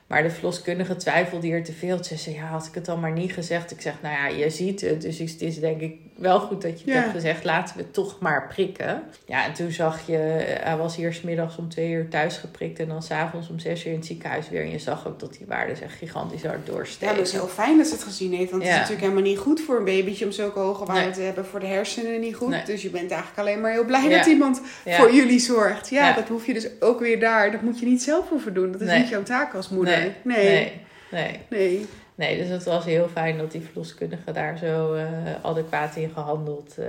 Maar 0.08 0.24
de 0.24 0.30
verloskundige 0.30 0.96
twijfelde 0.96 1.48
hier 1.48 1.64
te 1.64 1.74
veel. 1.74 2.04
Ze 2.04 2.16
zei, 2.18 2.36
ja, 2.36 2.42
had 2.46 2.66
ik 2.66 2.76
het 2.76 2.86
dan 2.86 3.00
maar 3.00 3.12
niet 3.12 3.32
gezegd. 3.34 3.72
Ik 3.72 3.82
zeg, 3.82 3.94
nou 4.02 4.16
ja, 4.16 4.28
je 4.38 4.50
ziet 4.50 4.82
het. 4.82 5.02
Dus 5.02 5.18
het 5.18 5.42
is 5.42 5.60
denk 5.60 5.82
ik 5.82 5.96
wel 6.16 6.40
goed 6.40 6.62
dat 6.62 6.72
je 6.72 6.86
het 6.86 6.94
Ja. 6.96 7.02
hebt 7.02 7.12
gezegd. 7.14 7.44
Laten 7.44 7.76
we 7.78 7.82
het 7.82 7.94
toch 7.94 8.20
maar 8.20 8.48
prikken. 8.48 9.04
Ja, 9.26 9.46
en 9.46 9.54
toen 9.54 9.72
zag 9.72 10.08
je, 10.08 10.18
eh, 10.18 10.64
hij 10.66 10.78
was 10.78 10.96
hier 10.96 11.14
smiddags 11.14 11.58
om 11.58 11.70
twee 11.70 11.92
uur 11.92 12.08
thuis 12.10 12.38
geprikt. 12.38 12.80
En 12.80 12.88
dan 12.88 13.04
s'avonds 13.04 13.50
om 13.50 13.60
zes 13.60 13.86
uur 13.86 13.92
in 13.92 13.98
het 13.98 14.06
ziekenhuis 14.06 14.50
weer. 14.50 14.62
En 14.62 14.72
je 14.72 14.80
zag 14.80 15.08
ook 15.08 15.20
dat 15.20 15.34
die 15.38 15.46
waarden 15.48 15.82
echt 15.82 15.94
gigantisch 15.98 16.44
hard 16.44 16.66
Ja, 16.68 16.72
doorstegen. 16.74 17.16
dat 17.16 17.26
is 17.26 17.32
heel 17.32 17.48
fijn 17.48 17.78
dat 17.78 17.88
ze 17.88 17.94
het 17.94 18.04
gezien 18.04 18.34
heeft. 18.34 18.52
Want 18.52 18.62
het 18.64 18.72
Ja. 18.72 18.78
is 18.82 18.90
natuurlijk 18.90 19.08
helemaal 19.14 19.30
niet 19.32 19.40
goed 19.40 19.62
voor 19.62 19.78
een 19.78 19.86
babytje 19.86 20.26
om 20.26 20.32
zulke 20.32 20.60
hoge 20.60 20.86
waarden 20.86 21.04
Nee. 21.04 21.14
te 21.14 21.22
hebben. 21.22 21.46
Voor 21.46 21.60
de 21.60 21.66
hersenen 21.68 22.20
niet 22.20 22.36
goed. 22.36 22.50
Nee. 22.50 22.64
Dus 22.66 22.82
je 22.82 22.90
bent 22.90 23.12
eigenlijk 23.12 23.40
alleen 23.40 23.62
maar 23.62 23.72
heel 23.72 23.86
blij 23.86 24.04
Ja. 24.10 24.18
dat 24.18 24.26
iemand 24.26 24.62
Ja. 24.86 24.98
voor 24.98 25.14
jullie 25.14 25.40
zorgt. 25.40 25.90
Ja, 25.90 26.08
Ja. 26.08 26.14
dat 26.16 26.28
hoef 26.28 26.46
je 26.46 26.54
dus 26.54 26.68
ook 26.80 27.00
weer 27.00 27.20
daar. 27.20 27.52
Dat 27.52 27.62
moet 27.62 27.80
je 27.80 27.86
niet 27.86 28.02
zelf 28.04 28.30
hoeven 28.30 28.54
doen. 28.54 28.72
Dat 28.72 28.82
is 28.82 28.88
Nee. 28.88 29.00
niet 29.00 29.10
jouw 29.10 29.24
taak 29.24 29.54
als 29.54 29.70
moeder. 29.70 29.96
Nee, 30.24 30.72
Nee. 31.12 31.40
nee, 31.50 31.86
nee. 32.16 32.38
Dus 32.38 32.48
het 32.48 32.64
was 32.64 32.86
heel 32.86 33.08
fijn 33.08 33.38
dat 33.38 33.52
die 33.52 33.62
verloskundige 33.62 34.32
daar 34.32 34.58
zo 34.58 34.94
eh, 34.94 35.06
adequaat 35.44 35.96
in 35.96 36.10
gehandeld 36.10 36.78
eh, 36.78 36.88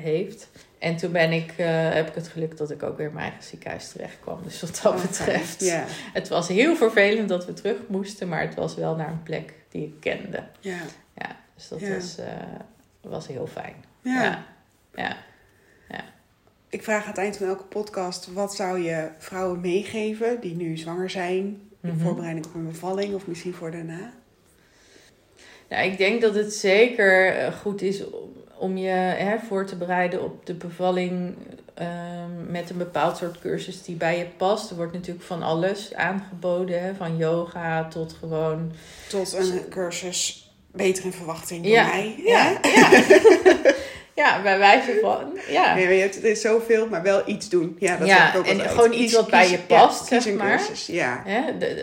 heeft. 0.00 0.48
En 0.78 0.96
toen 0.96 1.12
ben 1.12 1.32
ik, 1.32 1.52
eh, 1.56 1.66
heb 1.92 2.08
ik 2.08 2.14
het 2.14 2.28
geluk 2.28 2.56
dat 2.56 2.70
ik 2.70 2.82
ook 2.82 2.96
weer 2.96 3.06
in 3.06 3.12
mijn 3.12 3.24
eigen 3.30 3.44
ziekenhuis 3.44 3.88
terecht 3.88 4.16
kwam. 4.20 4.40
Dus 4.42 4.60
wat 4.60 4.80
dat 4.82 5.02
betreft. 5.02 5.64
Ja. 5.64 5.84
Het 6.12 6.28
was 6.28 6.48
heel 6.48 6.76
vervelend 6.76 7.28
dat 7.28 7.46
we 7.46 7.52
terug 7.52 7.76
moesten, 7.88 8.28
maar 8.28 8.40
het 8.40 8.54
was 8.54 8.74
wel 8.74 8.94
naar 8.96 9.08
een 9.10 9.22
plek 9.22 9.54
die 9.68 9.84
ik 9.84 10.00
kende. 10.00 10.42
Ja. 10.60 10.78
Ja, 11.14 11.36
dus 11.54 11.68
dat 11.68 11.80
Ja. 11.80 11.94
was, 11.94 12.16
was 13.00 13.26
heel 13.26 13.46
fijn. 13.46 13.74
Ja. 14.02 14.22
Ja. 14.22 14.44
ja. 14.94 15.16
Ik 16.68 16.82
vraag 16.82 17.02
aan 17.02 17.08
het 17.08 17.18
eind 17.18 17.36
van 17.36 17.46
elke 17.46 17.64
podcast: 17.64 18.32
wat 18.32 18.54
zou 18.54 18.80
je 18.82 19.08
vrouwen 19.18 19.60
meegeven 19.60 20.40
die 20.40 20.54
nu 20.56 20.76
zwanger 20.76 21.10
zijn? 21.10 21.67
In 21.82 21.90
Mhm. 21.90 21.98
voorbereiding 22.04 22.46
op 22.46 22.54
een 22.54 22.66
bevalling 22.66 23.14
of 23.14 23.26
misschien 23.26 23.54
voor 23.54 23.70
daarna? 23.70 24.12
Nou, 25.68 25.84
ik 25.90 25.98
denk 25.98 26.20
dat 26.20 26.34
het 26.34 26.54
zeker 26.54 27.26
eh, 27.36 27.52
goed 27.60 27.82
is 27.82 28.02
om, 28.58 28.76
je 28.76 28.88
hè, 28.88 29.36
voor 29.48 29.64
te 29.66 29.76
bereiden 29.76 30.22
op 30.22 30.46
de 30.46 30.54
bevalling 30.54 31.34
ehm, 31.74 32.50
met 32.50 32.70
een 32.70 32.76
bepaald 32.76 33.16
soort 33.16 33.38
cursus 33.40 33.82
die 33.82 33.96
bij 33.96 34.18
je 34.18 34.26
past. 34.36 34.70
Er 34.70 34.76
wordt 34.76 34.92
natuurlijk 34.92 35.26
van 35.26 35.42
alles 35.42 35.94
aangeboden, 35.94 36.82
hè, 36.82 36.94
van 36.94 37.16
yoga 37.16 37.88
tot 37.88 38.12
gewoon. 38.12 38.72
Tot 39.08 39.32
een 39.32 39.68
cursus 39.68 40.50
beter 40.72 41.04
in 41.04 41.12
verwachting 41.12 41.66
Ja. 41.66 41.84
bij 41.90 41.92
mij. 41.96 42.14
Ja, 42.24 42.58
ja. 42.62 42.90
ja, 44.18 44.42
bij 44.42 44.58
wijze 44.58 44.98
van. 45.02 45.38
Ja. 45.48 45.74
Nee, 45.74 45.94
je 45.94 46.00
hebt, 46.00 46.14
het 46.14 46.24
is 46.24 46.40
zoveel, 46.40 46.88
maar 46.88 47.02
wel 47.02 47.22
iets 47.26 47.48
doen. 47.48 47.76
Ja, 47.78 47.96
dat 47.96 48.08
Ja, 48.08 48.32
ook 48.36 48.46
en 48.46 48.60
gewoon 48.60 48.92
iets 48.92 49.14
wat 49.14 49.30
bij 49.30 49.50
je 49.50 49.58
past, 49.58 50.10
Ja, 50.10 50.20
zeg 50.20 50.34
maar. 50.34 50.56
cursus, 50.56 50.86
ja. 50.86 51.22
Hè, 51.24 51.42
de, 51.58 51.58
de- 51.58 51.74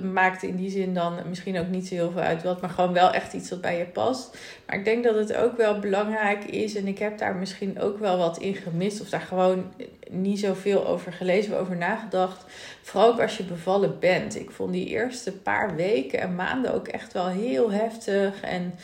de- 0.00 0.06
maakt 0.06 0.42
in 0.42 0.56
die 0.56 0.70
zin 0.70 0.94
dan 0.94 1.18
misschien 1.28 1.58
ook 1.58 1.68
niet 1.68 1.86
zo 1.88 1.94
heel 1.94 2.10
veel 2.12 2.22
uit 2.22 2.42
wat, 2.42 2.60
maar 2.60 2.70
gewoon 2.70 2.92
wel 2.92 3.10
echt 3.12 3.32
iets 3.32 3.50
wat 3.50 3.60
bij 3.60 3.78
je 3.78 3.84
past. 3.84 4.36
Maar 4.66 4.76
ik 4.76 4.84
denk 4.84 5.04
dat 5.04 5.14
het 5.14 5.34
ook 5.34 5.56
wel 5.56 5.78
belangrijk 5.78 6.44
is, 6.44 6.74
en 6.74 6.86
ik 6.86 6.98
heb 6.98 7.18
daar 7.18 7.34
misschien 7.34 7.80
ook 7.80 7.98
wel 7.98 8.16
wat 8.18 8.38
in 8.38 8.54
gemist, 8.54 9.00
of 9.00 9.08
daar 9.08 9.20
gewoon 9.28 9.72
niet 10.10 10.38
zoveel 10.40 10.86
over 10.86 11.12
gelezen 11.12 11.52
of 11.54 11.58
over 11.60 11.76
nagedacht. 11.76 12.44
Vooral 12.82 13.12
ook 13.12 13.20
als 13.20 13.36
je 13.36 13.42
bevallen 13.44 13.98
bent. 14.00 14.36
Ik 14.40 14.50
vond 14.50 14.72
die 14.72 14.86
eerste 14.86 15.32
paar 15.32 15.74
weken 15.76 16.20
en 16.20 16.34
maanden 16.34 16.74
ook 16.74 16.88
echt 16.88 17.12
wel 17.12 17.26
heel 17.28 17.72
heftig. 17.72 18.40
En 18.40 18.74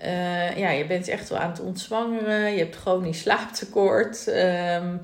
eh, 0.00 0.56
ja, 0.58 0.70
je 0.70 0.86
bent 0.86 1.08
echt 1.08 1.28
wel 1.28 1.38
aan 1.38 1.50
het 1.50 1.60
ontzwangeren. 1.60 2.52
Je 2.52 2.58
hebt 2.58 2.76
chronisch 2.76 3.20
slaaptekort. 3.20 4.28
Ehm, 4.28 4.96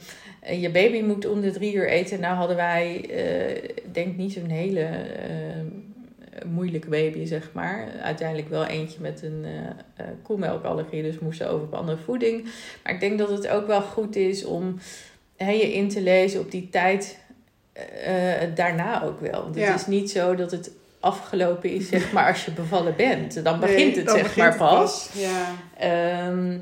je 0.60 0.70
baby 0.70 1.00
moet 1.00 1.26
om 1.26 1.40
de 1.40 1.50
drie 1.50 1.74
uur 1.74 1.88
eten. 1.88 2.20
Nou 2.20 2.36
hadden 2.36 2.56
wij, 2.56 3.10
eh 3.10 3.70
denk 3.92 4.16
niet 4.16 4.32
zo'n 4.32 4.48
hele 4.48 4.80
eh, 4.80 6.44
moeilijke 6.46 6.88
baby, 6.88 7.24
zeg 7.24 7.50
maar. 7.52 7.88
Uiteindelijk 8.02 8.48
wel 8.48 8.64
eentje 8.66 9.00
met 9.00 9.22
een 9.22 9.46
koemelkallergie, 10.22 11.02
dus 11.02 11.18
moesten 11.18 11.50
over 11.50 11.66
op 11.66 11.74
andere 11.74 11.98
voeding. 11.98 12.44
Maar 12.84 12.92
ik 12.92 13.00
denk 13.00 13.18
dat 13.18 13.30
het 13.30 13.48
ook 13.48 13.66
wel 13.66 13.82
goed 13.82 14.16
is 14.16 14.44
om 14.44 14.78
hè, 15.36 15.50
je 15.50 15.72
in 15.72 15.88
te 15.88 16.00
lezen 16.00 16.40
op 16.40 16.50
die 16.50 16.68
tijd 16.70 17.18
daarna 18.54 19.02
ook 19.04 19.20
wel. 19.20 19.42
Want 19.42 19.56
Ja. 19.56 19.70
het 19.70 19.80
is 19.80 19.86
niet 19.86 20.10
zo 20.10 20.34
dat 20.34 20.50
het 20.50 20.70
afgelopen 21.06 21.70
is, 21.70 21.88
zeg 21.88 22.12
maar, 22.12 22.28
als 22.28 22.44
je 22.44 22.50
bevallen 22.50 22.96
bent. 22.96 23.44
Dan 23.44 23.58
Nee, 23.58 23.68
begint 23.68 23.96
het, 23.96 24.06
dan 24.06 24.14
zeg 24.14 24.22
begint 24.22 24.58
maar, 24.58 24.74
pas. 24.74 25.10
Ja. 25.12 25.54
Ehm, 25.78 26.58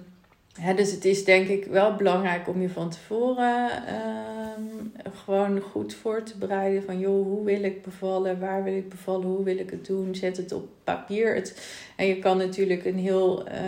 hè, 0.60 0.74
dus 0.74 0.90
het 0.90 1.04
is 1.04 1.24
denk 1.24 1.48
ik 1.48 1.64
wel 1.64 1.94
belangrijk 1.94 2.48
om 2.48 2.60
je 2.60 2.68
van 2.68 2.90
tevoren 2.90 3.70
ehm, 3.86 5.10
gewoon 5.24 5.60
goed 5.60 5.94
voor 5.94 6.22
te 6.22 6.38
bereiden. 6.38 6.82
Van 6.82 6.98
joh, 6.98 7.26
hoe 7.26 7.44
wil 7.44 7.62
ik 7.62 7.82
bevallen? 7.82 8.40
Waar 8.40 8.64
wil 8.64 8.74
ik 8.74 8.88
bevallen? 8.88 9.26
Hoe 9.26 9.44
wil 9.44 9.58
ik 9.58 9.70
het 9.70 9.86
doen? 9.86 10.14
Zet 10.14 10.36
het 10.36 10.52
op 10.52 10.68
papier. 10.84 11.34
Het, 11.34 11.76
en 11.96 12.06
je 12.06 12.18
kan 12.18 12.36
natuurlijk 12.36 12.84
een 12.84 12.98
heel 12.98 13.46
eh, 13.46 13.62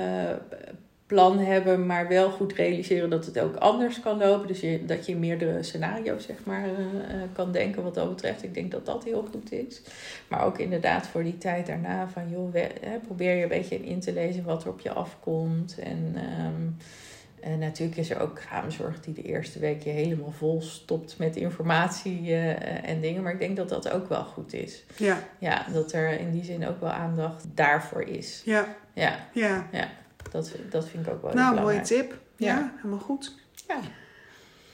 plan 1.06 1.38
hebben, 1.38 1.86
maar 1.86 2.08
wel 2.08 2.30
goed 2.30 2.52
realiseren 2.52 3.10
dat 3.10 3.26
het 3.26 3.38
ook 3.40 3.56
anders 3.56 4.00
kan 4.00 4.18
lopen. 4.18 4.46
Dus 4.46 4.60
je, 4.60 4.84
dat 4.84 5.06
je 5.06 5.16
meerdere 5.16 5.62
scenario's 5.62 6.24
zeg 6.24 6.36
maar, 6.44 6.64
eh, 6.64 6.70
eh, 6.70 7.20
kan 7.32 7.52
denken 7.52 7.82
wat 7.82 7.94
dat 7.94 8.08
betreft. 8.08 8.42
Ik 8.42 8.54
denk 8.54 8.70
dat 8.70 8.86
dat 8.86 9.04
heel 9.04 9.26
goed 9.32 9.52
is. 9.52 9.82
Maar 10.28 10.44
ook 10.44 10.58
inderdaad 10.58 11.06
voor 11.06 11.22
die 11.22 11.38
tijd 11.38 11.66
daarna 11.66 12.08
van 12.08 12.30
joh, 12.30 12.52
we- 12.52 12.70
hè, 12.80 12.98
probeer 12.98 13.34
je 13.36 13.42
een 13.42 13.48
beetje 13.48 13.84
in 13.84 14.00
te 14.00 14.12
lezen 14.12 14.44
wat 14.44 14.64
er 14.64 14.70
op 14.70 14.80
je 14.80 14.92
afkomt. 14.92 15.78
En, 15.78 16.14
ehm, 16.14 17.58
natuurlijk 17.58 17.98
is 17.98 18.10
er 18.10 18.20
ook 18.20 18.34
kraamzorg 18.34 19.00
die 19.00 19.14
de 19.14 19.22
eerste 19.22 19.58
week 19.58 19.82
je 19.82 19.90
helemaal 19.90 20.30
vol 20.30 20.62
stopt 20.62 21.18
met 21.18 21.36
informatie 21.36 22.32
eh, 22.32 22.90
en 22.90 23.00
dingen. 23.00 23.22
Maar 23.22 23.32
ik 23.32 23.38
denk 23.38 23.56
dat 23.56 23.68
dat 23.68 23.90
ook 23.90 24.08
wel 24.08 24.24
goed 24.24 24.52
is. 24.52 24.84
Ja. 24.96 25.18
Ja, 25.38 25.66
dat 25.72 25.92
er 25.92 26.20
in 26.20 26.30
die 26.30 26.44
zin 26.44 26.66
ook 26.66 26.80
wel 26.80 26.90
aandacht 26.90 27.44
daarvoor 27.54 28.02
is. 28.02 28.42
Ja. 28.44 28.74
Ja, 28.92 29.18
Ja. 29.32 29.88
Dat, 30.30 30.52
dat 30.70 30.88
vind 30.88 31.06
ik 31.06 31.12
ook 31.12 31.22
wel 31.22 31.32
Nou, 31.34 31.60
mooie 31.60 31.80
tip. 31.80 32.18
Ja, 32.36 32.54
Ja. 32.56 32.72
helemaal 32.76 32.98
goed. 32.98 33.34
Ja. 33.68 33.78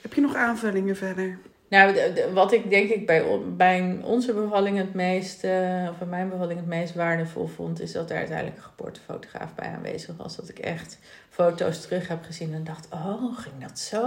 Heb 0.01 0.13
je 0.13 0.21
nog 0.21 0.35
aanvullingen 0.35 0.95
verder? 0.95 1.37
Nou, 1.67 1.93
de- 1.93 2.11
de- 2.15 2.31
wat 2.33 2.51
ik 2.51 2.69
denk 2.69 2.89
ik 2.89 3.05
bij, 3.05 3.25
bij 3.57 3.99
onze 4.03 4.33
bevalling 4.33 4.77
het 4.77 4.93
meest, 4.93 5.43
eh, 5.43 5.87
of 5.89 5.97
bij 5.97 6.07
mijn 6.07 6.29
bevalling 6.29 6.59
het 6.59 6.67
meest 6.67 6.93
waardevol 6.95 7.47
vond, 7.47 7.81
is 7.81 7.91
dat 7.91 8.09
er 8.09 8.17
uiteindelijk 8.17 8.57
een 8.57 8.63
geboortefotograaf 8.63 9.55
bij 9.55 9.67
aanwezig 9.67 10.15
was. 10.17 10.35
Dat 10.35 10.49
ik 10.49 10.59
echt 10.59 10.97
foto's 11.29 11.81
terug 11.81 12.07
heb 12.07 12.23
gezien 12.23 12.53
en 12.53 12.63
dacht, 12.63 12.87
oh, 12.91 13.37
ging 13.39 13.55
dat 13.67 13.79
zo? 13.79 14.03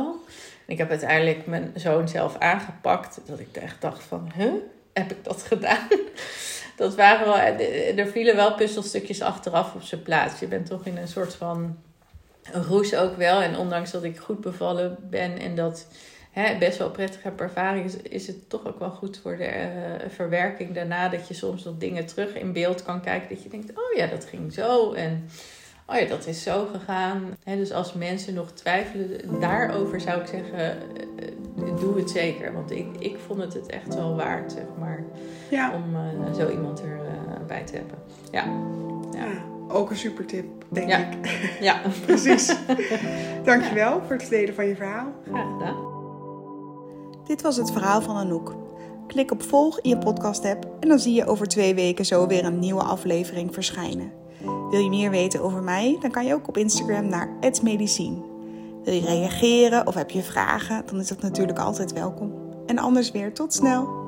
En 0.67 0.73
ik 0.73 0.79
heb 0.79 0.91
uiteindelijk 0.91 1.47
mijn 1.47 1.73
zoon 1.75 2.09
zelf 2.09 2.39
aangepakt, 2.39 3.21
dat 3.27 3.39
ik 3.39 3.57
echt 3.57 3.81
dacht 3.81 4.03
van, 4.03 4.31
huh, 4.35 4.53
heb 4.93 5.11
ik 5.11 5.25
dat 5.25 5.43
gedaan? 5.43 5.87
Dat 6.77 6.95
waren 6.95 7.27
wel, 7.27 7.39
er 7.97 8.07
vielen 8.07 8.37
wel 8.37 8.55
puzzelstukjes 8.55 9.23
achteraf 9.23 9.75
op 9.75 9.83
zijn 9.83 10.03
plaats. 10.03 10.41
Je 10.41 10.47
bent 10.47 10.67
toch 10.67 10.87
in 10.87 10.97
een 10.97 11.09
soort 11.09 11.35
van 11.35 11.79
roes 12.53 12.95
ook 12.95 13.17
wel. 13.17 13.43
En 13.43 13.57
ondanks 13.57 13.91
dat 13.91 14.05
ik 14.05 14.19
goed 14.19 14.41
bevallen 14.41 14.97
ben 15.11 15.39
en 15.39 15.55
dat 15.55 15.87
hè, 16.31 16.59
best 16.59 16.79
wel 16.79 16.91
prettig 16.91 17.23
heb 17.23 17.41
ervaring, 17.41 17.85
is, 17.85 17.97
is 17.97 18.27
het 18.27 18.49
toch 18.49 18.67
ook 18.67 18.79
wel 18.79 18.91
goed 18.91 19.19
voor 19.23 19.37
de 19.37 19.45
eh, 19.45 20.09
verwerking 20.09 20.75
daarna. 20.75 21.09
Dat 21.09 21.29
je 21.29 21.35
soms 21.35 21.65
nog 21.65 21.75
dingen 21.79 22.07
terug 22.07 22.35
in 22.35 22.53
beeld 22.53 22.83
kan 22.83 23.01
kijken. 23.01 23.29
Dat 23.29 23.43
je 23.43 23.49
denkt, 23.49 23.71
oh 23.71 23.97
ja, 23.97 24.07
dat 24.07 24.25
ging 24.25 24.53
zo. 24.53 24.93
En 24.93 25.29
oh 25.87 25.97
ja, 25.97 26.07
dat 26.07 26.27
is 26.27 26.43
zo 26.43 26.67
gegaan. 26.73 27.23
Hè, 27.45 27.57
dus 27.57 27.73
als 27.73 27.93
mensen 27.93 28.35
nog 28.35 28.51
twijfelen 28.51 29.41
daarover, 29.41 30.01
zou 30.01 30.21
ik 30.21 30.27
zeggen, 30.27 30.59
eh, 30.59 30.69
eh, 30.69 31.77
doe 31.81 31.99
het 31.99 32.11
zeker. 32.11 32.53
Want 32.53 32.71
ik, 32.71 32.87
ik 32.99 33.17
vond 33.27 33.41
het 33.41 33.55
het 33.55 33.67
echt 33.67 33.95
wel 33.95 34.17
waard, 34.17 34.53
zeg 34.53 34.65
maar, 34.79 35.05
Ja, 35.51 35.73
om 35.75 35.95
eh, 35.95 36.35
zo 36.35 36.51
iemand 36.51 36.83
erbij 37.39 37.65
te 37.65 37.75
hebben. 37.77 37.97
Ja, 38.31 38.45
ja. 39.21 39.45
ook 39.69 39.91
een 39.91 39.97
super 39.97 40.27
tip, 40.27 40.45
denk 40.69 40.89
Ja. 40.89 40.99
ik. 40.99 41.41
ja. 41.61 41.81
Precies. 42.07 42.57
Dankjewel 43.45 44.01
voor 44.07 44.17
het 44.17 44.29
delen 44.29 44.55
van 44.55 44.67
je 44.67 44.77
verhaal. 44.77 45.07
graag 45.31 45.47
gedaan. 45.53 45.77
Dit 47.27 47.43
was 47.43 47.57
het 47.57 47.73
verhaal 47.73 48.03
van 48.03 48.17
Anouk. 48.17 48.55
Klik 49.07 49.31
op 49.31 49.43
volg 49.43 49.81
in 49.81 49.89
je 49.91 49.99
podcast 49.99 50.45
app 50.45 50.67
en 50.81 50.89
dan 50.89 50.99
zie 50.99 51.15
je 51.15 51.27
over 51.27 51.47
twee 51.47 51.75
weken 51.75 52.05
zo 52.05 52.27
weer 52.27 52.45
een 52.45 52.59
nieuwe 52.59 52.83
aflevering 52.83 53.55
verschijnen. 53.55 54.13
Wil 54.71 54.81
je 54.81 54.89
meer 54.89 55.11
weten 55.11 55.43
over 55.43 55.63
mij? 55.63 55.97
Dan 56.01 56.11
kan 56.11 56.27
je 56.27 56.35
ook 56.35 56.49
op 56.49 56.57
Instagram 56.57 57.09
naar 57.09 57.29
@medicine. 57.63 58.17
Wil 58.85 58.95
je 58.95 59.01
reageren 59.01 59.87
of 59.87 59.95
heb 59.95 60.11
je 60.11 60.23
vragen? 60.23 60.83
Dan 60.87 61.01
is 61.01 61.09
dat 61.09 61.23
natuurlijk 61.23 61.59
altijd 61.59 61.93
welkom. 61.93 62.33
En 62.67 62.79
anders 62.79 63.11
weer 63.11 63.33
tot 63.33 63.55
snel. 63.55 64.06